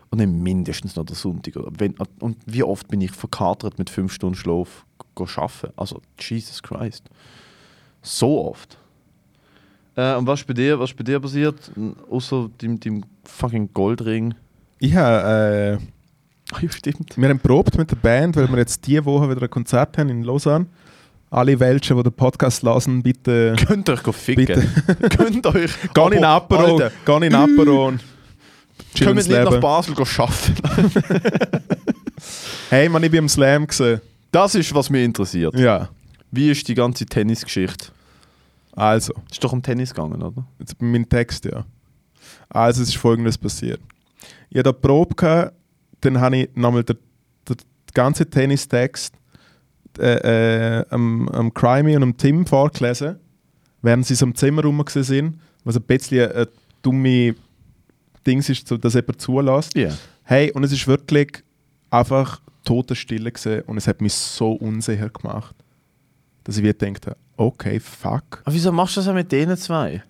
Und 0.10 0.22
dann 0.22 0.42
mindestens 0.42 0.96
noch 0.96 1.06
der 1.06 1.18
Sonntag. 1.18 1.56
Wenn, 1.78 1.96
und 2.20 2.38
wie 2.46 2.64
oft 2.64 2.88
bin 2.88 3.02
ich 3.02 3.12
verkatert 3.12 3.78
mit 3.78 3.90
fünf 3.90 4.14
Stunden 4.14 4.36
Schlaf 4.36 4.86
go 5.16 5.28
arbeiten? 5.36 5.74
Also, 5.76 6.00
Jesus 6.18 6.64
Christ. 6.64 7.10
So 8.02 8.48
oft. 8.48 8.78
Äh, 9.96 10.16
und 10.16 10.28
was 10.28 10.42
ist 10.42 10.48
bei 10.48 10.54
dir, 10.54 10.80
was 10.80 10.92
ist 10.92 10.98
bei 10.98 11.04
dir 11.04 11.20
passiert? 11.20 11.56
Außer 12.10 12.50
dem, 12.62 12.80
dem 12.80 13.04
fucking 13.24 13.70
Goldring. 13.74 14.34
Ich 14.80 14.96
habe, 14.96 15.80
äh, 15.80 16.62
ja, 16.62 16.72
stimmt. 16.72 17.18
wir 17.18 17.30
haben 17.30 17.40
probt 17.40 17.78
mit 17.78 17.92
der 17.92 17.98
Band, 17.98 18.36
weil 18.36 18.50
wir 18.50 18.58
jetzt 18.58 18.86
diese 18.88 19.06
Woche 19.06 19.30
wieder 19.30 19.42
ein 19.42 19.50
Konzert 19.50 19.98
haben 19.98 20.10
in 20.10 20.24
Lausanne. 20.24 20.66
Alle 21.30 21.58
Welchen, 21.60 21.96
die 21.96 22.04
den 22.04 22.12
Podcast 22.12 22.62
lassen, 22.64 23.02
bitte 23.02 23.56
Könnt 23.68 23.90
euch 23.90 24.02
ficken. 24.16 24.70
Könnt 25.18 25.46
euch. 25.48 25.72
geh 25.94 26.16
in 26.18 26.26
Apero, 26.26 26.82
geh 27.06 27.26
in 27.28 27.36
Apero 27.36 27.94
Kommt 28.98 29.20
ins 29.20 29.28
nicht 29.28 29.44
nach. 29.44 29.60
Basel 29.62 29.94
arbeiten. 29.94 30.92
Hey, 32.70 32.90
man, 32.90 33.04
ich 33.04 33.12
bin 33.12 33.20
am 33.20 33.30
Slam 33.30 33.68
gesehen. 33.68 34.02
Das 34.32 34.56
ist, 34.56 34.74
was 34.74 34.90
mich 34.90 35.04
interessiert. 35.04 35.54
Ja, 35.58 35.90
Wie 36.32 36.52
ist 36.52 36.68
die 36.68 36.74
ganze 36.74 37.06
Tennisgeschichte? 37.06 37.88
Also, 38.74 39.14
Ist 39.30 39.44
doch 39.44 39.54
um 39.54 39.62
Tennis 39.62 39.94
gegangen, 39.94 40.22
oder? 40.22 40.46
jetzt 40.60 40.82
mein 40.82 41.08
Text, 41.08 41.46
ja. 41.46 41.66
Also, 42.50 42.82
es 42.82 42.90
ist 42.90 42.98
folgendes 42.98 43.38
passiert. 43.38 43.82
Ich 44.50 44.58
hatte 44.58 44.74
die 44.74 44.80
Probe, 44.80 45.16
gehabt, 45.16 45.54
dann 46.02 46.20
habe 46.20 46.38
ich 46.38 46.50
nochmal 46.56 46.84
den, 46.84 46.98
den, 47.48 47.58
ganzen 47.94 48.30
Tennistext 48.30 49.14
äh, 50.00 50.80
äh, 50.80 50.86
am, 50.90 51.28
am 51.30 51.54
Crimey 51.54 51.96
und 51.96 52.04
am 52.04 52.18
Tim 52.18 52.46
vorgelesen, 52.46 53.18
während 53.82 54.06
sie 54.06 54.16
so 54.16 54.26
im 54.26 54.36
Zimmer 54.36 54.64
rum 54.64 54.84
sind, 54.88 55.40
was 55.64 55.76
ein 55.76 55.84
bisschen 55.84 56.32
ein 56.32 56.48
dumme 56.82 57.36
Dings 58.26 58.50
ist, 58.50 58.72
dass 58.72 58.94
jemand 58.94 59.22
zulässt. 59.22 59.76
Ja. 59.76 59.92
Hey, 60.24 60.52
und 60.52 60.64
es 60.64 60.72
ist 60.72 60.88
wirklich 60.88 61.44
einfach 61.90 62.42
Totenstille 62.64 63.32
gewesen 63.32 63.62
und 63.64 63.78
es 63.78 63.88
hat 63.88 64.02
mich 64.02 64.14
so 64.14 64.54
unsicher 64.54 65.10
gemacht, 65.10 65.56
dass 66.44 66.58
ich 66.58 66.64
wieder 66.64 66.74
gedacht 66.74 67.08
habe, 67.08 67.18
okay, 67.38 67.80
fuck. 67.80 68.42
Aber 68.44 68.54
wieso 68.54 68.72
machst 68.72 68.96
du 68.96 69.02
das 69.02 69.08
auch 69.08 69.14
mit 69.14 69.32
denen 69.32 69.58
zwei? 69.58 70.04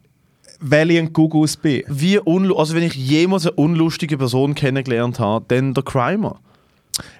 Weil 0.59 0.91
ich 0.91 0.99
ein 0.99 1.11
Gugus 1.11 1.57
bin. 1.57 1.83
Wie 1.87 2.19
unlu 2.19 2.55
also 2.55 2.75
wenn 2.75 2.83
ich 2.83 2.93
jemals 2.93 3.47
eine 3.47 3.55
unlustige 3.55 4.17
Person 4.17 4.53
kennengelernt 4.53 5.19
habe, 5.19 5.45
dann 5.47 5.73
der 5.73 5.83
Crimer. 5.83 6.39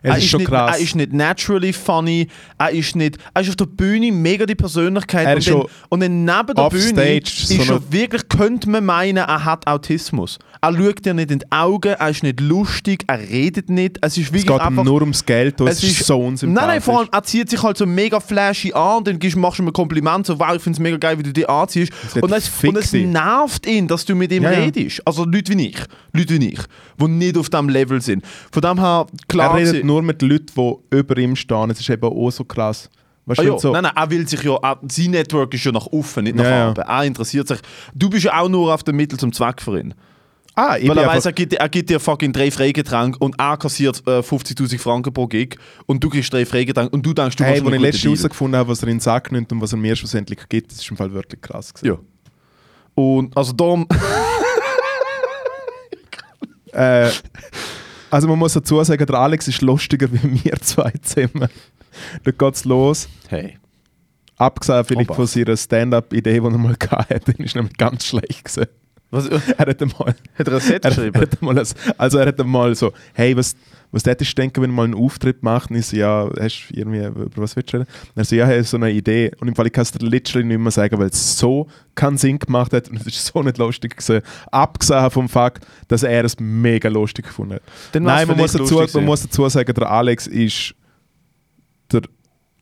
Es 0.04 0.10
er 0.12 0.18
ist 0.18 0.28
schon 0.28 0.40
nicht, 0.40 0.50
krass. 0.50 0.78
Er 0.78 0.84
ist 0.84 0.96
nicht 0.96 1.14
naturally 1.14 1.74
funny, 1.74 2.28
er 2.58 2.72
ist 2.72 2.96
nicht, 2.96 3.18
er 3.34 3.42
ist 3.42 3.50
auf 3.50 3.56
der 3.56 3.66
Bühne 3.66 4.12
mega 4.12 4.46
die 4.46 4.56
Persönlichkeit 4.56 5.26
Er 5.28 5.34
und, 5.34 5.40
ist 5.40 5.48
dann, 5.50 5.64
und 5.90 6.00
dann 6.02 6.26
neben 6.26 6.56
der 6.56 6.70
Bühne 6.70 7.18
ist 7.20 7.48
so 7.48 7.62
eine- 7.62 7.92
wirklich, 7.92 8.28
könnte 8.28 8.70
man 8.70 8.84
meinen, 8.86 9.18
er 9.18 9.46
hat 9.46 9.66
Autismus. 9.68 10.40
Er 10.62 10.74
schaut 10.76 11.06
dir 11.06 11.14
nicht 11.14 11.32
in 11.32 11.40
die 11.40 11.52
Augen, 11.52 11.94
er 11.94 12.10
ist 12.10 12.22
nicht 12.24 12.40
lustig, 12.40 13.04
er 13.08 13.20
redet 13.20 13.70
nicht, 13.70 13.98
es 14.02 14.18
ist 14.18 14.28
es 14.28 14.34
wirklich 14.34 14.48
geht 14.48 14.62
ihm 14.62 14.68
einfach... 14.68 14.84
nur 14.84 15.02
ums 15.02 15.26
Geld 15.26 15.60
und 15.62 15.68
es, 15.68 15.82
ist 15.84 16.06
so 16.06 16.18
Nein, 16.18 16.28
unsympathisch. 16.28 16.68
nein, 16.68 16.82
vor 16.82 17.00
allem, 17.00 17.10
er 17.12 17.24
zieht 17.24 17.50
sich 17.50 17.64
halt 17.64 17.78
so 17.78 17.86
mega 17.86 18.20
flashy 18.20 18.74
an 18.74 18.98
und 18.98 19.08
dann 19.08 19.20
machst 19.40 19.60
du 19.60 19.64
ihm 19.64 19.68
ein 19.68 19.74
Kompliment, 19.74 20.26
so, 20.26 20.38
wow, 20.40 20.54
ich 20.56 20.62
finde 20.62 20.76
es 20.76 20.80
mega 20.80 20.98
geil, 20.98 21.18
wie 21.18 21.24
du 21.24 21.34
dich 21.34 21.50
anziehst. 21.50 21.92
wird 22.14 22.24
Und 22.24 22.32
es, 22.34 22.52
und 22.64 22.78
es 22.78 22.94
nervt 22.94 23.66
ihn, 23.66 23.88
dass 23.88 24.06
du 24.06 24.16
mit 24.16 24.32
ihm 24.32 24.44
ja. 24.44 24.50
redest. 24.50 25.02
Also 25.06 25.26
Leute 25.26 25.58
wie 25.58 25.68
ich, 25.68 25.78
Leute 26.14 26.40
wie 26.40 26.50
ich, 26.50 26.60
die 27.00 27.08
nicht 27.08 27.38
auf 27.38 27.50
diesem 27.50 27.70
Level 27.70 28.02
sind. 28.02 28.24
Von 28.52 28.62
dem 28.62 28.80
her, 28.80 29.08
klar... 29.28 29.61
redet 29.68 29.86
nur 29.86 30.02
mit 30.02 30.22
Leuten, 30.22 30.48
die 30.56 30.98
über 30.98 31.18
ihm 31.18 31.36
stehen. 31.36 31.70
Es 31.70 31.80
ist 31.80 31.90
eben 31.90 32.04
auch 32.04 32.30
so 32.32 32.44
krass. 32.44 32.90
Weißt 33.26 33.40
Ah, 33.40 33.44
ja. 33.44 33.58
so, 33.60 33.72
Nein, 33.72 33.84
nein, 33.84 33.92
er 33.96 34.10
will 34.10 34.28
sich 34.28 34.42
ja, 34.44 34.56
er, 34.62 34.80
sein 34.90 35.12
Network 35.12 35.54
ist 35.54 35.64
ja 35.64 35.72
nach 35.72 35.88
offen, 35.88 36.24
nicht 36.24 36.36
nach 36.36 36.44
Ja, 36.44 36.50
ja. 36.50 36.70
oben. 36.72 36.82
Er 36.82 37.04
interessiert 37.04 37.48
sich. 37.48 37.60
Du 37.94 38.10
bist 38.10 38.26
ja 38.26 38.40
auch 38.40 38.50
nur 38.50 38.74
auf 38.74 38.84
dem 38.84 38.96
Mittel 38.96 39.20
zum 39.20 39.32
Zweck 39.32 39.62
für 39.62 39.80
ihn. 39.80 39.94
ah, 40.56 40.76
ich 40.78 40.90
Weil 40.90 40.98
er 40.98 41.08
weiß, 41.08 41.26
er 41.28 41.32
gibt, 41.32 41.54
dir- 41.54 41.60
er 41.60 41.70
gibt 41.70 41.90
dir 41.90 42.00
fucking 42.00 42.34
drei 42.34 42.50
Freigetränke 42.52 43.18
und 43.20 43.36
er 43.40 43.58
kassiert 43.58 44.02
äh, 44.08 44.20
50.000 44.20 44.80
Franken 44.80 45.14
pro 45.14 45.28
Gig 45.28 45.56
und 45.86 46.04
du 46.04 46.10
kriegst 46.10 46.34
drei 46.34 46.46
Freigetränke 46.46 46.94
und 46.94 47.06
du 47.06 47.14
denkst, 47.14 47.36
du 47.38 47.44
hey, 47.44 47.60
ich 47.60 47.66
einen 47.66 47.80
letztens 47.80 48.02
guten 48.02 48.14
Deal. 48.14 48.18
herausgefunden 48.18 48.60
habe, 48.60 48.70
was 48.70 48.82
er 48.82 48.88
in 48.90 48.96
den 48.96 49.00
Sack 49.02 49.32
nimmt 49.32 49.52
und 49.52 49.62
was 49.62 49.72
er 49.72 49.78
mir 49.78 49.96
schlussendlich 49.96 50.40
gibt, 50.50 50.72
das 50.72 50.80
ist 50.80 50.90
im 50.92 50.98
Fall 50.98 51.14
wirklich 51.14 51.40
krass. 51.42 51.74
gewesen. 51.74 51.94
Ja. 51.94 52.00
Und 53.04 53.38
also 53.38 53.54
darum, 53.54 53.88
Äh, 56.74 57.10
also 58.12 58.28
man 58.28 58.38
muss 58.38 58.54
dazu 58.54 58.84
sagen, 58.84 59.06
der 59.06 59.16
Alex 59.16 59.48
ist 59.48 59.62
lustiger 59.62 60.12
wie 60.12 60.44
wir 60.44 60.54
zwei 60.62 60.92
zusammen. 61.02 61.50
Da 62.24 62.32
geht's 62.32 62.66
los. 62.66 63.10
hey. 63.28 63.58
Abgesehen 64.38 64.84
vielleicht 64.86 65.10
Obacht. 65.12 65.16
von 65.18 65.28
seiner 65.28 65.56
Stand-up-Idee, 65.56 66.40
die 66.40 66.46
er 66.46 66.58
mal 66.58 66.76
hatte, 66.90 67.34
die 67.38 67.44
ist 67.44 67.56
nämlich 67.56 67.78
ganz 67.78 68.06
schlecht 68.06 68.46
gewesen. 68.46 68.68
Was, 69.12 69.30
hat 69.30 69.44
Er 69.60 69.66
hat 69.68 69.82
einmal, 69.82 70.16
er 70.38 70.48
ein 70.54 70.60
Set 70.62 70.86
er, 70.86 70.92
er 70.92 70.96
geschrieben? 70.96 71.22
hat 71.22 71.42
einmal 71.42 71.60
ein- 71.60 71.68
also 71.98 72.18
er 72.18 72.26
hat 72.28 72.40
einmal 72.40 72.74
so, 72.76 72.94
hey, 73.14 73.36
was, 73.36 73.56
was 73.92 74.06
hättest 74.06 74.32
du 74.38 74.42
denken, 74.42 74.62
wenn 74.64 74.70
du 74.70 74.76
mal 74.76 74.86
einen 74.86 74.94
Auftritt 74.96 75.44
machst? 75.44 75.70
Und 75.70 75.76
ich 75.76 75.86
so, 75.88 75.98
ja, 75.98 76.30
hast 76.40 76.68
du 76.70 76.80
irgendwie, 76.80 77.04
über 77.06 77.30
was 77.36 77.56
willst 77.58 77.74
du 77.74 77.78
reden? 77.78 77.88
Und 77.90 78.18
er 78.22 78.24
so, 78.24 78.36
ja, 78.38 78.46
hey, 78.46 78.64
so 78.64 78.78
eine 78.78 78.90
Idee. 78.90 79.32
Und 79.42 79.50
im 79.50 79.56
Fall, 79.56 79.68
ich 79.68 79.74
kann 79.74 79.82
es 79.82 79.92
dir 79.92 80.06
literally 80.06 80.48
nicht 80.48 80.60
mehr 80.60 80.72
sagen, 80.72 80.98
weil 80.98 81.10
es 81.10 81.38
so 81.38 81.68
keinen 81.94 82.18
Sinn 82.18 82.40
gemacht 82.40 82.72
hat 82.72 82.88
und 82.90 83.02
es 83.02 83.06
ist 83.08 83.26
so 83.26 83.44
nicht 83.44 83.58
lustig 83.58 83.98
gewesen. 83.98 84.22
Abgesehen 84.50 85.12
vom 85.12 85.28
Fakt, 85.28 85.66
dass 85.90 86.04
er 86.04 86.24
es 86.24 86.40
mega 86.40 86.88
lustig 86.88 87.26
gefunden 87.26 87.56
hat. 87.56 87.62
Nein, 88.02 88.28
man 88.30 88.38
muss, 88.38 88.54
dazu, 88.54 88.82
man 88.94 89.04
muss 89.06 89.24
dazu 89.24 89.48
sagen, 89.50 89.74
der 89.74 89.92
Alex 89.92 90.26
ist 90.28 90.74
der 91.92 92.04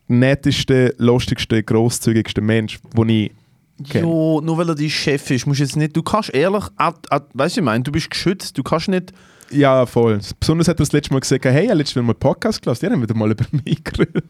netteste, 0.08 0.94
lustigste, 0.98 1.62
grosszügigste 1.62 2.40
Mensch, 2.40 2.80
den 2.96 3.08
ich 3.08 3.30
kenne. 3.84 4.06
Jo, 4.06 4.40
nur 4.40 4.58
weil 4.58 4.68
er 4.68 4.74
dein 4.74 4.90
Chef 4.90 5.30
ist, 5.30 5.46
musst 5.46 5.60
du 5.60 5.64
jetzt 5.64 5.76
nicht, 5.76 5.96
du 5.96 6.02
kannst 6.02 6.30
ehrlich, 6.34 6.64
ah, 6.76 6.94
ah, 7.10 7.20
weißt 7.34 7.56
du, 7.56 7.60
ich 7.60 7.64
meine, 7.64 7.84
du 7.84 7.92
bist 7.92 8.10
geschützt, 8.10 8.56
du 8.58 8.62
kannst 8.62 8.88
nicht, 8.88 9.12
Ja, 9.52 9.84
voll. 9.84 10.20
Besonders 10.38 10.68
hat 10.68 10.76
er 10.76 10.84
das 10.84 10.92
letzte 10.92 11.12
Mal 11.12 11.20
gesagt, 11.20 11.44
hey, 11.44 11.64
ich 11.64 11.68
habe 11.68 11.78
letztes 11.78 11.96
Mal 11.96 12.02
einen 12.02 12.14
Podcast 12.14 12.62
gelassen, 12.62 12.86
die 12.86 12.92
haben 12.92 13.02
wieder 13.02 13.14
mal 13.14 13.30
über 13.30 13.44
mich 13.64 13.82
geredet. 13.82 14.24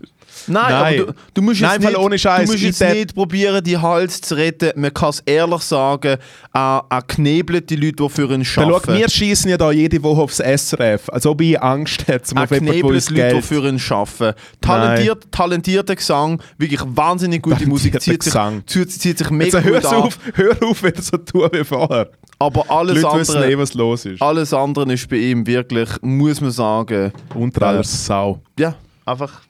Nein, 0.47 0.63
Nein. 0.71 1.01
aber 1.01 1.13
du, 1.13 1.19
du 1.35 1.43
musst 1.43 1.61
Nein, 1.61 1.73
jetzt 1.73 1.83
Fall 1.83 1.93
nicht, 1.93 2.01
ohne 2.01 2.19
Scheiß, 2.19 2.47
du 2.47 2.53
musst 2.53 2.65
jetzt 2.65 2.81
nicht 2.81 3.15
probieren, 3.15 3.63
die 3.63 3.77
Hals 3.77 4.21
zu 4.21 4.35
retten. 4.37 4.81
Man 4.81 4.95
kann 4.95 5.11
es 5.11 5.21
ehrlich 5.27 5.63
sagen, 5.63 6.17
an, 6.53 6.81
an 6.89 7.07
knebelte 7.07 7.75
Leute, 7.75 7.97
die 8.03 8.09
für 8.09 8.23
ihn 8.23 8.29
Dann 8.29 8.45
schau, 8.45 8.63
arbeiten. 8.77 8.95
wir 8.95 9.09
schießen 9.09 9.51
ja 9.51 9.57
da 9.57 9.71
jede 9.73 10.03
Woche 10.03 10.23
aufs 10.23 10.39
SRF, 10.39 11.11
als 11.11 11.27
ob 11.27 11.41
ich 11.41 11.61
Angst 11.61 12.07
hätte, 12.09 12.35
um 12.35 12.39
auf 12.39 12.51
jemanden, 12.51 12.73
der 12.73 12.83
Leute, 12.83 13.07
die 13.09 13.15
Geld... 13.15 13.45
für 13.45 13.69
ihn 13.69 13.81
arbeiten. 13.91 14.39
Talentiert, 14.61 15.33
talentierter 15.33 15.97
Gesang, 15.97 16.43
wirklich 16.57 16.81
wahnsinnig 16.85 17.43
gute 17.43 17.67
Musik, 17.67 18.01
zieht 18.01 18.23
sich, 18.23 18.33
zieht, 18.67 18.93
zieht 18.93 19.19
sich 19.19 19.19
Jetzt 19.19 19.31
mega 19.31 19.61
hör 19.61 19.81
gut 19.81 19.87
an. 19.87 19.97
auf, 19.97 20.19
hör 20.35 20.63
auf, 20.63 20.83
wieder 20.83 21.03
so 21.03 21.17
tun 21.19 21.49
wie 21.53 21.65
vorher. 21.65 22.11
Aber 22.43 22.71
alles 22.71 23.01
Leute 23.03 23.19
wissen 23.21 23.37
eh, 23.37 23.39
andere, 23.45 23.59
was 23.59 23.75
los 23.75 24.05
ist. 24.07 24.21
alles 24.23 24.53
andere 24.55 24.93
ist 24.93 25.09
bei 25.09 25.17
ihm 25.19 25.47
wirklich, 25.47 25.89
muss 26.01 26.41
man 26.41 26.51
sagen, 26.51 27.13
Unter 27.35 27.67
aller 27.67 27.85
Sau. 27.85 28.41
ja, 28.59 28.75
einfach 29.05 29.43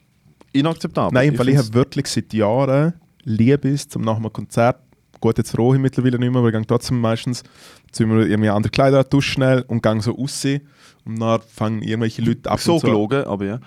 inakzeptabel. 0.52 1.14
Nein, 1.14 1.38
weil 1.38 1.48
ich 1.50 1.54
find's- 1.54 1.68
habe 1.68 1.74
wirklich 1.74 2.06
seit 2.08 2.32
Jahren 2.34 2.94
Liebe 3.22 3.74
zum 3.76 4.02
nach 4.02 4.16
einem 4.16 4.32
Konzert. 4.32 4.80
Gut, 5.20 5.38
jetzt 5.38 5.56
rohe 5.56 5.76
ich 5.76 5.82
mittlerweile 5.82 6.18
nicht 6.18 6.30
mehr, 6.30 6.38
aber 6.40 6.48
ich 6.48 6.54
gehe 6.54 6.66
trotzdem 6.66 7.00
meistens 7.00 7.42
ziehen 7.92 8.10
wir 8.10 8.26
irgendwie 8.26 8.48
andere 8.48 8.70
Kleider 8.70 9.06
an, 9.08 9.20
schnell 9.20 9.64
und 9.68 9.82
gehe 9.82 10.00
so 10.00 10.16
aussehen. 10.18 10.66
Und 11.04 11.20
dann 11.20 11.40
fangen 11.42 11.82
irgendwelche 11.82 12.22
Leute 12.22 12.50
ab 12.50 12.58
so 12.58 12.74
und 12.74 12.82
gelogen, 12.84 13.24
aber 13.24 13.44
ja. 13.44 13.60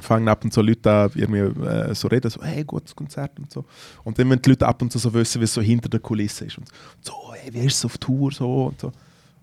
Fangen 0.00 0.28
ab 0.28 0.44
und 0.44 0.52
zu 0.52 0.62
Leute 0.62 0.90
an, 0.90 1.10
irgendwie 1.14 1.62
äh, 1.64 1.94
so 1.94 2.08
reden, 2.08 2.30
so, 2.30 2.42
hey, 2.42 2.64
gutes 2.64 2.94
Konzert 2.94 3.38
und 3.38 3.50
so. 3.50 3.64
Und 4.04 4.18
dann, 4.18 4.30
wenn 4.30 4.40
die 4.40 4.50
Leute 4.50 4.66
ab 4.66 4.80
und 4.82 4.92
zu 4.92 4.98
so 4.98 5.12
wissen, 5.12 5.40
wie 5.40 5.44
es 5.44 5.54
so 5.54 5.60
hinter 5.60 5.88
der 5.88 6.00
Kulisse 6.00 6.44
ist 6.44 6.58
und 6.58 6.68
so, 7.00 7.14
hey, 7.34 7.52
wie 7.52 7.66
ist 7.66 7.76
es 7.76 7.84
auf 7.84 7.98
Tour, 7.98 8.30
so 8.32 8.66
und 8.66 8.80
so. 8.80 8.92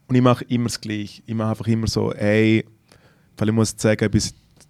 Und 0.08 0.16
ich 0.16 0.22
mache 0.22 0.46
immer 0.46 0.66
das 0.66 0.80
Gleiche. 0.80 1.24
Ich 1.26 1.34
mache 1.34 1.50
einfach 1.50 1.68
immer 1.68 1.88
so, 1.88 2.14
hey, 2.14 2.66
weil 3.38 3.50
ich 3.50 3.54
muss 3.54 3.76
sagen, 3.78 4.06
ich 4.06 4.12
bin 4.12 4.22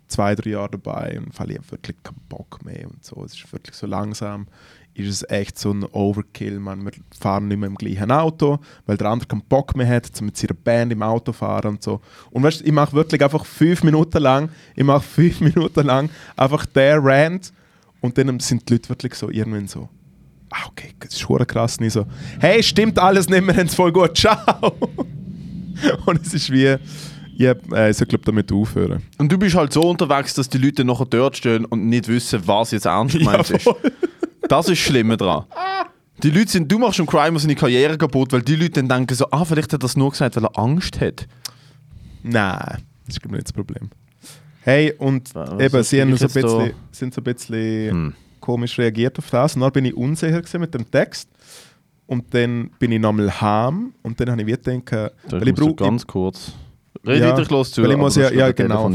zwei, 0.07 0.35
drei 0.35 0.51
Jahren 0.51 0.71
dabei 0.71 1.19
und 1.19 1.37
weil 1.39 1.51
ich 1.51 1.71
wirklich 1.71 1.97
keinen 2.03 2.21
Bock 2.29 2.63
mehr 2.63 2.89
und 2.89 3.03
so. 3.03 3.23
Es 3.23 3.33
ist 3.33 3.51
wirklich 3.51 3.75
so 3.75 3.87
langsam, 3.87 4.47
ist 4.95 5.09
es 5.09 5.29
echt 5.29 5.59
so 5.59 5.71
ein 5.71 5.83
Overkill, 5.83 6.59
man. 6.59 6.85
Wir 6.85 6.91
fahren 7.19 7.49
nicht 7.49 7.57
mehr 7.57 7.67
im 7.67 7.75
gleichen 7.75 8.11
Auto, 8.11 8.59
weil 8.85 8.97
der 8.97 9.09
andere 9.09 9.27
keinen 9.27 9.43
Bock 9.43 9.75
mehr 9.75 9.87
hat, 9.87 10.09
um 10.19 10.27
mit 10.27 10.37
seiner 10.37 10.53
Band 10.53 10.93
im 10.93 11.03
Auto 11.03 11.33
fahren 11.33 11.71
und 11.71 11.83
so. 11.83 11.99
Und 12.31 12.43
weißt 12.43 12.61
du, 12.61 12.65
ich 12.65 12.71
mache 12.71 12.93
wirklich 12.93 13.21
einfach 13.21 13.45
fünf 13.45 13.83
Minuten 13.83 14.21
lang, 14.21 14.49
ich 14.75 14.83
mache 14.83 15.01
fünf 15.07 15.41
Minuten 15.41 15.85
lang 15.85 16.09
einfach 16.35 16.65
der 16.65 17.03
Rant 17.03 17.51
und 18.01 18.17
dann 18.17 18.39
sind 18.39 18.67
die 18.69 18.73
Leute 18.73 18.89
wirklich 18.89 19.15
so 19.15 19.29
irgendwann 19.29 19.67
so, 19.67 19.89
ah 20.49 20.67
okay, 20.69 20.93
das 20.99 21.13
ist 21.13 21.19
schon 21.19 21.45
krass, 21.45 21.79
nicht 21.79 21.93
so, 21.93 22.05
hey, 22.39 22.63
stimmt 22.63 22.97
alles 22.97 23.27
nicht, 23.29 23.45
wir 23.45 23.55
haben 23.55 23.67
es 23.67 23.75
voll 23.75 23.91
gut, 23.91 24.17
ciao. 24.17 24.73
und 26.05 26.25
es 26.25 26.33
ist 26.33 26.51
wie, 26.51 26.77
hab, 27.41 27.71
äh, 27.73 27.89
ich 27.89 27.97
glaube 27.97 28.23
damit 28.23 28.51
aufhören. 28.51 29.03
Und 29.17 29.29
du 29.29 29.37
bist 29.37 29.55
halt 29.55 29.73
so 29.73 29.81
unterwegs, 29.81 30.33
dass 30.35 30.47
die 30.47 30.57
Leute 30.57 30.85
nachher 30.85 31.05
dort 31.05 31.35
stehen 31.35 31.65
und 31.65 31.87
nicht 31.87 32.07
wissen, 32.07 32.41
was 32.45 32.71
jetzt 32.71 32.85
ernst 32.85 33.17
gemeint 33.17 33.49
ist. 33.49 33.67
Das 34.47 34.69
ist 34.69 34.79
Schlimme 34.79 35.17
dran. 35.17 35.45
Die 36.23 36.29
Leute 36.29 36.49
sind, 36.51 36.71
du 36.71 36.79
machst 36.79 36.99
dem 36.99 37.05
Crime 37.05 37.37
seine 37.39 37.55
Karriere 37.55 37.97
kaputt, 37.97 38.31
weil 38.31 38.41
die 38.41 38.55
Leute 38.55 38.71
dann 38.83 38.87
denken 38.87 39.15
so, 39.15 39.25
ah, 39.31 39.43
vielleicht 39.43 39.73
hat 39.73 39.79
er 39.79 39.79
das 39.79 39.97
nur 39.97 40.11
gesagt, 40.11 40.35
weil 40.37 40.45
er 40.45 40.57
Angst 40.57 40.99
hat. 41.01 41.27
Nein, 42.23 42.77
das 43.05 43.15
ist 43.15 43.21
glaube 43.21 43.35
ich 43.35 43.39
nicht 43.43 43.47
das 43.47 43.53
Problem. 43.53 43.89
Hey, 44.61 44.93
und 44.97 45.33
Was 45.35 45.59
eben, 45.59 45.83
sie 45.83 46.01
haben 46.01 46.15
so 46.17 46.25
ein 46.25 46.31
da? 46.33 46.41
bisschen, 46.41 46.73
sind 46.91 47.13
so 47.13 47.21
ein 47.21 47.23
bisschen 47.25 47.89
Hm. 47.91 48.13
komisch 48.39 48.77
reagiert 48.79 49.17
auf 49.19 49.29
das. 49.29 49.55
Und 49.55 49.61
dann 49.61 49.71
bin 49.71 49.85
ich 49.85 49.95
unsicher 49.95 50.41
gewesen 50.41 50.61
mit 50.61 50.73
dem 50.73 50.89
Text. 50.89 51.29
Und 52.07 52.33
dann 52.33 52.69
bin 52.79 52.91
ich 52.91 52.99
nochmal 52.99 53.41
heim 53.41 53.93
und 54.03 54.19
dann 54.19 54.29
habe 54.31 54.41
ich 54.41 54.47
wieder 54.47 54.57
gedacht, 54.79 55.11
weil 55.29 55.47
ich 55.47 55.55
brauche, 55.55 55.73
ganz 55.75 56.05
kurz. 56.05 56.53
Red 57.05 57.19
Ja, 57.19 57.29
weiter, 57.31 57.41
ich 57.41 57.49
los 57.49 57.71
zu. 57.71 57.81
weil 57.83 57.91
ich 57.91 57.97
muss 57.97 58.15
ja- 58.15 58.31
ja, 58.31 58.51
genau. 58.51 58.89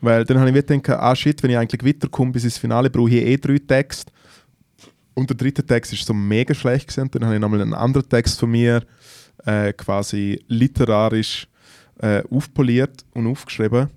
Weil 0.00 0.24
dann 0.24 0.38
habe 0.38 0.48
ich 0.50 0.54
wieder 0.54 0.76
gedacht, 0.78 1.00
ah 1.00 1.14
shit, 1.16 1.42
wenn 1.42 1.50
ich 1.50 1.58
eigentlich 1.58 1.84
weiterkomme 1.84 2.30
bis 2.32 2.44
ins 2.44 2.58
Finale, 2.58 2.90
brauche 2.90 3.10
ich 3.10 3.24
eh 3.26 3.36
drei 3.36 3.58
Texte. 3.58 4.11
Und 5.14 5.28
der 5.28 5.36
dritte 5.36 5.64
Text 5.64 5.92
ist 5.92 6.06
so 6.06 6.14
mega 6.14 6.54
schlecht 6.54 6.88
gewesen. 6.88 7.10
Dann 7.10 7.24
habe 7.24 7.34
ich 7.34 7.40
nochmal 7.40 7.60
einen 7.60 7.74
anderen 7.74 8.08
Text 8.08 8.40
von 8.40 8.50
mir 8.50 8.82
äh, 9.44 9.72
quasi 9.72 10.42
literarisch 10.48 11.46
äh, 11.98 12.22
aufpoliert 12.30 13.04
und 13.12 13.26
aufgeschrieben. 13.26 13.88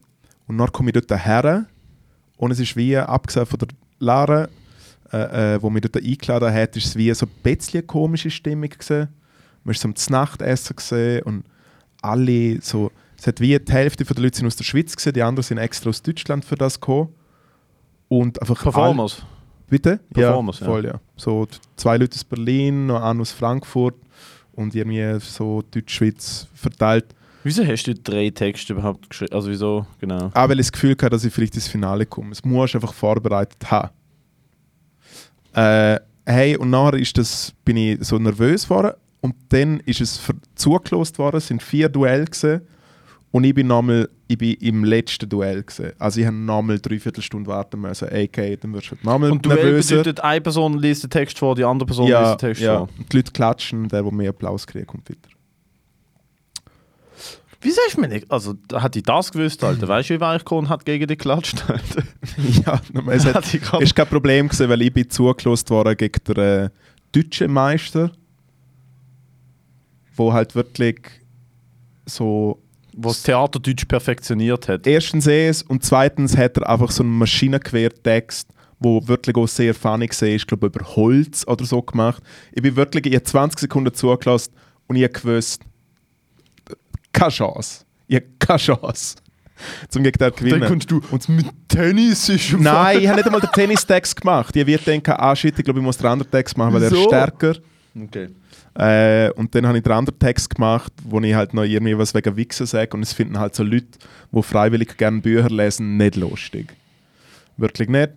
Und 0.48 0.58
dann 0.58 0.72
komme 0.72 0.92
ich 0.92 0.94
dort 0.94 1.26
her 1.26 1.66
und 2.38 2.52
es 2.52 2.60
ist 2.60 2.76
wie, 2.76 2.98
abgesehen 2.98 3.46
von 3.46 3.60
der 3.60 3.70
Lara, 4.00 4.48
äh, 5.12 5.56
äh, 5.56 5.62
wo 5.62 5.70
mich 5.70 5.82
dort 5.82 6.04
eingeladen 6.04 6.54
hat, 6.54 6.76
ist 6.76 6.86
es 6.86 6.96
wie 6.96 7.14
so 7.14 7.26
ein 7.26 7.32
bisschen 7.44 7.80
eine 7.80 7.88
komische 7.88 8.30
Stimmung 8.30 8.70
gewesen. 8.70 9.10
Man 9.64 9.74
ist 9.74 9.82
so 9.82 9.88
am 9.88 9.96
Znachtessen 9.96 10.76
gesehen 10.76 11.24
und 11.24 11.46
alle 12.02 12.62
so, 12.62 12.92
es 13.18 13.26
hat 13.26 13.40
wie 13.40 13.58
die 13.58 13.72
Hälfte 13.72 14.04
der 14.04 14.22
Leute 14.22 14.38
sind 14.38 14.48
aus 14.48 14.56
der 14.56 14.64
Schweiz 14.64 14.96
gesehen, 14.96 15.14
die 15.14 15.24
anderen 15.24 15.44
sind 15.44 15.58
extra 15.58 15.90
aus 15.90 16.02
Deutschland 16.02 16.46
für 16.46 16.56
das 16.56 16.80
gekommen. 16.80 17.10
Und 18.08 18.40
einfach 18.42 18.62
Performers. 18.62 19.22
All, 19.22 19.35
bitte? 19.68 20.00
Performers, 20.14 20.60
ja, 20.60 20.66
voll, 20.66 20.86
ja. 20.86 21.00
So 21.16 21.46
t- 21.46 21.58
zwei 21.76 21.98
Leute 21.98 22.16
aus 22.16 22.24
Berlin, 22.24 22.88
noch 22.88 23.02
einer 23.02 23.22
aus 23.22 23.32
Frankfurt 23.32 23.96
und 24.54 24.74
irgendwie 24.76 25.20
so 25.20 25.64
Deutschschweiz 25.72 26.48
verteilt. 26.54 27.06
Wieso 27.44 27.64
hast 27.66 27.84
du 27.84 27.94
drei 27.94 28.30
Texte 28.32 28.74
überhaupt 28.74 29.10
geschrieben? 29.10 29.34
Also 29.34 29.50
wieso, 29.50 29.86
genau. 30.00 30.32
Auch 30.34 30.50
weil 30.50 30.60
ich 30.60 30.66
das 30.66 30.72
Gefühl 30.72 30.92
hatte, 30.92 31.10
dass 31.10 31.26
ich 31.26 31.34
vielleicht 31.34 31.56
ins 31.56 31.68
Finale 31.68 32.06
komme. 32.06 32.32
Es 32.32 32.44
muss 32.44 32.74
einfach 32.74 32.94
vorbereitet 32.94 33.70
haben. 33.70 33.90
Äh, 35.54 36.00
hey, 36.26 36.58
und 36.58 36.72
nachher 36.72 36.96
ist 36.96 37.18
das, 37.18 37.54
bin 37.64 37.78
ich 37.78 38.00
so 38.06 38.18
nervös 38.18 38.64
geworden 38.64 38.94
und 39.22 39.36
dann 39.50 39.80
ist 39.82 40.02
es 40.02 40.20
zugelost 40.56 41.20
worden, 41.20 41.38
es 41.38 41.48
sind 41.48 41.62
vier 41.62 41.88
Duelle 41.88 42.26
gewesen, 42.26 42.62
und 43.36 43.44
ich 43.44 43.54
bin 43.54 43.68
nochmal, 43.68 44.08
ich 44.30 44.38
bin 44.38 44.54
im 44.62 44.86
letzten 44.86 45.28
Duell 45.28 45.62
gewesen. 45.62 45.92
Also 46.00 46.22
ich 46.22 46.26
habe 46.26 46.38
nochmal 46.38 46.80
dreiviertel 46.80 47.22
Stunde 47.22 47.50
warten 47.50 47.82
müssen, 47.82 48.08
a.k.a. 48.08 48.56
dann 48.56 48.74
wirst 48.74 48.92
du 48.92 48.96
nochmal 49.04 49.30
Und 49.30 49.46
Duell 49.46 49.58
nervöser. 49.58 49.98
bedeutet, 49.98 50.24
eine 50.24 50.40
Person 50.40 50.80
liest 50.80 51.04
den 51.04 51.10
Text 51.10 51.38
vor, 51.38 51.54
die 51.54 51.66
andere 51.66 51.86
Person 51.86 52.06
liest 52.06 52.14
ja, 52.18 52.36
den 52.36 52.38
Text 52.38 52.62
ja. 52.62 52.78
vor. 52.78 52.90
Und 52.98 53.12
die 53.12 53.18
Leute 53.18 53.34
klatschen, 53.34 53.90
der, 53.90 54.04
der 54.04 54.12
mehr 54.14 54.30
Applaus 54.30 54.66
kriegt, 54.66 54.88
kommt 54.88 55.10
weiter. 55.10 55.28
Wieso 57.60 57.82
hast 57.86 57.98
du 57.98 58.02
mir 58.02 58.08
nicht... 58.08 58.32
Also, 58.32 58.54
hat 58.72 58.96
ich 58.96 59.04
das 59.04 59.34
gewusst, 59.34 59.62
Alter. 59.66 59.86
Weißt 59.86 60.12
du, 60.12 60.14
wie 60.14 60.22
weit 60.22 60.38
ich 60.38 60.46
gekommen 60.46 60.70
hat 60.70 60.86
gegen 60.86 61.06
die 61.06 61.18
geklatscht, 61.18 61.70
Alter? 61.70 62.04
ja, 62.38 62.80
es 63.12 63.26
hat, 63.26 63.54
ist 63.82 63.96
kein 63.98 64.08
Problem 64.08 64.48
gewesen, 64.48 64.70
weil 64.70 64.82
ich 64.82 64.94
bin 64.94 65.10
zugelost 65.10 65.70
worden 65.70 65.98
gegen 65.98 66.24
den 66.26 66.38
äh, 66.38 66.70
deutschen 67.12 67.52
Meister, 67.52 68.14
wo 70.16 70.32
halt 70.32 70.56
wirklich 70.56 71.02
so 72.06 72.62
Wo 72.98 73.10
das 73.10 73.24
Theaterdeutsch 73.24 73.86
perfektioniert 73.88 74.70
hat. 74.70 74.88
erstens 74.88 75.28
es 75.28 75.62
und 75.62 75.84
zweitens 75.84 76.38
hat 76.38 76.58
er 76.58 76.70
einfach 76.70 76.92
so 76.92 77.04
einen 77.04 77.18
Maschinenquertext, 77.18 78.48
wo 78.80 79.06
wirklich 79.08 79.36
auch 79.36 79.48
sehr 79.48 79.74
funny 79.74 80.08
war, 80.08 80.28
ich 80.28 80.48
glaube 80.48 80.68
über 80.68 80.86
Holz 80.96 81.46
oder 81.48 81.66
so 81.66 81.82
gemacht. 81.82 82.24
Ich 82.54 82.62
bin 82.62 82.76
wirklich, 82.76 83.06
ich 83.06 83.16
habe 83.16 83.24
20 83.24 83.60
Sekunden 83.60 83.94
zugelassen 83.94 84.54
und 84.88 84.96
ich 84.96 85.04
habe 85.04 85.14
gewusst, 85.14 85.62
keine 87.12 87.32
Chance. 87.32 87.86
Ich 88.08 88.16
habe 88.18 88.28
keine 88.40 88.60
Chance. 88.60 89.16
Zum 89.90 90.04
gegen 90.04 90.18
den 90.18 90.32
Dann 90.32 90.36
gewinnen. 90.36 90.68
kommst 90.68 90.92
du... 90.92 91.02
Und 91.12 91.30
mit 91.30 91.48
Tennis 91.70 92.30
ist 92.30 92.52
im 92.52 92.64
Nein, 92.64 93.00
ich 93.00 93.08
habe 93.08 93.18
nicht 93.18 93.26
einmal 93.26 93.42
den 93.42 93.52
Tennistext 93.52 94.20
gemacht. 94.20 94.56
Ich 94.56 94.68
würde 94.68 94.84
denken, 94.84 95.12
ah 95.18 95.36
shit, 95.36 95.58
ich 95.58 95.64
glaube, 95.64 95.80
ich 95.80 95.86
muss 95.86 95.98
den 95.98 96.08
anderen 96.08 96.32
Text 96.32 96.58
machen, 96.58 96.74
weil 96.74 96.84
er 96.84 96.88
ist 96.88 96.94
Wieso? 96.98 97.08
stärker. 97.08 97.56
Okay. 97.98 98.30
Äh, 98.76 99.32
und 99.32 99.56
dann 99.56 99.66
habe 99.68 99.78
ich 99.78 99.84
den 99.84 99.94
anderen 99.94 100.20
Text 100.20 100.54
gemacht, 100.54 100.92
wo 101.04 101.20
ich 101.22 101.34
halt 101.34 101.54
noch 101.54 101.64
irgendwie 101.64 101.98
was 101.98 102.14
wegen 102.14 102.36
Wichsen 102.36 102.66
sage. 102.66 102.96
Und 102.96 103.04
es 103.04 103.14
finden 103.14 103.40
halt 103.40 103.56
so 103.56 103.64
Leute, 103.64 103.88
die 104.32 104.44
freiwillig 104.44 104.98
gerne 104.98 105.22
Bücher 105.22 105.50
lesen, 105.50 105.98
nicht 105.98 106.16
lustig. 106.16 106.76
Wirklich 107.58 107.90
nicht. 107.90 108.12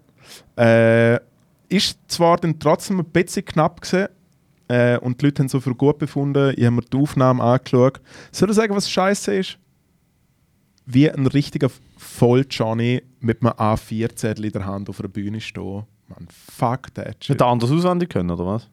Äh, 0.57 1.21
ist 1.69 1.99
zwar 2.09 2.39
dann 2.39 2.59
trotzdem 2.59 2.99
ein 3.01 3.05
bisschen 3.05 3.45
knapp 3.45 3.81
gewesen, 3.81 4.09
äh, 4.69 4.99
und 4.99 5.21
die 5.21 5.27
Leute 5.27 5.43
haben 5.43 5.49
so 5.49 5.61
für 5.61 5.75
gut 5.75 5.99
befunden. 5.99 6.53
Ich 6.57 6.65
habe 6.65 6.77
mir 6.77 6.83
die 6.83 6.97
Aufnahmen 6.97 7.41
angeschaut. 7.41 8.01
Soll 8.31 8.51
ich 8.51 8.57
sagen, 8.57 8.77
was 8.77 8.91
scheiße 8.91 9.35
ist? 9.35 9.59
Wie 10.85 11.11
ein 11.11 11.27
richtiger 11.27 11.71
Voll-Johnny 11.97 13.03
mit 13.21 13.43
einem 13.43 13.53
A4-Zettel 13.53 14.45
in 14.45 14.53
der 14.53 14.67
Hand 14.67 14.89
auf 14.89 15.01
einer 15.01 15.09
Bühne 15.09 15.41
stehen. 15.41 15.85
Man, 16.09 16.29
fuck 16.31 16.95
that 16.95 17.25
shit. 17.25 17.35
Hätte 17.35 17.45
er 17.45 17.49
anders 17.49 17.71
auswendig 17.71 18.11
können, 18.11 18.31
oder 18.31 18.47
was? 18.47 18.69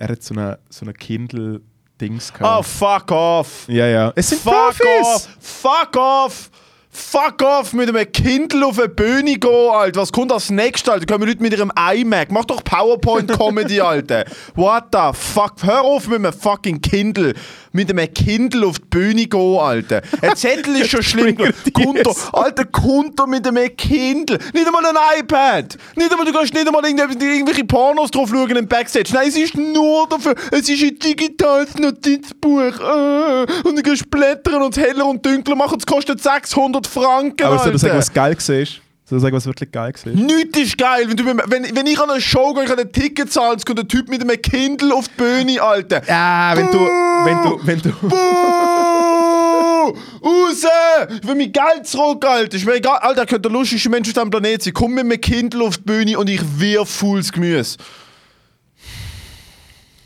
Er 0.00 0.08
hat 0.08 0.22
so 0.22 0.34
eine, 0.34 0.58
so 0.70 0.84
eine 0.86 0.94
Kindle-Dings 0.94 2.32
Oh, 2.36 2.38
gehabt. 2.38 2.66
fuck 2.66 3.12
off! 3.12 3.64
ja, 3.68 3.86
ja. 3.86 4.12
Es 4.16 4.30
sind 4.30 4.40
Fuck 4.40 4.52
Profis! 4.78 5.06
off! 5.06 5.28
Fuck 5.38 5.96
off! 5.96 6.50
Fuck 6.92 7.42
off 7.42 7.72
mit 7.72 7.88
einem 7.88 8.10
Kindle 8.10 8.66
auf 8.66 8.76
eine 8.78 8.88
Bühne 8.88 9.38
gehen, 9.38 9.70
Alter. 9.70 10.00
Was 10.00 10.10
kommt 10.10 10.32
als 10.32 10.50
nächstes, 10.50 10.88
Alter? 10.92 11.06
Kommen 11.06 11.28
Leute 11.28 11.40
mit 11.40 11.52
ihrem 11.52 11.70
iMac. 11.94 12.32
Mach 12.32 12.44
doch 12.46 12.64
PowerPoint-Comedy, 12.64 13.80
Alter. 13.80 14.24
What 14.56 14.86
the 14.92 15.10
fuck? 15.12 15.54
Hör 15.62 15.82
auf 15.82 16.08
mit 16.08 16.16
einem 16.18 16.32
fucking 16.32 16.80
Kindle. 16.80 17.34
Mit 17.72 17.90
einem 17.90 18.12
Kindle 18.12 18.66
auf 18.66 18.78
die 18.78 18.86
Bühne 18.88 19.26
gehen, 19.26 19.58
Alter. 19.58 20.02
Ein 20.22 20.36
Zettel 20.36 20.76
ist 20.76 20.90
schon 20.90 21.02
schlimm. 21.04 21.36
Kunter, 21.72 22.14
Alter, 22.32 22.64
Kunter 22.64 23.26
mit 23.26 23.46
einem 23.46 23.76
Kindle. 23.76 24.38
Nicht 24.52 24.66
einmal 24.66 24.84
ein 24.86 25.20
iPad. 25.20 25.76
Nicht 25.96 26.10
einmal, 26.10 26.26
du 26.26 26.32
kannst 26.32 26.54
nicht 26.54 26.66
einmal 26.66 26.84
irgendwelche, 26.84 27.64
Pornos 27.64 28.10
drauf 28.10 28.30
schauen 28.30 28.50
im 28.56 28.66
Backstage. 28.66 29.10
Nein, 29.12 29.28
es 29.28 29.36
ist 29.36 29.56
nur 29.56 30.08
dafür, 30.08 30.34
es 30.50 30.68
ist 30.68 30.82
ein 30.82 30.98
digitales 30.98 31.74
Notizbuch. 31.76 32.80
Äh, 32.80 33.46
und 33.68 33.76
du 33.76 33.82
kannst 33.82 34.10
blättern 34.10 34.62
und 34.62 34.76
heller 34.76 35.06
und 35.06 35.24
dunkler 35.24 35.56
machen. 35.56 35.78
Es 35.78 35.86
kostet 35.86 36.22
600 36.22 36.86
Franken, 36.86 37.44
Aber 37.44 37.58
soll 37.58 37.66
Alter. 37.66 37.74
ich 37.76 37.82
sagen, 37.82 37.98
was 37.98 38.12
geil 38.12 38.36
war? 38.36 38.89
Soll 39.10 39.18
ich 39.18 39.22
sagen, 39.22 39.36
was 39.36 39.46
wirklich 39.46 39.72
geil 39.72 39.92
war? 40.04 40.12
Nichts 40.12 40.56
ist 40.56 40.78
geil. 40.78 41.08
Wenn, 41.08 41.16
du, 41.16 41.26
wenn, 41.26 41.76
wenn 41.76 41.86
ich 41.88 41.98
an 41.98 42.10
eine 42.10 42.20
Show 42.20 42.54
gehe, 42.54 42.62
ich 42.62 42.70
habe 42.70 42.82
ein 42.82 42.92
Ticket 42.92 43.32
zahlen, 43.32 43.56
es 43.56 43.66
kommt 43.66 43.80
ein 43.80 43.88
Typ 43.88 44.08
mit 44.08 44.20
einem 44.22 44.40
Kindle 44.40 44.94
auf 44.94 45.08
die 45.08 45.14
Bühne, 45.16 45.60
Alter. 45.60 46.00
Ja, 46.06 46.52
wenn 46.54 46.66
du, 46.66 46.78
wenn 46.78 47.42
du, 47.42 47.60
wenn 47.64 47.80
du, 47.82 47.90
Buh! 48.08 48.16
Raus! 50.22 50.64
Ich 51.20 51.26
will 51.26 51.34
mein 51.34 51.50
Geld 51.50 51.86
zurück, 51.86 52.24
Alter. 52.24 52.56
Ist 52.56 52.64
mir 52.64 52.74
egal. 52.74 52.98
Alter, 52.98 53.26
könnte 53.26 53.48
der 53.48 53.50
lustigste 53.50 53.88
Mensch 53.88 54.08
auf 54.08 54.14
diesem 54.14 54.30
Planeten 54.30 54.62
sein. 54.62 54.74
Komm 54.74 54.94
mit 54.94 55.04
einem 55.04 55.20
Kindle 55.20 55.64
auf 55.64 55.76
die 55.78 55.82
Bühne 55.82 56.16
und 56.16 56.30
ich 56.30 56.40
wirf 56.60 56.88
Fools 56.88 57.32
Gemüse. 57.32 57.78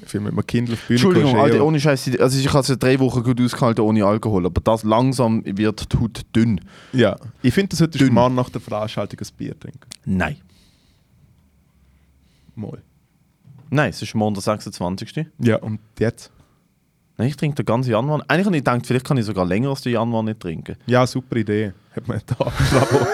Viel 0.07 0.21
mit 0.21 0.33
einem 0.33 0.47
Kindle 0.47 0.75
auf 0.75 0.81
die 0.81 0.87
Bühne 0.87 0.97
Entschuldigung, 0.97 1.37
Alter, 1.39 1.65
ohne 1.65 1.81
Scheiß. 1.81 2.19
Also 2.19 2.39
ich 2.39 2.49
habe 2.49 2.61
es 2.61 2.69
ja 2.69 2.77
drei 2.77 2.99
Wochen 3.01 3.23
gut 3.23 3.41
ausgehalten 3.41 3.85
ohne 3.85 4.05
Alkohol, 4.05 4.47
aber 4.47 4.61
das 4.61 4.83
langsam 4.85 5.43
wird 5.45 5.93
die 5.93 5.99
Haut 5.99 6.23
dünn. 6.35 6.61
Ja, 6.93 7.17
ich 7.43 7.55
finde, 7.55 7.71
das 7.71 7.79
solltest 7.79 8.01
du 8.01 8.05
Dünn. 8.07 8.15
morgen 8.15 8.35
nach 8.35 8.51
der 8.51 8.61
Veranstaltung 8.61 9.19
ein 9.21 9.37
Bier 9.37 9.59
trinken. 9.59 9.81
Nein. 10.05 10.37
Mal. 12.55 12.83
Nein, 13.71 13.91
es 13.91 14.01
ist 14.03 14.15
morgen 14.15 14.35
der 14.35 14.43
26. 14.43 15.27
Ja, 15.41 15.57
und 15.57 15.81
jetzt? 15.99 16.31
Nein, 17.17 17.29
ich 17.29 17.37
trinke 17.37 17.57
den 17.57 17.67
ganzen 17.67 17.91
Januar. 17.91 18.23
Eigentlich 18.29 18.47
habe 18.47 18.57
ich 18.57 18.65
gedacht, 18.65 18.87
vielleicht 18.87 19.07
kann 19.07 19.17
ich 19.17 19.25
sogar 19.25 19.47
länger 19.47 19.71
als 19.71 19.83
den 19.83 19.93
Januar 19.93 20.23
nicht 20.23 20.41
trinken. 20.41 20.77
Ja, 20.87 21.07
super 21.07 21.37
Idee. 21.37 21.73
Hat 21.95 22.07
man 22.09 22.21
da. 22.27 22.35
Bravo. 22.71 23.07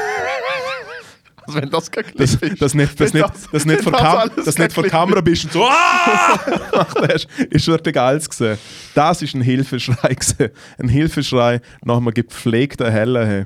Also 1.51 1.62
wenn 1.62 1.70
das 1.70 1.90
kein 1.90 2.05
Das, 2.16 2.34
ist. 2.34 2.62
das 2.62 2.74
nicht, 2.74 3.01
das 3.01 3.12
nicht, 3.12 3.26
das 3.53 3.66
nicht 3.66 3.82
vor, 3.82 3.92
wenn 3.92 4.01
Kam 4.01 4.18
alles 4.18 4.44
das 4.44 4.59
nicht 4.59 4.72
vor 4.72 4.84
kein 4.84 4.92
Kamera 4.92 5.20
bist 5.20 5.44
und 5.46 5.53
so 5.53 5.68
hast, 5.68 7.26
ist 7.51 7.66
wirklich 7.66 7.94
geil 7.94 8.18
gewesen. 8.18 8.59
Das 8.94 9.22
ist 9.22 9.34
ein 9.34 9.42
Hilfeschrei 9.42 9.94
gewesen. 10.14 10.51
Ein 10.78 10.88
Hilfeschrei 10.88 11.61
nach 11.84 11.96
einem 11.96 12.12
gepflegten 12.12 12.90
Hellen. 12.90 13.26
Hey. 13.26 13.44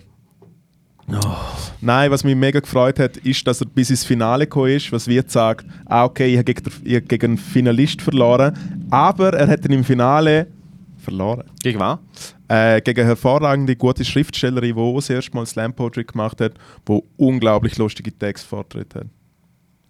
Nein, 1.80 2.10
was 2.10 2.24
mich 2.24 2.34
mega 2.36 2.60
gefreut 2.60 2.98
hat, 2.98 3.16
ist, 3.18 3.46
dass 3.46 3.60
er 3.60 3.66
bis 3.66 3.90
ins 3.90 4.04
Finale 4.04 4.46
gekommen 4.46 4.70
ist, 4.70 4.90
was 4.92 5.06
wir 5.06 5.22
sagt, 5.26 5.66
ah 5.86 6.04
okay, 6.04 6.32
ich 6.32 6.38
habe 6.38 6.44
gegen, 6.44 6.70
ich 6.84 6.94
habe 6.94 7.06
gegen 7.06 7.26
einen 7.26 7.38
Finalist 7.38 8.00
verloren, 8.00 8.56
aber 8.90 9.34
er 9.34 9.48
hat 9.48 9.64
dann 9.64 9.72
im 9.72 9.84
Finale 9.84 10.46
verloren. 10.98 11.44
Gegen 11.62 11.78
wen? 11.78 11.98
Äh, 12.48 12.80
gegen 12.82 13.00
eine 13.00 13.08
hervorragende, 13.08 13.74
gute 13.74 14.04
Schriftstellerin, 14.04 14.74
die 14.76 14.80
auch 14.80 14.96
das 14.96 15.08
erste 15.10 15.34
Mal 15.34 15.46
Slam 15.46 15.72
Poetry 15.72 16.04
gemacht 16.04 16.40
hat, 16.40 16.52
die 16.88 17.02
unglaublich 17.16 17.78
lustige 17.78 18.12
Texte 18.16 18.46
vortritt 18.46 18.94
hat. 18.94 19.06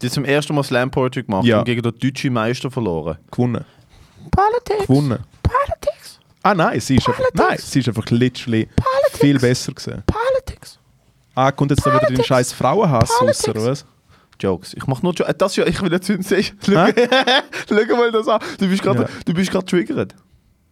Die 0.00 0.06
hat 0.06 0.12
zum 0.12 0.24
ersten 0.24 0.54
Mal 0.54 0.62
Slam 0.62 0.90
Poetry 0.90 1.24
gemacht 1.24 1.44
Ja. 1.46 1.58
und 1.58 1.64
gegen 1.64 1.82
den 1.82 1.92
deutschen 1.98 2.32
Meister 2.32 2.70
verloren. 2.70 3.18
Gewonnen. 3.30 3.64
Politics. 4.30 4.86
Gewonnen. 4.86 5.18
Politics. 5.42 6.20
Ah 6.42 6.54
nein, 6.54 6.78
sie 6.78 6.96
ist, 6.96 7.08
einfach, 7.08 7.20
Politics. 7.22 7.48
nein, 7.48 7.58
sie 7.60 7.78
ist 7.80 7.88
einfach 7.88 8.10
literally 8.10 8.66
Politics. 8.76 9.18
viel 9.18 9.38
besser 9.38 9.72
gewesen. 9.72 10.02
Politics. 10.06 10.78
Ah, 11.34 11.50
kommt 11.50 11.70
jetzt 11.72 11.80
da 11.84 11.90
wieder 11.90 11.98
dein 12.00 12.06
Politics. 12.08 12.26
scheiß 12.28 12.52
Frauenhass 12.52 13.10
raus, 13.10 13.18
Politics. 13.18 13.48
oder 13.48 13.64
was? 13.64 13.84
Jokes. 14.40 14.74
Ich 14.74 14.86
mach 14.86 15.02
nur 15.02 15.12
Jokes. 15.12 15.34
Das 15.38 15.56
ja, 15.56 15.66
ich 15.66 15.80
will 15.82 15.90
jetzt 15.92 16.08
nicht 16.08 16.22
sehen. 16.24 16.56
Schau 16.62 17.96
mal 17.96 18.12
das 18.12 18.28
an. 18.28 18.40
Du 18.58 18.68
bist 18.68 18.82
gerade 18.82 19.02
Ja. 19.02 19.08
du 19.24 19.34
bist 19.34 19.50
gerade 19.50 19.64
triggert. 19.66 20.14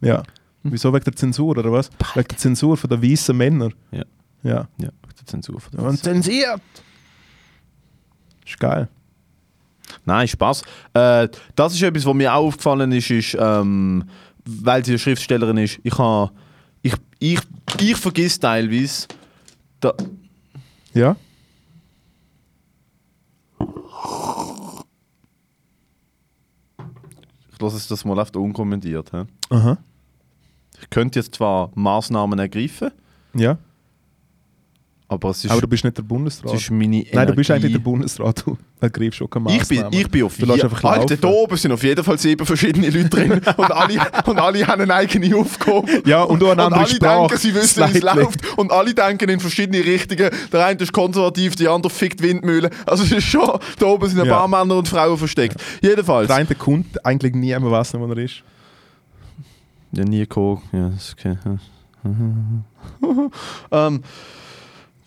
Ja. 0.01 0.23
Wieso 0.63 0.93
wegen 0.93 1.03
der 1.03 1.15
Zensur, 1.15 1.57
oder 1.57 1.71
was? 1.71 1.89
Wegen 2.15 2.27
der 2.27 2.37
Zensur 2.37 2.77
von 2.77 2.89
den 2.89 3.01
weißen 3.03 3.35
Männern. 3.35 3.73
Ja. 3.91 4.03
Ja. 4.43 4.67
Ja, 4.77 4.89
die 5.19 5.25
Zensur 5.25 5.59
von 5.59 5.71
der 5.71 5.85
Und 5.85 5.97
zensiert! 6.03 6.61
Ist 8.45 8.59
geil. 8.59 8.87
Nein, 10.05 10.27
Spaß. 10.27 10.63
Äh, 10.93 11.27
das 11.55 11.73
ist 11.73 11.81
etwas, 11.81 12.05
was 12.05 12.13
mir 12.13 12.33
auch 12.33 12.45
aufgefallen 12.47 12.91
ist, 12.91 13.09
ist 13.09 13.37
ähm, 13.39 14.03
weil 14.45 14.83
sie 14.83 14.91
eine 14.91 14.99
Schriftstellerin 14.99 15.57
ist. 15.57 15.79
Ich 15.83 15.97
habe, 15.97 16.31
ich, 16.81 16.93
ich, 17.19 17.39
ich 17.79 17.95
vergiss 17.97 18.39
teilweise, 18.39 19.07
da, 19.79 19.93
Ja? 20.93 21.15
ich 27.51 27.59
lasse 27.61 27.77
es 27.77 27.87
das 27.87 28.05
mal 28.05 28.19
einfach 28.19 28.35
unkommentiert. 28.35 29.11
hä? 29.13 29.25
Aha. 29.49 29.77
Ich 30.81 30.89
könnte 30.89 31.19
jetzt 31.19 31.35
zwar 31.35 31.71
Maßnahmen 31.75 32.37
ergreifen, 32.39 32.91
Ja. 33.35 33.57
aber 35.07 35.29
es 35.29 35.45
ist, 35.45 35.51
Aber 35.51 35.61
du 35.61 35.67
bist 35.67 35.83
nicht 35.83 35.95
der 35.97 36.03
es 36.03 36.07
Bundesrat. 36.07 36.69
Nein, 36.71 37.27
du 37.27 37.33
bist 37.35 37.51
eigentlich 37.51 37.71
der 37.73 37.79
Bundesrat. 37.79 38.43
Du 38.45 38.57
ergreifst 38.81 39.17
schon 39.19 39.29
keine 39.29 39.55
ich 39.55 39.65
bin, 39.67 39.85
ich 39.91 40.09
bin 40.09 40.23
auf 40.23 40.33
vier. 40.33 40.51
einfach 40.51 40.83
Alter, 40.83 41.15
da 41.15 41.27
oben 41.29 41.55
sind 41.55 41.71
auf 41.71 41.83
jeden 41.83 42.03
Fall 42.03 42.17
sieben 42.17 42.45
verschiedene 42.45 42.89
Leute 42.89 43.09
drin 43.09 43.31
und 43.57 43.71
alle, 43.71 43.99
und 44.25 44.39
alle 44.39 44.67
haben 44.67 44.81
eine 44.81 44.93
eigene 44.93 45.35
Aufgabe. 45.37 46.01
Ja, 46.05 46.23
und 46.23 46.39
du 46.41 46.45
eine 46.49 46.53
Und 46.53 46.59
andere 46.73 46.81
alle 46.85 46.95
Sprache. 46.95 47.27
denken, 47.29 47.37
sie 47.37 47.53
wissen, 47.55 47.83
wie 47.93 47.97
es 47.97 48.03
läuft. 48.03 48.57
Und 48.57 48.71
alle 48.71 48.93
denken 48.93 49.29
in 49.29 49.39
verschiedene 49.39 49.79
Richtungen. 49.85 50.29
Der 50.51 50.65
eine 50.65 50.79
ist 50.79 50.91
konservativ, 50.91 51.55
der 51.55 51.71
andere 51.71 51.93
fickt 51.93 52.21
Windmühlen. 52.21 52.71
Also 52.85 53.03
es 53.03 53.11
ist 53.11 53.23
schon, 53.25 53.57
da 53.79 53.85
oben 53.85 54.09
sind 54.09 54.19
ein 54.19 54.25
Ja. 54.25 54.35
paar 54.37 54.47
Männer 54.47 54.77
und 54.77 54.87
Frauen 54.87 55.17
versteckt. 55.17 55.55
Jedenfalls. 55.81 56.27
Der 56.27 56.35
eine 56.37 56.55
kommt 56.55 57.05
eigentlich 57.05 57.33
nie 57.35 57.47
mehr 57.57 57.71
was, 57.71 57.93
wo 57.93 58.05
er 58.05 58.17
ist. 58.17 58.43
Ja, 59.95 60.03
nie 60.05 60.19
gekommen. 60.19 60.61
Ja, 60.71 60.87
ist 60.89 61.15
okay. 61.17 61.37
ähm, 63.71 64.01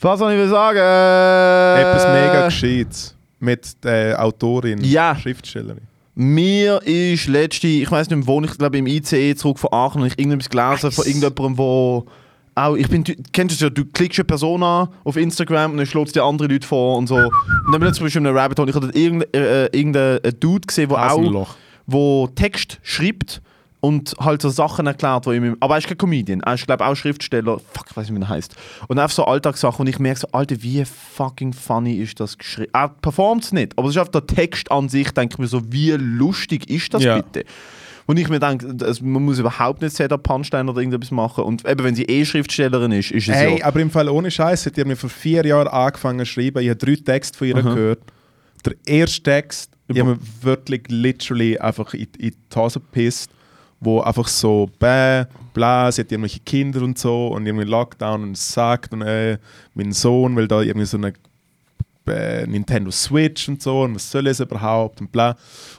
was 0.01 0.19
soll 0.19 0.33
ich 0.33 0.39
will 0.39 0.49
sagen? 0.49 0.79
Äh, 0.79 1.81
Etwas 1.83 2.05
mega 2.07 2.45
Gescheites 2.47 3.17
mit 3.41 3.85
der 3.85 4.23
Autorin, 4.23 4.83
Ja. 4.83 5.17
Schriftstellerin. 5.17 5.83
Mir 6.15 6.81
ist 6.85 7.27
letzte, 7.27 7.67
ich 7.67 7.91
weiß 7.91 8.09
nicht, 8.09 8.17
mehr, 8.19 8.27
wo 8.27 8.41
ich 8.41 8.57
glaube 8.57 8.79
im 8.79 8.87
ICE 8.87 9.35
zurück 9.35 9.59
von 9.59 9.71
Aachen 9.73 10.01
und 10.01 10.07
ich 10.07 10.19
irgendetwas 10.19 10.49
gelesen 10.49 10.91
von 10.91 11.05
irgendjemandem, 11.05 11.59
wo 11.59 12.07
auch, 12.55 12.75
ich 12.75 12.89
bin, 12.89 13.05
du 13.05 13.13
kennst 13.33 13.57
es 13.57 13.61
ja, 13.61 13.69
du 13.69 13.85
klickst 13.85 14.19
eine 14.19 14.25
Person 14.25 14.63
an 14.63 14.89
auf 15.05 15.17
Instagram 15.17 15.73
und 15.73 15.77
dann 15.77 15.87
schlägt 15.87 16.15
dir 16.17 16.25
andere 16.25 16.49
Leute 16.49 16.67
vor 16.67 16.97
und 16.97 17.07
so. 17.07 17.17
Und 17.17 17.31
dann 17.73 17.81
bin 17.81 17.91
ich 17.91 17.95
zum 17.97 18.07
Beispiel 18.07 18.23
in 18.23 18.29
einem 18.29 18.37
Rabbit 18.37 18.59
Hole, 18.59 18.71
ich 18.71 18.77
habe 18.77 18.87
irgendeinen 18.95 19.35
äh, 19.35 19.67
irgendeinen 19.67 20.41
Dude 20.41 20.67
gesehen, 20.67 20.89
der 20.89 21.13
auch 21.13 21.49
wo 21.87 22.27
Text 22.29 22.79
schreibt 22.83 23.43
und 23.87 24.15
halt 24.19 24.43
so 24.43 24.49
Sachen 24.51 24.87
erklärt, 24.87 25.27
wo 25.27 25.33
ihm, 25.33 25.57
aber 25.61 25.75
er 25.75 25.79
ist 25.79 25.87
kein 25.87 25.97
Comedian, 25.99 26.41
er 26.41 26.55
ist 26.55 26.67
glaube 26.67 26.85
auch 26.87 26.95
Schriftsteller, 26.97 27.59
fuck, 27.73 27.87
ich 27.91 27.97
weiß 27.97 28.11
nicht, 28.11 28.19
wie 28.19 28.25
er 28.25 28.29
heißt. 28.29 28.55
Und 28.89 28.99
einfach 28.99 29.15
so 29.15 29.25
Alltagssachen 29.25 29.81
und 29.83 29.87
ich 29.89 29.99
merke 29.99 30.21
so, 30.21 30.29
Alter, 30.33 30.57
wie 30.63 30.85
fucking 30.85 31.53
funny 31.53 31.95
ist 31.97 32.19
das 32.21 32.37
geschrieben. 32.37 32.71
Er 32.73 32.89
performt 32.89 33.45
es 33.45 33.53
nicht, 33.53 33.79
aber 33.79 33.89
es 33.89 33.95
ist 33.95 34.01
einfach 34.01 34.13
der 34.21 34.27
Text 34.27 34.71
an 34.73 34.89
sich, 34.89 35.11
denke 35.13 35.35
ich 35.35 35.39
mir 35.39 35.47
so, 35.47 35.61
wie 35.71 35.93
lustig 35.93 36.69
ist 36.69 36.93
das 36.95 37.03
Ja. 37.05 37.21
bitte? 37.21 37.45
Und 38.09 38.19
ich 38.19 38.29
mir 38.29 38.39
denke, 38.39 38.73
man 39.03 39.25
muss 39.25 39.39
überhaupt 39.41 39.83
nicht 39.83 39.97
Setup 39.97 40.23
Punchline 40.23 40.71
oder 40.71 40.79
irgendetwas 40.81 41.11
machen. 41.11 41.43
Und 41.43 41.67
eben, 41.69 41.83
wenn 41.85 41.95
sie 41.97 42.05
eh 42.05 42.25
Schriftstellerin 42.25 42.93
ist, 42.93 43.11
ist 43.11 43.29
es 43.29 43.35
Hey, 43.35 43.59
ja. 43.59 43.67
aber 43.67 43.81
im 43.81 43.91
Fall 43.91 44.09
ohne 44.09 44.31
Scheiß 44.31 44.65
hat 44.67 44.79
ihr 44.79 44.87
mir 44.87 44.97
vor 44.97 45.11
vier 45.11 45.45
Jahren 45.45 45.67
angefangen 45.67 46.21
zu 46.21 46.27
schreiben. 46.27 46.63
Ich 46.63 46.69
habe 46.69 46.77
drei 46.79 46.95
Texte 46.95 47.37
von 47.37 47.49
ihr 47.49 47.57
Aha. 47.57 47.63
gehört. 47.75 47.99
Der 48.65 48.75
erste 48.87 49.23
Text, 49.25 49.73
ich 49.89 49.97
Über- 49.97 50.11
habe 50.11 50.19
mir 50.21 50.27
wirklich 50.43 50.83
literally 50.89 51.59
einfach 51.59 51.95
in, 51.95 52.07
in 52.19 52.31
die 52.31 52.57
Hose 52.57 52.79
gepisst, 52.79 53.29
wo 53.81 54.01
einfach 54.01 54.29
so 54.29 54.69
bäh, 54.79 55.25
bla, 55.53 55.91
sie 55.93 56.03
hat 56.03 56.13
irgendwelche 56.13 56.41
Kinder 56.41 56.83
und 56.83 56.99
so 56.99 57.29
und 57.29 57.47
irgendwie 57.47 57.67
Lockdown 57.67 58.23
und 58.23 58.37
sagt 58.37 58.93
und 58.93 59.03
äh, 59.03 59.39
mein 59.75 59.93
Sohn 59.93 60.37
will 60.37 60.49
da 60.49 60.63
irgendwie 60.63 60.87
so 60.87 60.97
eine 60.97 61.13
äh, 62.09 62.47
Nintendo 62.47 62.91
Switch 62.91 63.49
und 63.49 63.63
so 63.63 63.83
und 63.83 63.95
was 63.95 64.11
soll 64.11 64.27
es 64.27 64.41
überhaupt 64.41 65.01
und 65.01 65.13
bla. 65.13 65.37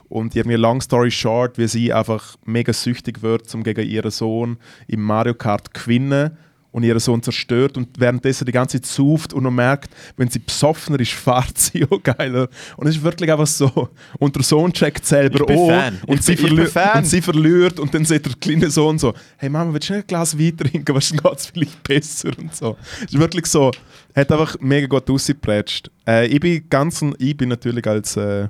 Und 0.08 0.36
irgendwie 0.36 0.56
long 0.56 0.80
story 0.80 1.10
short, 1.10 1.58
wie 1.58 1.68
sie 1.68 1.92
einfach 1.92 2.36
mega 2.44 2.72
süchtig 2.72 3.22
wird, 3.22 3.52
um 3.54 3.62
gegen 3.62 3.88
ihren 3.88 4.10
Sohn 4.10 4.58
im 4.86 5.02
Mario 5.02 5.34
Kart 5.34 5.72
gewinnen 5.74 6.36
und 6.70 6.82
ihren 6.82 6.98
Sohn 7.00 7.22
zerstört 7.22 7.76
und 7.76 7.88
währenddessen 7.98 8.44
die 8.44 8.52
ganze 8.52 8.80
Zeit 8.80 8.90
sauft 8.90 9.32
und 9.32 9.42
noch 9.42 9.50
merkt, 9.50 9.90
wenn 10.16 10.28
sie 10.28 10.38
besoffener 10.38 11.00
ist, 11.00 11.12
fährt 11.12 11.58
sie 11.58 11.86
auch 11.88 12.02
geiler. 12.02 12.48
Und 12.76 12.86
es 12.86 12.96
ist 12.96 13.02
wirklich 13.02 13.30
einfach 13.30 13.46
so. 13.46 13.88
Und 14.18 14.36
der 14.36 14.42
Sohn 14.42 14.72
checkt 14.72 15.04
selber 15.04 15.46
Fan. 15.46 15.98
und, 16.06 16.22
sie 16.22 16.36
und 16.36 17.06
sie 17.06 17.22
verliert 17.22 17.80
und 17.80 17.92
dann 17.94 18.04
sieht 18.04 18.26
der 18.26 18.34
kleine 18.34 18.70
Sohn 18.70 18.98
so, 18.98 19.14
hey 19.36 19.48
Mama, 19.48 19.72
willst 19.72 19.88
du 19.88 19.94
nicht 19.94 20.04
ein 20.04 20.06
Glas 20.06 20.38
Wein 20.38 20.56
trinken, 20.56 20.94
was 20.94 21.10
geht 21.10 21.24
es 21.24 21.46
vielleicht 21.46 21.82
besser 21.82 22.30
und 22.38 22.54
so. 22.54 22.76
Es 22.98 23.12
ist 23.12 23.18
wirklich 23.18 23.46
so, 23.46 23.70
hat 24.14 24.30
einfach 24.30 24.56
mega 24.60 24.86
gut 24.86 25.08
ausgeprätscht. 25.10 25.90
Äh, 26.06 26.26
ich 26.26 26.40
bin 26.40 26.64
ganz, 26.68 27.04
ich 27.18 27.36
bin 27.36 27.48
natürlich 27.48 27.86
als, 27.86 28.16
äh, 28.16 28.48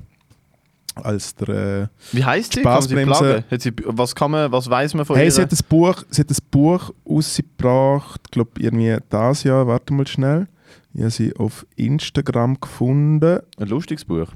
als 1.05 1.34
der... 1.34 1.49
Äh, 1.49 1.88
Wie 2.12 2.24
heißt 2.24 2.55
sie? 2.55 2.62
Kann 2.62 2.82
sie 2.82 2.94
plagen? 2.94 3.44
Hat 3.51 3.61
sie, 3.61 3.72
was, 3.84 4.14
kann 4.14 4.30
man, 4.30 4.51
was 4.53 4.68
weiß 4.68 4.94
man 4.94 5.05
von 5.05 5.16
hey, 5.16 5.26
ihr? 5.26 5.30
sie 5.30 5.42
hat 5.42 5.53
ein 5.53 5.59
Buch, 5.68 6.05
sie 6.11 6.20
hat 6.22 6.30
ein 6.30 6.36
Buch 6.51 6.92
rausgebracht, 7.09 8.20
ich 8.26 8.30
glaube 8.30 8.51
irgendwie 8.59 8.96
das 9.09 9.44
Jahr, 9.44 9.66
warte 9.66 9.92
mal 9.92 10.07
schnell. 10.07 10.49
Ich 10.94 11.01
habe 11.01 11.11
sie 11.11 11.36
auf 11.36 11.66
Instagram 11.76 12.61
gefunden. 12.61 13.40
Ein 13.59 13.68
lustiges 13.68 14.05
Buch. 14.05 14.28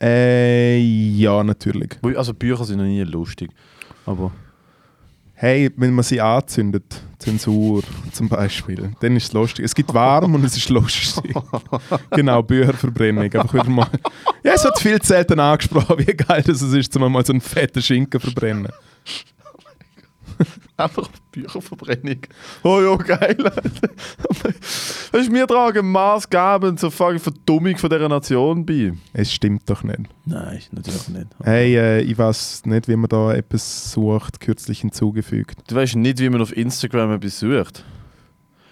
Äh, 0.00 0.78
ja, 0.78 1.44
natürlich. 1.44 1.98
Also 2.16 2.34
Bücher 2.34 2.64
sind 2.64 2.78
noch 2.78 2.84
nie 2.84 3.02
lustig. 3.02 3.50
Aber 4.06 4.32
Hey, 5.36 5.68
wenn 5.76 5.92
man 5.92 6.04
sie 6.04 6.20
anzündet, 6.20 7.02
Zensur 7.18 7.82
zum 8.12 8.28
Beispiel, 8.28 8.92
dann 9.00 9.16
ist 9.16 9.24
es 9.24 9.32
lustig. 9.32 9.64
Es 9.64 9.74
gibt 9.74 9.92
warm 9.92 10.36
und 10.36 10.44
es 10.44 10.56
ist 10.56 10.68
lustig. 10.68 11.34
genau, 12.12 12.42
Bücherverbrennung. 12.42 13.24
Einfach 13.24 13.52
wieder 13.52 13.68
mal. 13.68 13.88
Ja, 14.44 14.52
es 14.52 14.64
wird 14.64 14.78
viel 14.78 15.00
zu 15.00 15.08
selten 15.08 15.40
angesprochen, 15.40 15.98
wie 16.06 16.14
geil 16.14 16.42
das 16.46 16.60
ist, 16.60 16.96
um 16.96 17.10
mal 17.10 17.24
so 17.24 17.32
einen 17.32 17.40
fetten 17.40 17.82
Schinken 17.82 18.20
zu 18.20 18.26
verbrennen. 18.26 18.68
Einfach 20.76 21.08
Bücherverbrennung. 21.30 22.18
Oh 22.64 22.80
ja, 22.80 22.96
geil. 22.96 23.36
Das 25.12 25.22
ist 25.22 25.30
mir 25.30 25.46
tragen 25.46 25.92
maßgebend 25.92 26.80
zur 26.80 26.90
fucking 26.90 27.20
Verdummung 27.20 27.78
von 27.78 27.88
dieser 27.88 28.08
Nation 28.08 28.66
bei. 28.66 28.92
Es 29.12 29.32
stimmt 29.32 29.70
doch 29.70 29.84
nicht. 29.84 30.00
Nein, 30.24 30.60
natürlich 30.72 31.08
nicht. 31.08 31.26
Hey, 31.42 31.76
äh, 31.76 32.00
ich 32.00 32.18
weiß 32.18 32.66
nicht, 32.66 32.88
wie 32.88 32.96
man 32.96 33.08
da 33.08 33.32
etwas 33.32 33.92
sucht, 33.92 34.40
kürzlich 34.40 34.80
hinzugefügt. 34.80 35.58
Du 35.68 35.76
weißt 35.76 35.94
nicht, 35.96 36.18
wie 36.18 36.28
man 36.28 36.42
auf 36.42 36.56
Instagram 36.56 37.12
etwas 37.12 37.38
sucht. 37.38 37.84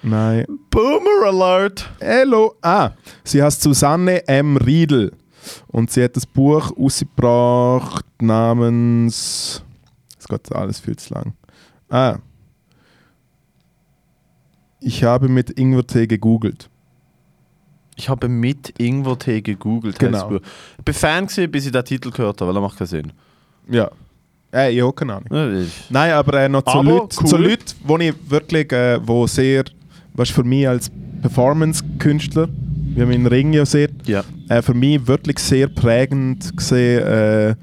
Nein. 0.03 0.45
Boomer 0.71 1.29
Alert! 1.29 1.89
Hallo. 2.03 2.57
Ah, 2.61 2.91
sie 3.23 3.41
heißt 3.41 3.63
Susanne 3.63 4.27
M. 4.27 4.57
Riedel. 4.57 5.13
Und 5.69 5.91
sie 5.91 6.05
hat 6.05 6.17
das 6.17 6.27
Buch 6.27 6.77
ausgebracht 6.77 8.05
namens. 8.21 9.63
Es 10.19 10.29
geht 10.29 10.53
alles 10.53 10.81
viel 10.81 10.97
zu 10.97 11.15
lang. 11.15 11.33
Ah. 11.89 12.19
Ich 14.81 15.05
habe 15.05 15.29
mit 15.29 15.51
Ingwertee 15.51 16.07
gegoogelt. 16.07 16.69
Ich 17.97 18.09
habe 18.09 18.29
mit 18.29 18.75
Ingwertee 18.79 19.43
gegoogelt. 19.43 19.99
Genau. 19.99 20.29
Buch. 20.29 20.41
Ich 20.79 20.85
bin 20.85 20.95
Fan 20.95 21.27
gewesen, 21.27 21.51
bis 21.51 21.67
ich 21.67 21.73
den 21.73 21.85
Titel 21.85 22.11
gehört 22.11 22.41
habe, 22.41 22.49
weil 22.49 22.57
er 22.57 22.63
macht 22.63 22.79
keinen 22.79 22.87
Sinn. 22.89 23.13
Ja. 23.69 23.91
Äh, 24.53 24.75
ich 24.75 24.83
habe 24.83 24.93
keine 24.93 25.15
Ahnung. 25.15 25.29
Ja, 25.31 25.67
Nein, 25.89 26.13
aber 26.13 26.41
äh, 26.41 26.49
noch 26.49 26.63
zu 26.63 26.71
Aber 26.71 26.83
Leuten, 26.85 27.17
cool. 27.21 27.27
zu 27.27 27.37
Leuten, 27.37 27.75
wo 27.85 27.99
ich 27.99 28.15
wirklich, 28.29 28.73
äh, 28.73 28.99
wo 29.07 29.27
sehr, 29.27 29.65
was 30.15 30.31
für 30.31 30.45
mich 30.45 30.69
als 30.69 30.91
Performance-Künstler, 31.23 32.49
wie 32.95 33.01
man 33.01 33.13
in 33.13 33.27
Ring 33.27 33.53
ja 33.53 33.65
sieht, 33.65 34.07
Ja. 34.07 34.25
äh, 34.49 34.63
für 34.63 34.75
mich 34.75 35.07
wirklich 35.07 35.39
sehr 35.39 35.69
prägend 35.69 36.57
gesehen, 36.57 37.03
äh, 37.07 37.55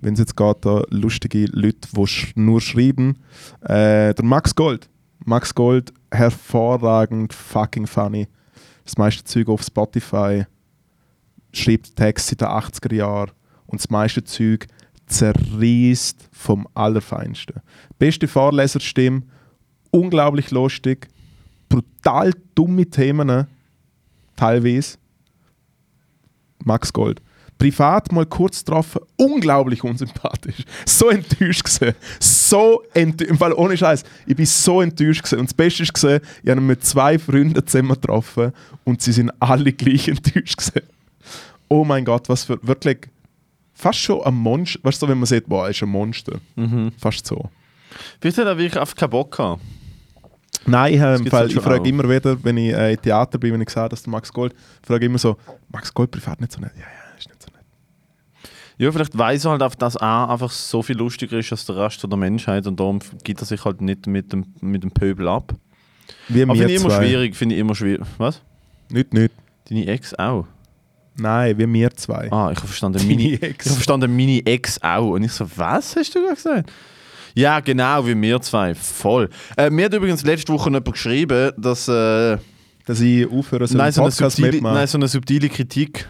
wenn 0.00 0.14
es 0.14 0.20
jetzt 0.20 0.36
geht, 0.36 0.56
da 0.62 0.82
lustige 0.90 1.46
Leute, 1.46 1.88
die 1.94 2.06
sch 2.06 2.32
nur 2.36 2.60
schreiben. 2.60 3.18
Äh, 3.62 4.14
der 4.14 4.24
Max 4.24 4.54
Gold. 4.54 4.88
Max 5.24 5.54
Gold, 5.54 5.92
hervorragend, 6.12 7.32
fucking 7.34 7.86
funny. 7.86 8.28
Das 8.84 8.96
meiste 8.96 9.24
Zeug 9.24 9.48
auf 9.48 9.62
Spotify. 9.62 10.44
Schreibt 11.52 11.96
Texte 11.96 12.32
in 12.34 12.38
den 12.38 12.48
80er 12.48 12.94
Jahren. 12.94 13.30
Und 13.66 13.80
das 13.80 13.90
meiste 13.90 14.24
Zeug 14.24 14.66
zerreißt 15.06 16.28
vom 16.32 16.66
Allerfeinsten. 16.74 17.56
Beste 17.98 18.28
Vorleserstimme, 18.28 19.22
unglaublich 19.90 20.50
lustig, 20.50 21.08
brutal 21.68 22.32
dumme 22.54 22.86
Themen, 22.86 23.46
teilweise. 24.38 24.98
Max 26.64 26.92
Gold. 26.92 27.20
Privat 27.58 28.12
mal 28.12 28.24
kurz 28.24 28.64
getroffen, 28.64 29.00
unglaublich 29.16 29.82
unsympathisch. 29.82 30.64
So 30.86 31.08
enttäuscht 31.08 31.64
gesehen. 31.64 31.94
So 32.20 32.84
enttäuscht. 32.94 33.30
Im 33.30 33.38
Fall 33.38 33.52
ohne 33.52 33.76
Scheiß. 33.76 34.04
Ich 34.26 34.36
bin 34.36 34.46
so 34.46 34.80
enttäuscht 34.80 35.22
gesehen. 35.22 35.40
Und 35.40 35.48
das 35.50 35.54
Beste 35.54 35.82
ist 35.82 35.92
gesehen, 35.92 36.20
ich 36.44 36.50
habe 36.50 36.60
mit 36.60 36.84
zwei 36.84 37.18
Freunden 37.18 37.66
zusammen 37.66 37.94
getroffen 37.94 38.52
und 38.84 39.02
sie 39.02 39.12
sind 39.12 39.32
alle 39.40 39.72
gleich 39.72 40.06
enttäuscht 40.06 40.56
gesehen. 40.56 40.86
Oh 41.66 41.84
mein 41.84 42.04
Gott, 42.04 42.28
was 42.28 42.44
für 42.44 42.60
wirklich 42.62 43.08
fast 43.74 43.98
schon 43.98 44.22
ein 44.22 44.34
Monster. 44.34 44.78
Weißt 44.84 45.02
du, 45.02 45.08
wenn 45.08 45.18
man 45.18 45.26
sieht, 45.26 45.48
boah, 45.48 45.64
er 45.64 45.70
ist 45.70 45.82
ein 45.82 45.88
Monster. 45.88 46.40
Mhm. 46.54 46.92
Fast 46.96 47.26
so. 47.26 47.50
Vielleicht 48.20 48.38
hat 48.38 48.46
er 48.46 48.56
wirklich 48.56 48.80
einfach 48.80 48.94
keinen 48.94 49.10
Bock 49.10 49.36
gehabt. 49.36 49.60
Nein, 50.68 50.94
ich, 50.94 51.00
im 51.00 51.16
gibt's 51.16 51.30
Fall, 51.30 51.40
halt 51.40 51.52
ich 51.52 51.60
frage 51.60 51.80
auch. 51.80 51.86
immer 51.86 52.08
wieder, 52.08 52.42
wenn 52.44 52.56
ich 52.56 52.72
äh, 52.72 52.92
im 52.94 53.02
Theater 53.02 53.38
bin, 53.38 53.52
wenn 53.54 53.60
ich 53.60 53.70
sage, 53.70 53.88
dass 53.90 54.02
der 54.02 54.10
Max 54.10 54.32
Gold, 54.32 54.54
frage 54.82 55.04
ich 55.04 55.08
immer 55.10 55.18
so, 55.18 55.36
Max 55.70 55.92
Gold 55.92 56.10
privat 56.10 56.40
nicht 56.40 56.52
so 56.52 56.60
nett? 56.60 56.72
Ja, 56.76 56.82
ja, 56.82 57.16
ist 57.18 57.28
nicht 57.28 57.42
so 57.42 57.48
nett. 57.52 57.64
Ja, 58.78 58.92
vielleicht 58.92 59.16
weiß 59.16 59.44
er 59.46 59.50
halt 59.52 59.62
einfach, 59.62 59.76
dass 59.76 59.96
er 59.96 60.30
einfach 60.30 60.50
so 60.50 60.82
viel 60.82 60.96
lustiger 60.96 61.38
ist 61.38 61.50
als 61.52 61.66
der 61.66 61.76
Rest 61.76 62.02
der 62.02 62.16
Menschheit 62.16 62.66
und 62.66 62.78
darum 62.78 63.00
gibt 63.24 63.40
er 63.40 63.46
sich 63.46 63.64
halt 63.64 63.80
nicht 63.80 64.06
mit 64.06 64.32
dem, 64.32 64.46
mit 64.60 64.82
dem 64.82 64.90
Pöbel 64.90 65.26
ab. 65.28 65.52
Wie 66.28 66.42
Aber 66.42 66.54
finde 66.54 66.72
ich 66.72 66.80
immer 66.80 66.90
zwei. 66.90 67.04
schwierig, 67.04 67.36
finde 67.36 67.54
ich 67.54 67.60
immer 67.60 67.74
schwierig. 67.74 68.06
Was? 68.18 68.40
Nicht, 68.90 69.12
nicht. 69.12 69.32
Deine 69.68 69.86
Ex 69.86 70.14
auch? 70.14 70.46
Nein, 71.16 71.58
wie 71.58 71.70
wir 71.72 71.90
zwei. 71.96 72.30
Ah, 72.30 72.50
ich 72.52 72.58
habe 72.58 72.66
verstanden, 72.68 72.98
Deine 72.98 73.14
meine, 73.14 73.32
Ex. 73.42 73.42
ich 73.42 73.70
habe 73.70 73.74
verstanden, 73.74 74.16
meine 74.16 74.46
Ex 74.46 74.80
auch. 74.82 75.10
Und 75.10 75.24
ich 75.24 75.32
so, 75.32 75.46
was 75.56 75.96
hast 75.96 76.14
du 76.14 76.28
gesagt? 76.28 76.70
Ja, 77.34 77.60
genau, 77.60 78.06
wie 78.06 78.20
wir 78.20 78.40
zwei. 78.40 78.74
Voll. 78.74 79.28
Äh, 79.56 79.70
mir 79.70 79.86
hat 79.86 79.94
übrigens 79.94 80.22
letzte 80.24 80.52
Woche 80.52 80.68
jemand 80.70 80.92
geschrieben, 80.92 81.52
dass... 81.56 81.88
Äh, 81.88 82.38
Dass 82.86 83.00
ich 83.00 83.30
aufhören 83.30 83.66
soll, 83.66 83.76
nein, 83.76 83.92
so 83.92 84.00
eine 84.00 84.10
Podcast 84.10 84.36
subtile, 84.36 84.52
mitmachen. 84.54 84.74
nein, 84.76 84.86
so 84.86 84.96
eine 84.96 85.08
subtile 85.08 85.48
Kritik. 85.50 86.08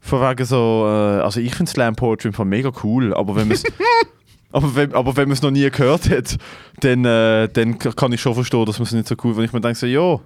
Von 0.00 0.20
wegen 0.20 0.44
so, 0.44 0.84
äh, 0.86 1.20
also 1.22 1.38
ich 1.40 1.54
finde 1.54 1.70
Slam 1.70 1.94
Poetry 1.94 2.32
Fall 2.32 2.46
mega 2.46 2.72
cool, 2.82 3.14
aber 3.14 3.36
wenn 3.36 3.48
man 3.48 3.56
es 3.56 3.62
aber 4.52 4.74
wenn, 4.74 4.92
aber 4.94 5.16
wenn 5.16 5.28
man 5.28 5.34
es 5.34 5.42
noch 5.42 5.52
nie 5.52 5.70
gehört 5.70 6.10
hat, 6.10 6.36
dann, 6.80 7.04
äh, 7.04 7.48
dann 7.48 7.78
kann 7.78 8.12
ich 8.12 8.20
schon 8.20 8.34
verstehen, 8.34 8.64
dass 8.64 8.78
man 8.78 8.86
es 8.86 8.92
nicht 8.92 9.06
so 9.06 9.14
cool 9.22 9.36
Wenn 9.36 9.44
ich 9.44 9.52
mir 9.52 9.60
denke 9.60 9.78
so, 9.78 9.86
ja, 9.86 10.18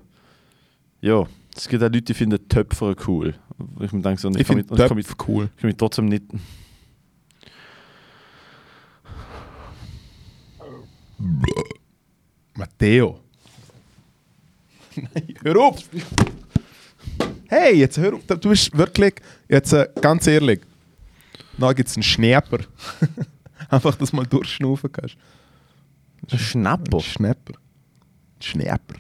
ja, 1.03 1.27
es 1.55 1.69
gibt 1.69 1.83
auch 1.83 1.89
Leute, 1.89 2.03
die 2.03 2.15
finden 2.15 2.49
Töpfer 2.49 2.95
cool. 3.07 3.35
Ich 3.81 3.93
mir 3.93 4.01
denke 4.01 4.21
so, 4.21 4.31
ich 4.31 4.47
finde 4.47 4.63
ich 4.63 4.69
kann 4.69 4.97
mich, 4.97 5.07
Töpf 5.07 5.29
cool. 5.29 5.51
ich 5.55 5.61
kann 5.61 5.69
mich 5.69 5.77
trotzdem 5.77 6.07
nicht... 6.07 6.25
Matteo. 12.55 13.21
Nein, 14.97 15.35
hör 15.43 15.57
auf! 15.57 15.79
Hey, 17.49 17.77
jetzt 17.79 17.99
hör 17.99 18.15
auf. 18.15 18.27
Du 18.27 18.49
bist 18.49 18.77
wirklich, 18.77 19.15
jetzt 19.49 19.73
äh, 19.73 19.89
ganz 20.01 20.27
ehrlich, 20.27 20.61
da 21.59 21.73
gibt 21.73 21.89
es 21.89 21.97
einen 21.97 22.03
Schnäpper. 22.03 22.59
Einfach, 23.69 23.95
dass 23.95 24.11
du 24.11 24.17
mal 24.17 24.27
durchschnaufen 24.27 24.91
kannst. 24.91 25.17
Ein 26.31 26.39
Schnapper. 26.39 26.99
Ein 26.99 27.03
Schnäpper. 27.03 27.55
Ein 27.55 28.43
Schnäpper. 28.43 28.95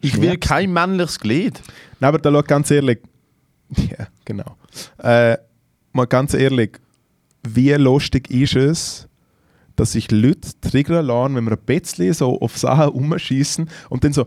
Ich 0.00 0.20
will 0.20 0.36
kein 0.36 0.72
männliches 0.72 1.18
Glied. 1.18 1.60
Nein, 2.00 2.08
aber 2.08 2.18
da 2.18 2.30
schau 2.30 2.42
ganz 2.42 2.70
ehrlich. 2.70 2.98
Ja, 3.76 4.06
genau. 4.24 4.56
Äh, 4.98 5.38
mal 5.92 6.06
ganz 6.06 6.34
ehrlich, 6.34 6.78
wie 7.42 7.72
lustig 7.72 8.30
ist 8.30 8.54
es, 8.54 9.05
dass 9.76 9.92
sich 9.92 10.10
Leute 10.10 10.48
triggern 10.60 11.06
lassen, 11.06 11.36
wenn 11.36 11.44
wir 11.44 11.52
ein 11.52 11.64
bisschen 11.64 12.12
so 12.12 12.40
auf 12.40 12.56
Sachen 12.58 12.88
umschießen 12.88 13.68
und 13.90 14.04
dann 14.04 14.12
so, 14.12 14.22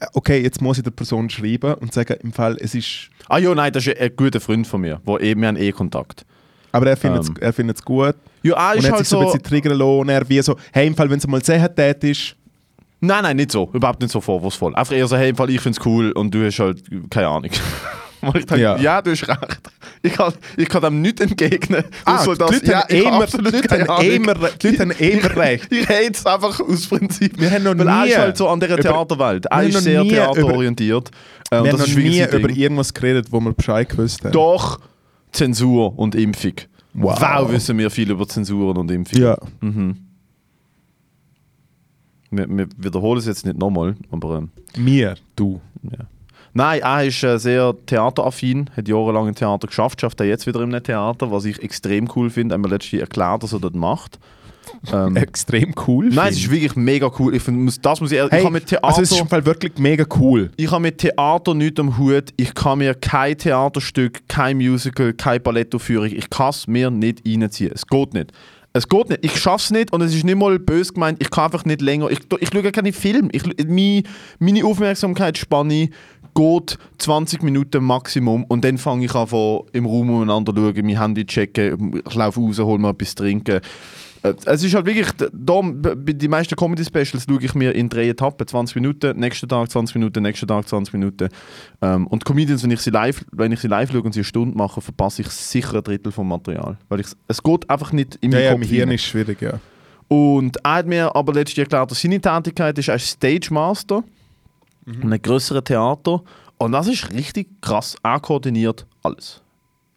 äh, 0.00 0.06
okay, 0.14 0.42
jetzt 0.42 0.60
muss 0.60 0.78
ich 0.78 0.84
der 0.84 0.90
Person 0.90 1.30
schreiben 1.30 1.74
und 1.74 1.92
sagen, 1.94 2.16
im 2.22 2.32
Fall, 2.32 2.56
es 2.60 2.74
ist. 2.74 3.08
Ah 3.28 3.38
ja, 3.38 3.54
nein, 3.54 3.72
das 3.72 3.86
ist 3.86 3.98
ein 3.98 4.14
guter 4.16 4.40
Freund 4.40 4.66
von 4.66 4.80
mir, 4.80 5.00
wo 5.04 5.18
eben 5.18 5.40
wir 5.40 5.48
haben 5.48 5.56
eh 5.56 5.72
Kontakt. 5.72 6.26
Aber 6.72 6.86
er 6.86 6.96
findet 6.96 7.22
es 7.22 7.28
Ähm. 7.28 7.36
er 7.40 7.52
findet's 7.52 7.82
gut. 7.82 8.14
Ja, 8.42 8.54
er 8.54 8.72
Und 8.72 8.78
ist 8.78 8.84
er 8.84 8.90
hat 8.90 8.96
halt 8.96 9.06
sich 9.06 9.08
so 9.08 9.18
ein 9.20 9.26
bisschen 9.26 9.42
triggern 9.42 9.78
lassen 9.78 9.98
und 10.00 10.08
er 10.08 10.28
wie 10.28 10.40
so, 10.42 10.56
hey, 10.72 10.86
im 10.86 10.94
Fall, 10.94 11.08
wenn 11.10 11.18
es 11.18 11.26
mal 11.26 11.42
sehen 11.44 11.68
tät 11.74 12.02
ist, 12.04 12.36
Nein, 13.04 13.24
nein, 13.24 13.36
nicht 13.36 13.50
so. 13.50 13.68
Überhaupt 13.72 14.00
nicht 14.00 14.12
so 14.12 14.20
vorwurfsvoll. 14.20 14.76
Einfach 14.76 14.94
eher 14.94 15.08
so, 15.08 15.16
hey, 15.16 15.30
im 15.30 15.34
Fall, 15.36 15.50
ich 15.50 15.60
find's 15.60 15.84
cool 15.84 16.12
und 16.12 16.32
du 16.32 16.46
hast 16.46 16.60
halt 16.60 16.84
keine 17.10 17.26
Ahnung. 17.26 17.50
Weil 18.22 18.36
ich 18.40 18.46
denke, 18.46 18.62
Ja. 18.62 18.76
ja. 18.76 19.02
du 19.02 19.10
hast 19.10 19.28
recht. 19.28 19.60
Ich 20.02 20.12
kann, 20.14 20.32
ich 20.56 20.68
kann 20.68 20.82
dem 20.82 21.00
nicht 21.02 21.20
entgegnen. 21.20 21.84
Ah, 22.04 22.18
ausser 22.18 22.34
die 22.34 22.42
Leute 22.54 22.76
haben 22.76 22.84
ich 22.88 23.04
habe 23.06 23.14
immer- 23.14 23.22
absolut 23.24 23.52
die 23.52 23.56
Leute 23.56 23.68
keine 23.68 23.86
haben 23.88 24.04
immer- 24.04 24.34
die 24.34 24.66
Leute 24.68 24.78
haben 24.80 24.90
immer 24.92 25.36
recht. 25.36 25.66
Ich, 25.70 25.80
ich 25.80 25.88
rede 25.88 26.12
es 26.14 26.26
einfach 26.26 26.60
aus 26.60 26.86
Prinzip. 26.86 27.38
Wir 27.40 27.50
haben 27.50 27.64
noch 27.64 27.76
Weil 27.78 27.88
er 27.88 28.02
nie 28.04 28.08
ist 28.10 28.18
halt 28.18 28.36
so 28.36 28.48
an 28.48 28.60
dieser 28.60 28.76
Theaterwelt. 28.78 29.44
wir 29.44 29.50
Er 29.50 29.62
ist 29.64 29.74
noch 29.74 29.80
sehr 29.82 30.02
theaterorientiert. 30.04 31.10
Äh, 31.50 31.58
und 31.58 31.64
wir 31.64 31.72
haben 31.72 31.78
noch 31.80 31.86
wirklich 31.86 32.04
nie 32.30 32.36
über 32.38 32.50
irgendwas 32.50 32.94
geredet, 32.94 33.26
wo 33.30 33.40
wir 33.40 33.52
Bescheid 33.52 33.88
gewusst 33.88 34.24
haben. 34.24 34.32
Doch 34.32 34.80
Zensur 35.32 35.98
und 35.98 36.14
Impfung. 36.14 36.54
Wow. 36.94 37.20
Wow, 37.20 37.52
wissen 37.52 37.78
wir 37.78 37.90
viel 37.90 38.10
über 38.10 38.26
Zensuren 38.28 38.76
und 38.76 38.90
Impfung. 38.90 39.20
Ja. 39.20 39.38
Mhm. 39.60 39.96
Wir, 42.30 42.46
wir 42.48 42.66
wiederholen 42.78 43.18
es 43.18 43.26
jetzt 43.26 43.44
nicht 43.44 43.58
nochmal, 43.58 43.94
aber 44.10 44.38
ähm, 44.38 44.50
Mir, 44.76 45.16
du. 45.36 45.60
ja. 45.82 46.06
Nein, 46.54 46.80
er 46.82 47.04
ist 47.04 47.22
äh, 47.22 47.38
sehr 47.38 47.74
theateraffin, 47.86 48.68
hat 48.76 48.86
jahrelang 48.88 49.28
im 49.28 49.34
Theater 49.34 49.66
geschafft, 49.66 50.00
schafft 50.00 50.20
er 50.20 50.26
jetzt 50.26 50.46
wieder 50.46 50.60
einem 50.60 50.82
Theater, 50.82 51.30
was 51.32 51.44
ich 51.46 51.62
extrem 51.62 52.08
cool 52.14 52.28
finde. 52.30 52.54
Hat 52.54 52.60
mir 52.60 52.68
letztens 52.68 53.00
erklärt, 53.00 53.42
dass 53.42 53.52
er 53.52 53.60
das 53.60 53.72
macht. 53.72 54.18
Ähm, 54.92 55.16
Extrem 55.16 55.74
cool. 55.86 56.08
nein, 56.10 56.28
es 56.32 56.38
finde. 56.38 56.40
ist 56.40 56.50
wirklich 56.50 56.76
mega 56.76 57.10
cool. 57.18 57.34
Ich 57.34 57.42
find, 57.42 57.84
das 57.84 58.00
muss 58.00 58.12
ich, 58.12 58.18
ehrlich- 58.18 58.32
Hey, 58.32 58.44
ich 58.44 58.50
mit 58.50 58.66
Theater, 58.66 58.84
also 58.86 59.02
es 59.02 59.10
ist 59.10 59.20
im 59.20 59.28
Fall 59.28 59.44
wirklich 59.44 59.72
mega 59.78 60.04
cool. 60.18 60.50
ich 60.56 60.70
habe 60.70 60.82
mit 60.82 60.98
Theater 60.98 61.54
nichts 61.54 61.80
am 61.80 61.98
Hut. 61.98 62.30
Ich 62.36 62.54
kann 62.54 62.78
mir 62.78 62.94
kein 62.94 63.36
Theaterstück, 63.36 64.20
kein 64.28 64.58
Musical, 64.58 65.12
keine 65.14 65.40
Ballettaufführung, 65.40 66.06
ich 66.06 66.30
kann 66.30 66.50
es 66.50 66.66
mir 66.68 66.90
nicht 66.90 67.22
reinziehen. 67.26 67.72
Es 67.74 67.86
geht 67.86 68.14
nicht. 68.14 68.32
Es 68.74 68.88
geht 68.88 69.10
nicht. 69.10 69.24
Ich 69.24 69.36
schaffe 69.38 69.64
es 69.64 69.70
nicht 69.70 69.92
und 69.92 70.00
es 70.00 70.14
ist 70.14 70.24
nicht 70.24 70.38
mal 70.38 70.58
böse 70.58 70.94
gemeint. 70.94 71.18
Ich 71.20 71.30
kann 71.30 71.44
einfach 71.44 71.64
nicht 71.66 71.82
länger. 71.82 72.10
Ich, 72.10 72.20
ich 72.40 72.48
schaue 72.50 72.72
keine 72.72 72.92
Film. 72.94 73.28
Ich, 73.32 73.42
meine, 73.66 74.02
meine 74.38 74.64
Aufmerksamkeitsspanne 74.64 75.90
geht 76.34 76.78
20 76.98 77.42
Minuten 77.42 77.84
Maximum 77.84 78.44
und 78.44 78.64
dann 78.64 78.78
fange 78.78 79.04
ich 79.04 79.14
an, 79.14 79.26
von 79.26 79.64
im 79.72 79.86
Raum 79.86 80.10
umeinander 80.10 80.54
zu 80.54 80.60
schauen, 80.60 80.86
mein 80.86 80.98
Handy 80.98 81.24
checken, 81.26 82.02
ich 82.06 82.14
laufe 82.14 82.40
raus, 82.40 82.58
hole 82.58 82.78
mir 82.78 82.90
etwas 82.90 83.10
zu 83.10 83.16
trinken. 83.16 83.60
Äh, 84.22 84.34
Es 84.44 84.62
ist 84.62 84.74
halt 84.74 84.86
wirklich, 84.86 85.08
da, 85.32 85.60
die 85.62 86.28
meisten 86.28 86.54
Comedy-Specials 86.56 87.26
schaue 87.28 87.42
ich 87.42 87.54
mir 87.54 87.72
in 87.74 87.88
drei 87.88 88.08
Etappen, 88.08 88.46
20 88.46 88.76
Minuten, 88.76 89.18
nächsten 89.18 89.48
Tag 89.48 89.70
20 89.70 89.96
Minuten, 89.96 90.22
nächsten 90.22 90.46
Tag 90.46 90.68
20 90.68 90.94
Minuten. 90.94 91.28
Ähm, 91.80 92.06
und 92.06 92.24
Comedians, 92.24 92.62
wenn 92.62 92.70
ich 92.70 92.80
sie 92.80 92.90
live, 92.90 93.24
wenn 93.32 93.52
ich 93.52 93.60
sie 93.60 93.68
live 93.68 93.90
schaue 93.90 94.02
und 94.02 94.12
sie 94.12 94.20
eine 94.20 94.24
Stunde 94.24 94.56
mache, 94.56 94.80
verpasse 94.80 95.22
ich 95.22 95.28
sicher 95.28 95.78
ein 95.78 95.82
Drittel 95.84 96.12
vom 96.12 96.28
Material. 96.28 96.78
Weil 96.88 97.00
ich, 97.00 97.08
es 97.28 97.42
geht 97.42 97.68
einfach 97.68 97.92
nicht 97.92 98.16
in 98.20 98.30
Ja, 98.32 98.38
meinen 98.38 98.44
ja, 98.44 98.52
Kopf 98.52 98.62
im 98.62 98.68
Hirn 98.68 98.90
ist 98.92 99.02
schwierig, 99.04 99.42
ja. 99.42 99.58
Und 100.08 100.58
er 100.62 100.74
hat 100.74 100.86
mir 100.86 101.16
aber 101.16 101.32
letztens 101.32 101.58
erklärt, 101.58 101.90
dass 101.90 102.00
seine 102.00 102.20
Tätigkeit 102.20 102.78
ist 102.78 102.90
als 102.90 103.08
Stage 103.10 103.48
Master 103.50 104.04
in 104.86 105.02
einem 105.02 105.22
größeren 105.22 105.64
Theater. 105.64 106.22
Und 106.58 106.72
das 106.72 106.86
ist 106.86 107.12
richtig 107.12 107.60
krass. 107.60 107.96
Er 108.02 108.20
koordiniert 108.20 108.86
alles. 109.02 109.42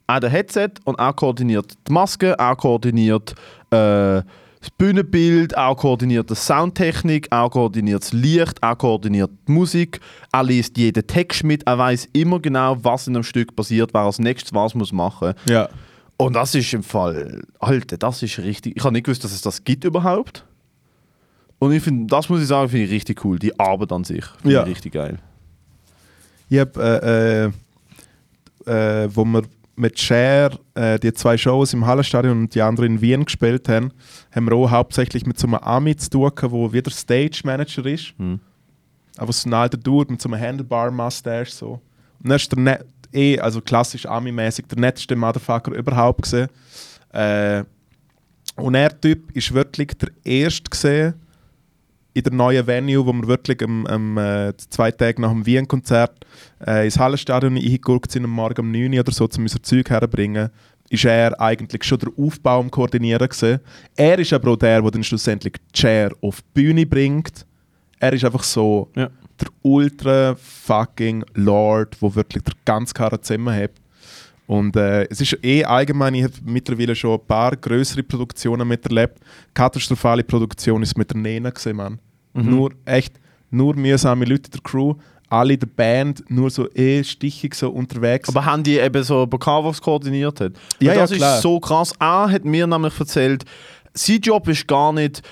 Er 0.08 0.16
hat 0.16 0.26
ein 0.26 0.32
Headset 0.32 0.70
und 0.84 1.00
er 1.00 1.14
koordiniert 1.14 1.74
die 1.88 1.92
Maske, 1.92 2.36
er 2.38 2.56
koordiniert 2.56 3.32
äh, 3.72 4.22
das 4.60 4.72
Bühnenbild, 4.78 5.54
er 5.54 5.76
koordiniert 5.76 6.30
die 6.30 6.36
Soundtechnik, 6.36 7.28
er 7.32 7.50
koordiniert 7.50 8.04
das 8.04 8.14
Licht, 8.14 8.58
er 8.62 8.76
koordiniert 8.76 9.32
die 9.48 9.52
Musik, 9.52 10.00
er 10.32 10.44
liest 10.44 10.78
jeden 10.78 11.06
Text 11.06 11.44
mit, 11.44 11.64
er 11.68 11.78
weiß 11.78 12.10
immer 12.14 12.40
genau, 12.40 12.78
was 12.84 13.08
in 13.08 13.16
einem 13.16 13.24
Stück 13.24 13.56
passiert, 13.56 13.94
wer 13.94 14.02
als 14.02 14.20
nächstes 14.20 14.54
was 14.54 14.76
muss 14.76 14.92
machen 14.92 15.30
muss. 15.30 15.52
Ja. 15.52 15.70
Und 16.18 16.34
das 16.34 16.56
ist 16.56 16.74
im 16.74 16.84
Fall, 16.84 17.44
Alter, 17.60 17.98
das 17.98 18.24
ist 18.24 18.40
richtig. 18.40 18.78
Ich 18.78 18.84
habe 18.84 18.94
nicht 18.94 19.06
gewusst, 19.06 19.24
dass 19.24 19.34
es 19.34 19.42
das 19.42 19.64
gibt 19.64 19.84
überhaupt. 19.84 20.46
Und 21.60 21.72
ich 21.72 21.84
finde, 21.84 22.08
das 22.08 22.30
muss 22.30 22.42
ich 22.42 22.48
sagen, 22.48 22.70
finde 22.70 22.86
ich 22.86 22.92
richtig 22.92 23.24
cool. 23.24 23.40
Die 23.40 23.58
Arbeit 23.60 23.92
an 23.92 24.04
sich 24.04 24.26
finde 24.42 24.54
Ja. 24.56 24.64
ich 24.64 24.70
richtig 24.70 24.94
geil. 24.94 25.18
Ich 26.50 26.60
hab, 26.60 26.78
äh, 26.78 27.46
äh, 27.46 27.52
äh, 28.66 29.10
wo 29.16 29.26
wir 29.26 29.44
mit 29.78 30.00
Cher 30.00 30.52
äh, 30.74 31.00
die 31.00 31.14
zwei 31.14 31.38
Shows 31.38 31.74
im 31.74 31.86
Hallenstadion 31.86 32.40
und 32.42 32.56
die 32.56 32.62
andere 32.62 32.86
in 32.86 33.02
Wien 33.02 33.26
gespielt 33.26 33.68
haben, 33.68 33.92
haben 34.34 34.46
wir 34.46 34.56
auch 34.56 34.70
hauptsächlich 34.72 35.26
mit 35.26 35.38
so 35.38 35.48
einem 35.48 35.56
Ami 35.56 35.96
zu 35.96 36.10
tun, 36.10 36.32
der 36.42 36.74
wieder 36.74 36.92
Stage 36.92 37.42
Manager 37.44 37.86
ist. 37.86 38.14
Hm. 38.18 38.40
Aber 39.18 39.34
so 39.34 39.50
ein 39.50 39.54
alter 39.54 39.78
Dude 39.78 40.12
mit 40.12 40.22
so 40.22 40.30
einem 40.30 40.40
Handlebar-Mustache. 40.40 41.50
So. 41.52 41.82
Und 42.24 42.30
er 42.30 42.36
ist 42.36 42.52
der 42.52 42.60
net, 42.60 42.86
eh, 43.14 43.40
also 43.40 43.62
klassisch 43.62 44.06
Ami-mäßig, 44.06 44.68
der 44.68 44.80
netteste 44.80 45.16
Motherfucker 45.16 45.72
überhaupt 45.74 46.24
gesehen. 46.24 46.48
Äh, 47.12 47.64
und 48.58 48.76
er 48.76 49.00
Typ 49.00 49.32
ist 49.36 49.54
wirklich 49.54 49.88
der 49.98 50.10
erste 50.24 50.70
gesehen 50.70 51.16
in 52.16 52.24
der 52.24 52.34
neuen 52.34 52.66
Venue, 52.66 53.06
wo 53.06 53.12
wir 53.14 53.28
wirklich 53.28 53.62
am, 53.62 53.86
am 53.88 54.18
äh, 54.18 54.54
zwei 54.58 54.90
Tage 54.90 55.22
nach 55.22 55.32
dem 55.32 55.46
Wien-Konzert 55.46 56.26
äh, 56.66 56.86
ins 56.86 56.98
Hallenstadion 56.98 57.58
eingeguckt 57.58 58.10
sind, 58.10 58.24
am 58.24 58.32
Morgen 58.32 58.62
um 58.62 58.72
9 58.72 58.94
Uhr 58.94 59.00
oder 59.02 59.12
so, 59.12 59.26
um 59.26 59.44
unser 59.44 59.62
Zeug 59.62 59.90
herzubringen, 59.90 60.50
ist 60.90 61.04
er 61.04 61.40
eigentlich 61.42 61.84
schon 61.84 62.00
der 62.00 62.10
Aufbau 62.18 62.62
am 62.62 62.72
Koordinieren 62.72 63.28
gewesen. 63.28 63.60
Er 63.98 64.18
ist 64.18 64.32
aber 64.32 64.52
auch 64.52 64.56
der, 64.56 64.82
der 64.82 64.92
dann 64.92 65.04
schlussendlich 65.04 65.54
die 65.54 65.74
Chair 65.78 66.12
auf 66.22 66.42
die 66.42 66.48
Bühne 66.54 66.86
bringt. 66.86 67.46
Er 68.00 68.14
ist 68.14 68.24
einfach 68.24 68.44
so 68.44 68.90
Ja. 68.96 69.10
der 69.42 69.50
ultra 69.64 70.36
fucking 70.36 71.26
Lord, 71.34 71.98
wo 72.02 72.16
wirklich 72.16 72.44
der 72.44 72.54
ganze 72.64 72.94
Karren 72.94 73.22
zusammenhält. 73.22 73.74
Und 74.48 74.76
äh, 74.78 75.06
es 75.10 75.20
ist 75.20 75.38
eh 75.44 75.66
allgemein, 75.66 76.14
ich 76.14 76.24
habe 76.24 76.34
mittlerweile 76.46 76.96
schon 76.96 77.20
ein 77.20 77.26
paar 77.28 77.58
größere 77.58 78.04
Produktionen 78.04 78.66
miterlebt. 78.68 79.18
Katastrophale 79.54 80.24
Produktion 80.24 80.82
ist 80.84 80.98
mit 80.98 81.10
der 81.10 81.18
Nena 81.18 81.50
gesehen, 81.50 81.76
Mann. 81.76 82.00
Mhm. 82.36 82.50
Nur 82.50 82.72
echt, 82.86 83.20
nur 83.50 83.76
mühsame 83.76 84.26
Leute 84.26 84.52
der 84.52 84.62
Crew, 84.62 84.96
alle 85.30 85.58
der 85.58 85.68
Band, 85.68 86.24
nur 86.30 86.50
so 86.50 86.70
eh 86.74 87.04
stichig 87.04 87.56
so 87.56 87.70
unterwegs. 87.70 88.30
Aber 88.30 88.46
haben 88.46 88.64
die 88.64 88.78
eben 88.78 89.04
so 89.04 89.26
bekannt, 89.26 89.66
was 89.66 89.82
koordiniert 89.82 90.40
hat? 90.40 90.54
Ja, 90.80 90.90
Weil 90.92 90.98
ja, 90.98 91.02
das 91.04 91.12
klar. 91.12 91.36
ist 91.36 91.42
so 91.42 91.60
krass. 91.60 91.94
Er 92.00 92.30
hat 92.30 92.46
mir 92.46 92.68
nämlich 92.68 93.00
erzählt, 93.00 93.44
sein 93.94 94.20
Job 94.20 94.48
ist 94.48 94.68
gar 94.68 94.94
nicht 94.94 95.24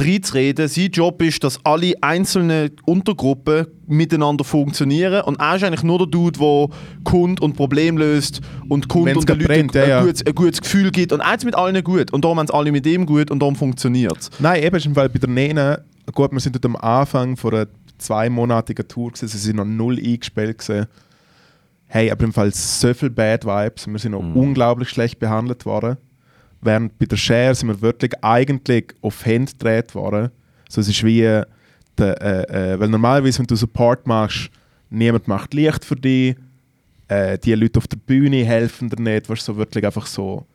reden. 0.00 0.68
Sein 0.68 0.90
Job 0.90 1.20
ist, 1.22 1.44
dass 1.44 1.58
alle 1.64 1.92
einzelnen 2.00 2.70
Untergruppen 2.86 3.66
miteinander 3.86 4.44
funktionieren 4.44 5.22
und 5.22 5.38
er 5.38 5.56
ist 5.56 5.64
eigentlich 5.64 5.82
nur 5.82 5.98
der 5.98 6.06
Dude, 6.06 6.38
der 6.38 6.68
Kund 7.04 7.40
und 7.40 7.54
Problem 7.54 7.98
löst 7.98 8.40
und 8.68 8.88
Kund 8.88 9.06
Wenn's 9.06 9.18
und 9.18 9.28
den 9.28 9.38
Leuten 9.40 9.48
brennt, 9.48 9.76
ein, 9.76 9.88
ja. 9.88 10.02
Gutes, 10.02 10.24
ein 10.24 10.34
gutes 10.34 10.62
Gefühl 10.62 10.90
gibt 10.90 11.12
und 11.12 11.20
er 11.20 11.32
hat 11.32 11.44
mit 11.44 11.54
allen 11.54 11.84
gut 11.84 12.10
und 12.10 12.24
darum 12.24 12.38
haben 12.38 12.46
es 12.46 12.50
alle 12.50 12.72
mit 12.72 12.86
ihm 12.86 13.04
gut 13.04 13.30
und 13.30 13.40
darum 13.40 13.54
funktioniert 13.54 14.16
es. 14.18 14.30
Nein, 14.38 14.62
eben 14.62 14.76
ist 14.76 14.86
im 14.86 14.94
Fall 14.94 15.10
bei 15.10 15.18
der 15.18 15.28
Nena, 15.28 15.80
gut, 16.12 16.32
wir 16.32 16.40
sind 16.40 16.54
dort 16.56 16.64
am 16.66 16.76
Anfang 16.76 17.36
von 17.36 17.54
einer 17.54 17.66
zweimonatigen 17.98 18.86
Tour 18.88 19.12
gewesen, 19.12 19.28
sie 19.28 19.38
sind 19.38 19.56
noch 19.56 19.64
null 19.64 19.98
eingespielt 19.98 20.58
gewesen. 20.58 20.86
Hey, 21.86 22.10
aber 22.10 22.24
im 22.24 22.32
Fall 22.32 22.52
so 22.52 22.92
viele 22.94 23.10
Bad 23.10 23.44
Vibes, 23.44 23.86
wir 23.86 23.98
sind 23.98 24.12
noch 24.12 24.22
Mhm. 24.22 24.36
unglaublich 24.36 24.88
schlecht 24.88 25.18
behandelt 25.18 25.64
worden. 25.66 25.98
Während 26.60 26.98
bei 26.98 27.06
der 27.06 27.16
Share 27.16 27.54
sind 27.54 27.68
wir 27.68 27.80
wirklich 27.82 28.12
eigentlich 28.22 28.94
auf 29.02 29.24
Hände 29.26 29.52
gedreht 29.52 29.94
worden. 29.94 30.30
So, 30.68 30.80
es 30.80 30.88
ist 30.88 31.04
wie, 31.04 31.20
der, 31.98 32.22
äh, 32.22 32.72
äh, 32.72 32.80
weil 32.80 32.88
normalerweise, 32.88 33.40
wenn 33.40 33.46
du 33.46 33.56
Support 33.56 34.06
machst, 34.06 34.50
niemand 34.88 35.28
macht 35.28 35.54
Licht 35.54 35.84
für 35.84 35.96
dich, 35.96 36.36
äh, 37.08 37.36
die 37.38 37.54
Leute 37.54 37.78
auf 37.78 37.88
der 37.88 37.98
Bühne 37.98 38.44
helfen 38.44 38.88
dir 38.88 39.00
nicht, 39.02 39.28
du, 39.28 39.34
so 39.36 39.56
wirklich 39.56 39.84
einfach 39.84 40.06
so, 40.06 40.46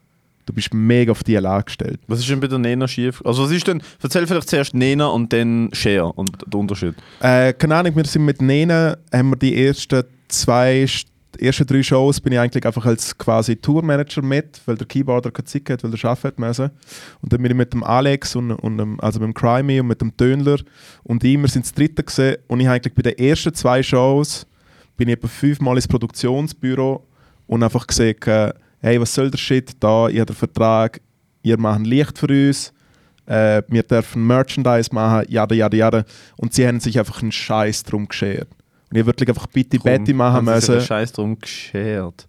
du 0.48 0.54
bist 0.54 0.74
mega 0.74 1.12
auf 1.12 1.24
die 1.24 1.36
Lage 1.36 1.66
gestellt. 1.66 2.00
Was 2.08 2.20
ist 2.20 2.30
denn 2.30 2.40
bei 2.40 2.48
der 2.48 2.58
Nena 2.58 2.88
schief? 2.88 3.22
Also 3.24 3.44
was 3.44 3.52
ist 3.52 3.68
denn, 3.68 3.84
erzähl 4.02 4.26
vielleicht 4.26 4.50
zuerst 4.50 4.74
Nena 4.74 5.08
und 5.08 5.32
dann 5.32 5.70
Share 5.74 6.12
und 6.14 6.32
der 6.48 6.60
Unterschied. 6.60 6.96
Äh, 7.20 7.54
keine 7.54 7.76
Ahnung, 7.76 7.96
wir 7.96 8.06
sind 8.06 8.26
mit 8.26 8.42
Nena, 8.42 8.98
haben 9.14 9.30
wir 9.30 9.36
die 9.36 9.66
ersten 9.66 10.04
zwei, 10.30 10.88
die 11.36 11.46
ersten 11.46 11.68
drei 11.68 11.84
Shows 11.84 12.22
bin 12.22 12.34
ich 12.34 12.40
eigentlich 12.40 12.66
einfach 12.66 12.86
als 12.86 13.16
quasi 13.18 13.58
Tourmanager 13.58 14.22
mit, 14.22 14.62
weil 14.66 14.78
der 14.78 14.88
Keyboarder 14.88 15.32
keine 15.32 15.46
Zeit 15.46 15.70
hat, 15.70 15.84
weil 15.84 15.92
der 15.92 16.10
arbeiten 16.10 16.42
müssen. 16.42 16.72
Und 17.22 17.34
dann 17.34 17.42
bin 17.42 17.52
ich 17.52 17.58
mit 17.58 17.74
dem 17.74 17.84
Alex 17.84 18.36
und, 18.36 18.52
und 18.52 18.78
dem, 18.78 19.00
also 19.02 19.20
mit 19.20 19.28
dem 19.28 19.34
Crimey 19.34 19.82
und 19.82 19.88
mit 19.88 20.02
dem 20.02 20.16
Tönler 20.16 20.60
und 21.04 21.24
ich, 21.24 21.38
wir 21.38 21.48
sind 21.50 21.66
das 21.66 21.74
dritte 21.74 22.04
gesehen 22.04 22.38
und 22.48 22.62
ich 22.62 22.70
eigentlich 22.70 22.96
bei 22.96 23.02
den 23.02 23.18
ersten 23.18 23.54
zwei 23.54 23.84
Shows 23.84 24.48
bin 24.96 25.10
ich 25.10 25.16
etwa 25.16 25.28
fünfmal 25.28 25.76
ins 25.76 25.88
Produktionsbüro 25.88 27.06
und 27.48 27.64
einfach 27.64 27.86
gesagt, 27.86 28.28
äh, 28.28 28.54
hey, 28.88 29.00
was 29.02 29.14
soll 29.14 29.30
der 29.30 29.38
Shit 29.38 29.72
da, 29.80 30.08
ich 30.08 30.20
habe 30.20 30.28
den 30.28 30.36
Vertrag, 30.36 31.02
ihr 31.44 31.60
macht 31.60 31.86
Licht 31.86 32.18
für 32.18 32.28
uns, 32.28 32.74
äh, 33.26 33.62
wir 33.68 33.84
dürfen 33.84 34.26
Merchandise 34.26 34.90
machen, 34.94 35.26
jada, 35.30 35.54
jada, 35.54 35.76
jada. 35.76 36.06
Und 36.38 36.54
sie 36.54 36.66
haben 36.66 36.80
sich 36.80 36.98
einfach 36.98 37.22
einen 37.22 37.32
Scheiß 37.32 37.84
drum 37.84 38.08
geschert. 38.08 38.48
Und 38.90 38.98
ich 38.98 39.06
wirklich 39.06 39.28
einfach 39.28 39.48
bitte 39.48 39.78
Betty 39.80 40.14
machen 40.14 40.36
Haben 40.36 40.46
sie 40.46 40.52
sich 40.54 40.62
müssen. 40.62 40.72
einen 40.78 40.86
Scheiß 40.86 41.12
drum 41.12 41.40
geschert. 41.40 42.28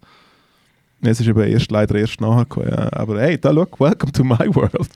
Es 1.01 1.21
ist 1.21 1.27
eben 1.27 1.39
erst, 1.39 1.71
leider 1.71 1.95
erst 1.95 2.19
nachher 2.19 2.43
gekommen, 2.43 2.69
ja. 2.69 2.91
Aber 2.91 3.21
hey, 3.21 3.37
da 3.37 3.51
look, 3.51 3.79
welcome 3.79 4.11
to 4.11 4.25
my 4.25 4.53
world. 4.53 4.89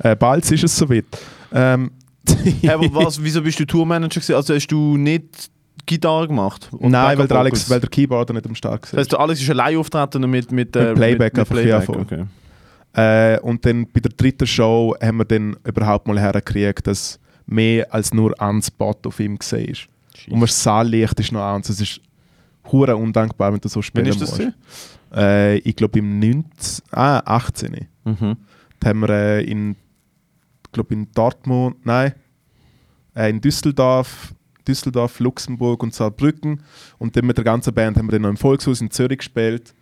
Äh, 0.00 0.14
bald 0.14 0.50
ist 0.50 0.64
es 0.64 0.76
soweit. 0.76 1.06
Ähm, 1.52 1.90
Hey, 2.60 2.70
aber 2.70 2.92
was, 2.92 3.22
wieso 3.22 3.40
bist 3.40 3.58
du 3.60 3.64
Tourmanager 3.64 4.20
gewesen? 4.20 4.34
Also 4.34 4.54
hast 4.54 4.66
du 4.66 4.96
nicht 4.96 5.48
Gitarre 5.86 6.26
gemacht? 6.28 6.68
Und 6.72 6.90
Nein, 6.90 7.16
weil 7.18 7.28
der, 7.28 7.38
Alex, 7.38 7.70
weil 7.70 7.80
der 7.80 7.88
Keyboarder 7.88 8.34
nicht 8.34 8.46
am 8.46 8.54
Start 8.54 8.82
Das 8.84 8.92
war. 8.92 9.00
heißt, 9.00 9.12
der 9.12 9.20
Alex 9.20 9.40
ist 9.40 9.50
allein 9.50 9.76
auftreten 9.76 10.24
und 10.24 10.30
mit, 10.30 10.50
mit, 10.52 10.74
äh, 10.76 10.86
Mit 10.88 10.94
Playback 10.96 11.36
mit, 11.36 11.50
mit 11.50 11.62
Playback. 11.62 11.88
okay. 11.88 12.24
Äh, 12.94 13.38
und 13.40 13.64
dann 13.64 13.86
bei 13.92 14.00
der 14.00 14.12
dritten 14.16 14.46
Show 14.46 14.94
haben 15.02 15.18
wir 15.18 15.24
dann 15.24 15.56
überhaupt 15.64 16.08
mal 16.08 16.18
hergekriegt, 16.18 16.86
dass 16.86 17.20
mehr 17.46 17.92
als 17.92 18.12
nur 18.12 18.38
ein 18.40 18.60
Spot 18.62 18.96
auf 19.04 19.20
ihm 19.20 19.38
gesehen 19.38 19.68
ist. 19.70 19.88
Und 20.30 20.40
das 20.40 20.62
Saallicht 20.62 21.20
ist 21.20 21.30
noch 21.30 21.42
an. 21.42 21.60
Es 21.60 21.78
ist 21.80 22.00
hure 22.72 22.96
undankbar, 22.96 23.52
wenn 23.52 23.60
du 23.60 23.68
so 23.68 23.76
Wann 23.76 23.82
spielen 23.82 24.06
ist 24.06 24.20
das? 24.20 24.38
musst. 24.38 24.52
Äh, 25.14 25.58
ich 25.58 25.76
glaube 25.76 25.98
im 25.98 26.18
19, 26.18 26.42
ah, 26.90 27.18
18. 27.24 27.86
Mhm. 28.04 28.36
Da 28.80 28.88
haben 28.88 29.00
wir 29.00 29.10
äh, 29.10 29.44
in, 29.44 29.76
glaub 30.72 30.90
in 30.90 31.06
Dortmund, 31.12 31.76
nein, 31.84 32.12
äh, 33.14 33.30
in 33.30 33.40
Düsseldorf, 33.40 34.32
Düsseldorf, 34.66 35.20
Luxemburg 35.20 35.82
und 35.82 35.94
Saarbrücken. 35.94 36.62
Und 36.98 37.16
dann 37.16 37.26
mit 37.26 37.36
der 37.36 37.44
ganzen 37.44 37.74
Band 37.74 37.96
haben 37.96 38.06
wir 38.06 38.12
dann 38.12 38.22
noch 38.22 38.30
im 38.30 38.36
Volkshaus 38.36 38.80
in 38.80 38.90
Zürich 38.90 39.18
gespielt. 39.18 39.74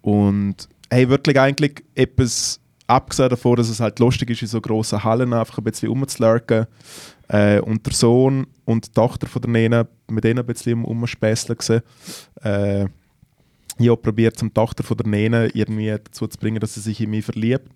Und 0.00 0.68
hey, 0.90 1.08
wirklich 1.08 1.38
eigentlich 1.38 1.84
etwas, 1.94 2.60
abgesehen 2.86 3.30
davon, 3.30 3.56
dass 3.56 3.68
es 3.68 3.80
halt 3.80 3.98
lustig 3.98 4.30
ist, 4.30 4.42
in 4.42 4.48
so 4.48 4.60
grossen 4.60 5.02
Hallen 5.02 5.32
einfach 5.32 5.58
ein 5.58 5.64
bisschen 5.64 5.88
rumzulurken. 5.88 6.66
Äh, 7.28 7.60
und 7.60 7.86
der 7.86 7.94
Sohn 7.94 8.46
und 8.64 8.86
die 8.86 8.92
Tochter 8.92 9.26
von 9.26 9.42
der 9.42 9.50
Nena, 9.50 9.86
mit 10.08 10.24
denen 10.24 10.40
ein 10.40 10.46
bisschen 10.46 10.84
umspässeln 10.84 11.56
gewesen. 11.56 11.82
Äh, 12.42 12.84
ich 13.78 13.88
habe 13.88 13.96
probiert, 13.96 14.36
zum 14.36 14.52
Tochter 14.52 14.84
von 14.84 14.96
der 14.96 15.06
Nena 15.06 15.44
irgendwie 15.54 15.90
dazu 15.90 16.26
zu 16.26 16.38
bringen, 16.38 16.60
dass 16.60 16.74
sie 16.74 16.80
sich 16.80 17.00
in 17.00 17.10
mich 17.10 17.24
verliebt. 17.24 17.68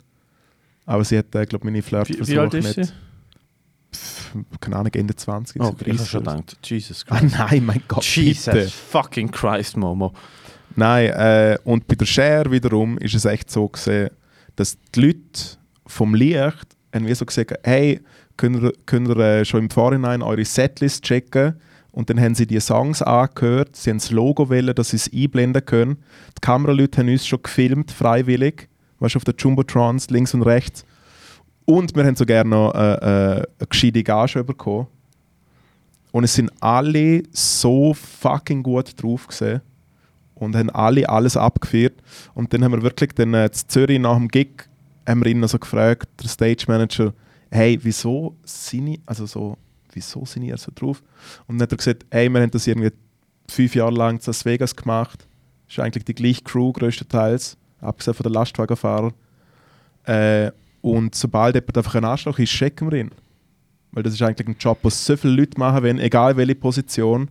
Aber 0.86 1.04
sie 1.04 1.18
hat, 1.18 1.34
äh, 1.34 1.44
glaube 1.44 1.64
ich, 1.64 1.72
meine 1.72 1.82
Flirt 1.82 2.09
Wie, 2.09 2.28
wie 2.28 2.38
alt 2.38 2.54
ist 2.54 2.74
sie? 2.74 2.82
Keine 4.61 4.76
Ahnung, 4.76 4.93
Ende 4.95 5.16
20. 5.16 5.61
Oh, 5.61 5.64
ich 5.64 5.70
habe 5.70 5.84
30 5.84 6.09
schon 6.09 6.24
gedacht. 6.24 6.57
Jesus 6.64 7.05
Ah 7.09 7.18
Christ. 7.18 7.36
nein, 7.39 7.64
mein 7.64 7.82
Gott, 7.89 8.05
Jesus 8.05 8.45
bitte. 8.45 8.68
fucking 8.68 9.30
Christ, 9.30 9.76
Momo. 9.76 10.12
Nein, 10.76 11.09
äh, 11.11 11.59
und 11.64 11.86
bei 11.89 11.95
der 11.95 12.07
Share 12.07 12.51
wiederum 12.51 12.99
ist 12.99 13.14
es 13.14 13.24
echt 13.24 13.51
so 13.51 13.68
gesehen, 13.68 14.11
dass 14.57 14.76
die 14.95 15.01
Leute 15.01 15.18
vom 15.86 16.14
Licht 16.14 16.39
haben 16.95 17.07
wie 17.07 17.14
so 17.14 17.24
gesagt, 17.24 17.55
hey, 17.64 18.01
könnt 18.36 18.62
ihr, 18.62 18.72
könnt 18.86 19.09
ihr 19.09 19.16
äh, 19.18 19.45
schon 19.45 19.64
im 19.64 19.70
Vorhinein 19.70 20.22
eure 20.22 20.45
Setlist 20.45 21.05
checken? 21.05 21.55
Und 21.91 22.11
dann 22.11 22.20
haben 22.20 22.34
sie 22.34 22.47
die 22.47 22.61
Songs 22.61 23.03
angehört, 23.03 23.74
sie 23.74 23.91
haben 23.91 23.99
das 23.99 24.11
Logo 24.11 24.51
wählen, 24.51 24.74
dass 24.74 24.91
sie 24.91 24.97
es 24.97 25.11
einblenden 25.12 25.64
können. 25.64 25.97
Die 26.36 26.41
Kameraleute 26.43 26.99
haben 26.99 27.09
uns 27.09 27.26
schon 27.26 27.43
gefilmt, 27.43 27.91
freiwillig, 27.91 28.68
weißt 29.01 29.14
du, 29.14 29.18
auf 29.18 29.24
der 29.24 29.34
Jumbotrons, 29.36 30.09
links 30.11 30.32
und 30.34 30.43
rechts. 30.43 30.84
Und 31.68 31.94
wir 31.94 32.02
haben 32.06 32.16
so 32.16 32.24
gerne 32.24 32.48
noch 32.48 32.74
äh, 32.74 32.94
äh, 32.94 33.46
eine 33.58 33.66
gescheite 33.68 34.02
Gage 34.02 34.42
bekommen. 34.42 34.86
Und 36.12 36.24
es 36.24 36.32
sind 36.32 36.50
alle 36.60 37.24
so 37.30 37.92
fucking 37.92 38.62
gut 38.62 39.02
drauf 39.02 39.26
gesehen 39.26 39.60
und 40.34 40.56
haben 40.56 40.70
alle 40.70 41.06
alles 41.06 41.36
abgeführt. 41.36 42.00
Und 42.32 42.54
dann 42.54 42.64
haben 42.64 42.72
wir 42.72 42.80
wirklich 42.80 43.12
dann, 43.12 43.34
äh, 43.34 43.44
in 43.44 43.52
Zürich 43.52 44.00
nach 44.00 44.16
dem 44.16 44.28
Gig 44.28 44.66
haben 45.06 45.22
wir 45.22 45.30
ihn 45.30 45.42
also 45.42 45.58
gefragt, 45.58 46.08
der 46.22 46.30
Stage 46.30 46.64
Manager, 46.68 47.12
hey, 47.50 47.78
wieso 47.82 48.34
sind 48.44 48.86
ich, 48.86 49.00
also 49.04 49.26
so, 49.26 49.58
wieso 49.92 50.24
sind 50.24 50.44
ihr 50.44 50.56
so 50.56 50.72
drauf? 50.74 51.02
Und 51.46 51.58
dann 51.58 51.64
hat 51.64 51.72
er 51.72 51.76
gesagt, 51.76 52.06
hey, 52.10 52.30
wir 52.30 52.40
haben 52.40 52.50
das 52.50 52.66
irgendwie 52.66 52.92
fünf 53.46 53.74
Jahre 53.74 53.92
lang 53.92 54.16
in 54.16 54.22
Las 54.24 54.42
Vegas 54.46 54.74
gemacht. 54.74 55.28
Ist 55.68 55.78
eigentlich 55.78 56.06
die 56.06 56.14
gleiche 56.14 56.44
Crew 56.44 56.72
größtenteils, 56.72 57.58
abgesehen 57.82 58.14
von 58.14 58.24
den 58.24 58.32
Lastwagenfahrern. 58.32 59.12
Äh, 60.06 60.50
und 60.81 61.14
sobald 61.14 61.55
jemand 61.55 61.76
einfach 61.76 61.95
ein 61.95 62.05
Arschloch 62.05 62.39
ist, 62.39 62.51
checken 62.51 62.91
wir 62.91 63.01
ihn. 63.01 63.11
Weil 63.93 64.03
das 64.03 64.14
ist 64.14 64.22
eigentlich 64.22 64.49
ein 64.49 64.57
Job, 64.59 64.83
den 64.83 64.91
so 64.91 65.16
viele 65.16 65.35
Leute 65.35 65.59
machen 65.59 65.83
wollen, 65.83 65.99
egal 65.99 66.37
welche 66.37 66.55
Position. 66.55 67.29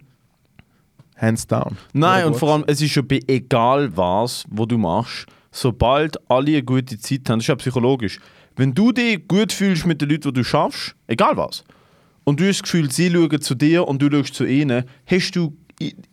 Hands 1.18 1.48
down. 1.48 1.78
Nein, 1.94 2.26
und 2.26 2.36
vor 2.36 2.54
allem, 2.54 2.64
es 2.68 2.82
ist 2.82 2.96
ja 2.96 3.02
bei 3.02 3.20
egal 3.28 3.96
was, 3.96 4.46
wo 4.50 4.66
du 4.66 4.78
machst, 4.78 5.26
sobald 5.52 6.18
alle 6.30 6.52
eine 6.52 6.64
gute 6.64 7.00
Zeit 7.00 7.30
haben, 7.30 7.40
das 7.40 7.46
ist 7.46 7.48
ja 7.48 7.56
psychologisch. 7.56 8.20
Wenn 8.56 8.74
du 8.74 8.92
dich 8.92 9.28
gut 9.28 9.52
fühlst 9.52 9.86
mit 9.86 10.02
den 10.02 10.10
Leuten, 10.10 10.30
die 10.30 10.34
du 10.34 10.44
schaffst, 10.44 10.96
egal 11.08 11.38
was, 11.38 11.64
und 12.24 12.40
du 12.40 12.48
hast 12.48 12.58
das 12.62 12.64
Gefühl, 12.64 12.92
sie 12.92 13.10
schauen 13.10 13.42
zu 13.42 13.56
dir 13.56 13.88
und 13.88 14.02
du 14.02 14.12
schaust 14.12 14.36
zu 14.36 14.46
ihnen, 14.46 14.84
hast 15.06 15.32
du 15.36 15.56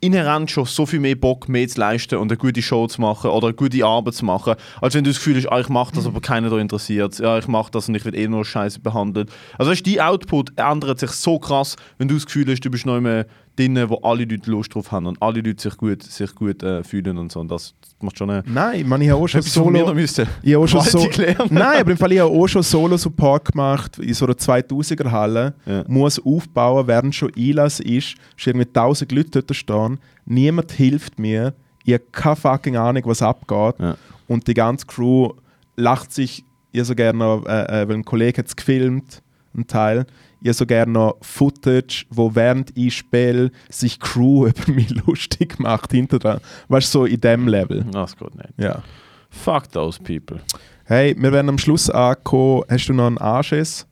inhärent 0.01 0.51
schon 0.51 0.67
so 0.67 0.85
viel 0.85 1.01
mehr 1.01 1.15
Bock, 1.15 1.49
mehr 1.49 1.67
zu 1.67 1.81
leisten 1.81 2.17
und 2.17 2.31
eine 2.31 2.37
gute 2.37 2.61
Show 2.61 2.87
zu 2.87 3.01
machen 3.01 3.31
oder 3.31 3.49
eine 3.49 3.55
gute 3.55 3.85
Arbeit 3.85 4.15
zu 4.15 4.25
machen, 4.25 4.57
als 4.81 4.95
wenn 4.95 5.05
du 5.05 5.11
das 5.11 5.19
Gefühl 5.19 5.37
hast, 5.37 5.47
ah, 5.51 5.61
ich 5.61 5.69
mache 5.69 5.95
das, 5.95 6.07
aber 6.07 6.21
keiner 6.21 6.51
da 6.51 6.59
interessiert. 6.59 7.19
Ja, 7.19 7.39
ich 7.39 7.49
mache 7.49 7.71
das 7.71 7.89
und 7.89 7.95
ich 7.95 8.05
werde 8.05 8.19
eh 8.19 8.29
nur 8.29 8.45
scheiße 8.45 8.81
behandelt. 8.81 9.31
Also 9.59 9.71
weißt, 9.71 9.87
die 9.87 10.01
Output 10.01 10.53
ändert 10.57 10.99
sich 10.99 11.11
so 11.13 11.39
krass, 11.39 11.77
wenn 11.99 12.09
du 12.09 12.15
das 12.15 12.27
Gefühl 12.27 12.51
hast, 12.51 12.61
du 12.61 12.71
bist 12.71 12.85
noch 12.85 12.97
immer 12.97 13.25
drin, 13.57 13.89
wo 13.89 13.97
alle 13.97 14.25
Leute 14.25 14.51
Lust 14.51 14.75
drauf 14.75 14.91
haben 14.93 15.07
und 15.07 15.21
alle 15.23 15.41
Leute 15.41 15.63
sich 15.63 15.77
gut, 15.77 16.03
sich 16.03 16.35
gut 16.35 16.63
äh, 16.63 16.83
fühlen 16.83 17.19
und 17.19 17.31
so. 17.31 17.41
Und 17.41 17.51
das 17.51 17.75
macht 18.01 18.19
schon 18.19 18.31
eine... 18.31 18.43
Nein, 18.47 18.87
man, 18.89 19.01
ich 19.01 19.11
habe 19.11 19.23
auch 19.23 19.27
schon 19.27 19.43
Solo... 19.43 19.95
müssen. 19.95 20.27
Ich 20.43 20.55
habe 20.55 20.65
auch 20.65 20.69
schon 20.69 20.81
so. 20.83 21.09
Nein, 21.51 21.81
aber 21.81 21.91
im 21.93 21.97
Fall 21.97 22.13
ich 22.13 22.21
habe 22.21 22.31
auch 22.31 22.47
schon 22.47 22.63
Solo-Support 22.63 23.53
gemacht 23.53 23.99
in 23.99 24.15
so 24.15 24.27
einer 24.27 24.35
2000er 24.35 25.11
Halle. 25.11 25.55
Ja. 25.67 25.85
Muss 25.87 26.21
aufbauen, 26.25 26.87
während 26.87 27.15
schon 27.15 27.33
Einlass 27.37 27.81
ist. 27.81 28.15
Es 28.39 28.47
irgendwie 28.47 28.67
1000 28.67 29.13
Leute 29.13 29.43
dort 29.43 29.55
stehen. 29.55 29.99
Niemand 30.27 30.73
hilft 30.73 31.19
mir. 31.19 31.55
Ich 31.85 31.95
habe 31.95 32.05
keine 32.13 32.37
fucking 32.37 32.77
Ahnung, 32.77 33.03
was 33.07 33.23
abgeht. 33.23 33.75
Ja. 33.79 33.97
Und 34.27 34.47
die 34.47 34.55
ganze 34.55 34.87
Crew 34.87 35.31
lacht 35.77 36.13
sich. 36.13 36.45
Ich 36.73 36.83
so 36.85 36.95
gerne 36.95 37.43
äh, 37.47 37.83
äh, 37.83 37.89
weil 37.89 37.97
ein 37.97 38.05
Kollege 38.05 38.39
hat 38.39 38.49
es 38.49 38.57
gefilmt, 38.57 39.23
ein 39.57 39.67
Teil. 39.67 40.07
Ich 40.47 40.59
so 40.59 40.67
gerne 40.67 40.93
noch 40.93 41.17
Footage, 41.23 42.05
wo 42.11 42.35
während 42.35 42.77
ich 42.77 42.99
spiele, 42.99 43.51
sich 43.71 43.99
Crew 43.99 44.47
über 44.47 44.73
mich 44.73 44.91
lustig 44.91 45.59
macht 45.59 45.93
hinter 45.93 46.19
dran. 46.19 46.39
Weißt 46.69 46.95
du, 46.95 46.99
so 46.99 47.05
in 47.07 47.19
dem 47.19 47.49
Level. 47.49 47.83
Das 47.91 48.15
geht 48.15 48.35
nicht. 48.35 48.51
Ja. 48.59 48.83
Fuck 49.31 49.73
those 49.73 49.99
people. 49.99 50.43
Hey, 50.85 51.17
wir 51.19 51.33
werden 51.33 51.49
am 51.49 51.57
Schluss 51.57 51.89
angekommen. 51.89 52.63
Hast 52.69 52.91
du 52.91 52.93
noch 52.93 53.07
einen 53.07 53.17
Anschiss? 53.17 53.87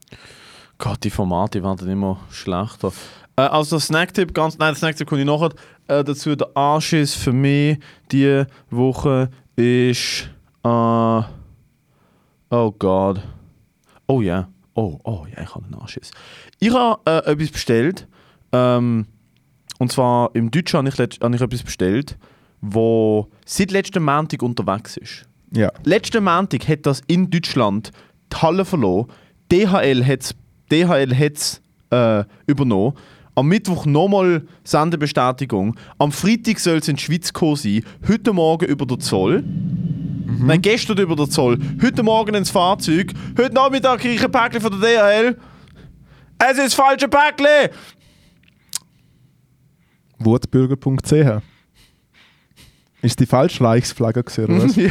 Gott, 0.77 1.03
die 1.03 1.09
Formate 1.09 1.63
werden 1.63 1.89
immer 1.89 2.19
schlechter. 2.29 2.93
Äh, 3.35 3.41
also 3.41 3.77
der 3.77 3.79
Snacktipp, 3.79 4.31
ganz, 4.31 4.55
nein, 4.59 4.73
der 4.73 4.77
Snacktipp 4.77 5.07
kommt 5.07 5.21
ich 5.21 5.25
nachher 5.25 5.49
äh, 5.87 6.03
dazu. 6.03 6.35
Der 6.35 6.55
Anschiss 6.55 7.15
für 7.15 7.33
mich 7.33 7.79
diese 8.11 8.45
Woche 8.69 9.31
ist, 9.55 10.29
äh, 10.63 10.69
oh 10.69 11.23
Gott, 12.77 13.23
oh 14.05 14.21
ja, 14.21 14.49
oh, 14.75 14.99
oh 15.03 15.25
ja, 15.35 15.43
ich 15.43 15.55
habe 15.55 15.65
einen 15.65 15.75
Anschiss. 15.75 16.11
Ich 16.59 16.73
habe 16.73 16.99
äh, 17.05 17.31
etwas 17.31 17.49
bestellt, 17.49 18.07
ähm, 18.51 19.07
und 19.79 19.91
zwar 19.91 20.33
im 20.33 20.51
Deutschen 20.51 20.77
habe 20.77 20.89
ich, 20.89 21.19
habe 21.21 21.35
ich 21.35 21.41
etwas 21.41 21.63
bestellt, 21.63 22.17
wo 22.61 23.27
seit 23.45 23.71
letztem 23.71 24.05
Montag 24.05 24.41
unterwegs 24.41 24.97
ist. 24.97 25.25
Ja. 25.51 25.71
Letzten 25.83 26.23
Montag 26.23 26.67
hat 26.67 26.85
das 26.85 27.01
in 27.07 27.29
Deutschland 27.29 27.91
die 28.31 28.37
Halle 28.37 28.65
verloren. 28.65 29.07
DHL 29.51 30.05
hat 30.05 30.21
es 30.21 30.35
DHL 30.71 31.15
hat's, 31.15 31.61
äh, 31.91 32.23
übernommen. 32.47 32.93
Am 33.35 33.47
Mittwoch 33.47 33.85
nochmal 33.85 34.43
Sendebestätigung. 34.63 35.75
Am 35.97 36.11
Freitag 36.11 36.59
soll 36.59 36.77
es 36.77 36.87
in 36.87 36.95
die 36.95 37.01
Schweiz 37.01 37.33
gekommen 37.33 37.55
sein. 37.55 37.83
Heute 38.07 38.33
Morgen 38.33 38.65
über 38.65 38.85
den 38.85 38.99
Zoll. 38.99 39.43
Nein, 40.39 40.61
gestern 40.61 40.97
über 40.97 41.15
den 41.15 41.29
Zoll. 41.29 41.59
Heute 41.81 42.03
Morgen 42.03 42.35
ins 42.35 42.49
Fahrzeug. 42.49 43.13
Heute 43.37 43.53
Nachmittag 43.53 43.99
kriege 43.99 44.15
ich 44.15 44.23
ein 44.23 44.31
Päckchen 44.31 44.61
von 44.61 44.79
der 44.79 45.21
DHL. 45.21 45.37
Es 46.39 46.57
ist 46.57 46.65
das 46.65 46.73
falsche 46.73 47.07
Päckchen! 47.07 47.69
Wutbürger.ch 50.19 51.41
Ist 53.01 53.19
die 53.19 53.25
falsche 53.25 53.63
Reichsflagge 53.63 54.23
gewesen, 54.23 54.45
oder 54.45 54.63
was? 54.63 54.75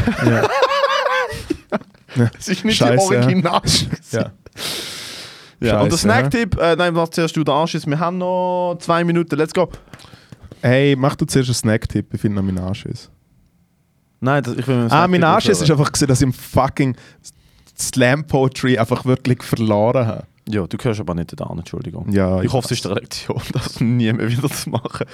Ja. 2.15 2.25
ja. 2.25 2.31
Es 2.39 2.49
ist 2.49 2.65
nicht 2.65 2.77
Scheiße, 2.77 3.09
die. 3.11 3.17
Original. 3.17 3.63
ja. 4.11 4.33
Ja, 5.61 5.81
und 5.81 5.93
der 5.93 5.99
Snacktipp, 5.99 6.59
äh, 6.59 6.75
nein, 6.75 6.95
was 6.97 7.11
zuerst 7.11 7.37
du 7.37 7.45
da 7.45 7.63
ist, 7.65 7.87
wir 7.87 7.99
haben 7.99 8.19
noch 8.19 8.77
zwei 8.81 9.05
Minuten, 9.05 9.37
let's 9.37 9.55
go. 9.55 9.69
Hey, 10.61 10.97
mach 10.97 11.15
du 11.15 11.25
zuerst 11.25 11.49
einen 11.49 11.55
Snack-Tipp, 11.55 12.13
ich 12.13 12.21
finde 12.21 12.37
noch 12.37 12.43
meinen 12.43 12.59
Anschiss. 12.59 13.09
Nein, 14.23 14.43
das, 14.43 14.55
ich 14.57 14.67
will 14.67 14.77
mit 14.77 14.91
dem 14.91 14.93
Ah, 14.93 15.07
mein 15.09 15.21
Snacktipp 15.21 15.35
Anschiss 15.35 15.61
ist 15.63 15.71
einfach 15.71 15.93
gesehen, 15.93 16.09
dass 16.09 16.21
ich 16.21 16.27
im 16.27 16.33
fucking 16.33 16.97
Slam 17.79 18.25
Poetry 18.25 18.79
einfach 18.79 19.05
wirklich 19.05 19.43
verloren 19.43 20.07
habe. 20.07 20.25
Ja, 20.49 20.67
du 20.67 20.77
gehörst 20.77 20.99
aber 21.01 21.15
nicht 21.15 21.39
da, 21.39 21.49
Entschuldigung. 21.57 22.07
Ja, 22.11 22.41
ich 22.43 22.53
hoffe, 22.53 22.67
es 22.67 22.73
ist 22.73 22.85
der 22.85 22.95
Lektion, 22.95 23.41
das 23.53 23.81
nie 23.81 24.13
mehr 24.13 24.29
wieder 24.29 24.49
zu 24.51 24.71
machen. 24.71 25.07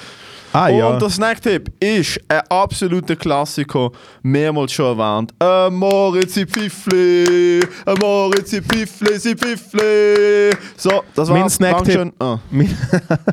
Ah 0.54 0.68
ja. 0.68 0.88
Und 0.88 1.02
der 1.02 1.11
Snacktipp 1.11 1.70
ist 1.78 2.18
ein 2.28 2.40
absoluter 2.48 3.14
Klassiker, 3.16 3.90
mehrmals 4.22 4.72
schon 4.72 4.98
erwähnt. 4.98 5.34
Amore 5.38 6.26
si 6.26 6.46
Pfiffli, 6.46 7.61
Amore 7.84 8.42
si 8.46 8.62
Pfiffli, 8.62 9.18
si 9.18 9.34
Pfiffli. 9.36 10.50
So, 10.78 11.02
das 11.14 11.28
Mein 11.28 11.42
war's. 11.42 11.54
Snacktipp. 11.56 12.12
Ah, 12.18 12.38
mein, 12.50 12.74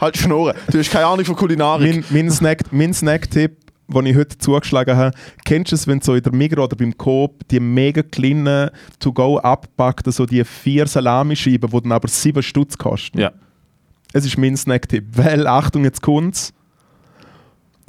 halt 0.01 0.17
Schnurren, 0.17 0.55
du 0.69 0.77
hast 0.77 0.91
keine 0.91 1.05
Ahnung 1.05 1.23
von 1.25 1.35
Kulinarik. 1.37 2.03
mein, 2.11 2.27
mein 2.71 2.93
Snack-Tipp, 2.93 3.57
den 3.87 4.05
ich 4.05 4.15
heute 4.15 4.37
zugeschlagen 4.37 4.95
habe, 4.95 5.15
kennst 5.43 5.71
du 5.71 5.75
es, 5.75 5.87
wenn 5.87 5.99
du 5.99 6.05
so 6.05 6.15
in 6.15 6.23
der 6.23 6.33
Migros 6.33 6.65
oder 6.65 6.75
beim 6.75 6.97
Coop 6.97 7.47
die 7.49 7.59
mega 7.59 8.01
kleinen 8.01 8.71
To-Go 8.99 9.39
abpackten, 9.39 10.11
so 10.11 10.25
die 10.25 10.43
vier 10.43 10.87
Salamischeiben, 10.87 11.69
die 11.69 11.81
dann 11.81 11.91
aber 11.91 12.07
sieben 12.07 12.41
Stutz 12.43 12.77
kosten? 12.77 13.19
Ja. 13.19 13.31
Es 14.13 14.25
ist 14.25 14.37
mein 14.37 14.55
Snack-Tipp. 14.55 15.05
Weil, 15.11 15.45
Achtung, 15.45 15.83
jetzt 15.83 16.01
kommt's. 16.01 16.53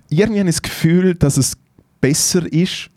Irgendwie 0.08 0.40
habe 0.40 0.48
ich 0.48 0.56
das 0.56 0.62
Gefühl, 0.62 1.14
dass 1.14 1.36
es 1.36 1.56
besser 2.00 2.50
ist. 2.52 2.90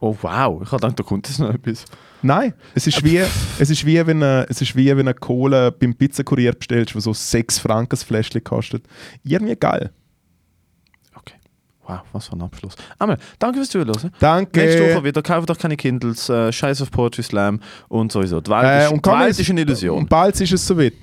Oh, 0.00 0.16
wow, 0.22 0.62
ich 0.62 0.70
habe 0.70 0.80
gedacht, 0.80 0.98
da 0.98 1.02
kommt 1.02 1.28
jetzt 1.28 1.38
noch 1.40 1.52
etwas. 1.52 1.84
Nein, 2.22 2.54
es 2.74 2.86
ist 2.86 3.04
wie, 3.04 3.18
es 3.18 3.70
ist 3.70 3.84
wie 3.84 4.06
wenn 4.06 4.22
eine, 4.22 4.46
es 4.48 4.60
ist 4.62 4.74
wie 4.76 4.86
wenn 4.88 5.00
eine 5.00 5.14
Cola 5.14 5.70
beim 5.70 5.94
Pizzakurier 5.94 6.52
bestellst, 6.52 6.94
die 6.94 7.00
so 7.00 7.12
6 7.12 7.58
Franken 7.58 7.90
das 7.90 8.02
Fläschchen 8.02 8.42
kostet. 8.44 8.84
Irgendwie 9.24 9.56
geil. 9.56 9.90
Okay. 11.14 11.34
Wow, 11.86 12.00
was 12.12 12.28
für 12.28 12.32
ein 12.36 12.42
Abschluss. 12.42 12.74
Amel, 12.98 13.18
danke 13.38 13.58
fürs 13.58 13.68
Zuhören. 13.70 14.10
Danke. 14.20 14.60
Nächste 14.60 14.94
Woche 14.94 15.04
wieder. 15.04 15.22
Kauft 15.22 15.50
doch 15.50 15.58
keine 15.58 15.76
Kindles, 15.76 16.28
äh, 16.28 16.50
Scheiß 16.52 16.80
auf 16.82 16.90
Poetry 16.90 17.22
Slam 17.22 17.60
und 17.88 18.10
sowieso. 18.12 18.40
Die 18.40 18.50
Welt, 18.50 18.64
Äh, 18.64 18.84
ist, 18.86 18.92
und 18.92 19.04
die 19.04 19.10
Welt 19.10 19.26
jetzt- 19.28 19.40
ist 19.40 19.50
eine 19.50 19.60
Illusion. 19.62 19.98
Und 19.98 20.08
bald 20.08 20.40
ist 20.40 20.52
es 20.52 20.66
soweit. 20.66 20.94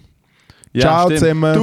Ja, 0.74 0.82
Ciao 0.82 1.06
stimmt. 1.08 1.20
zusammen. 1.20 1.54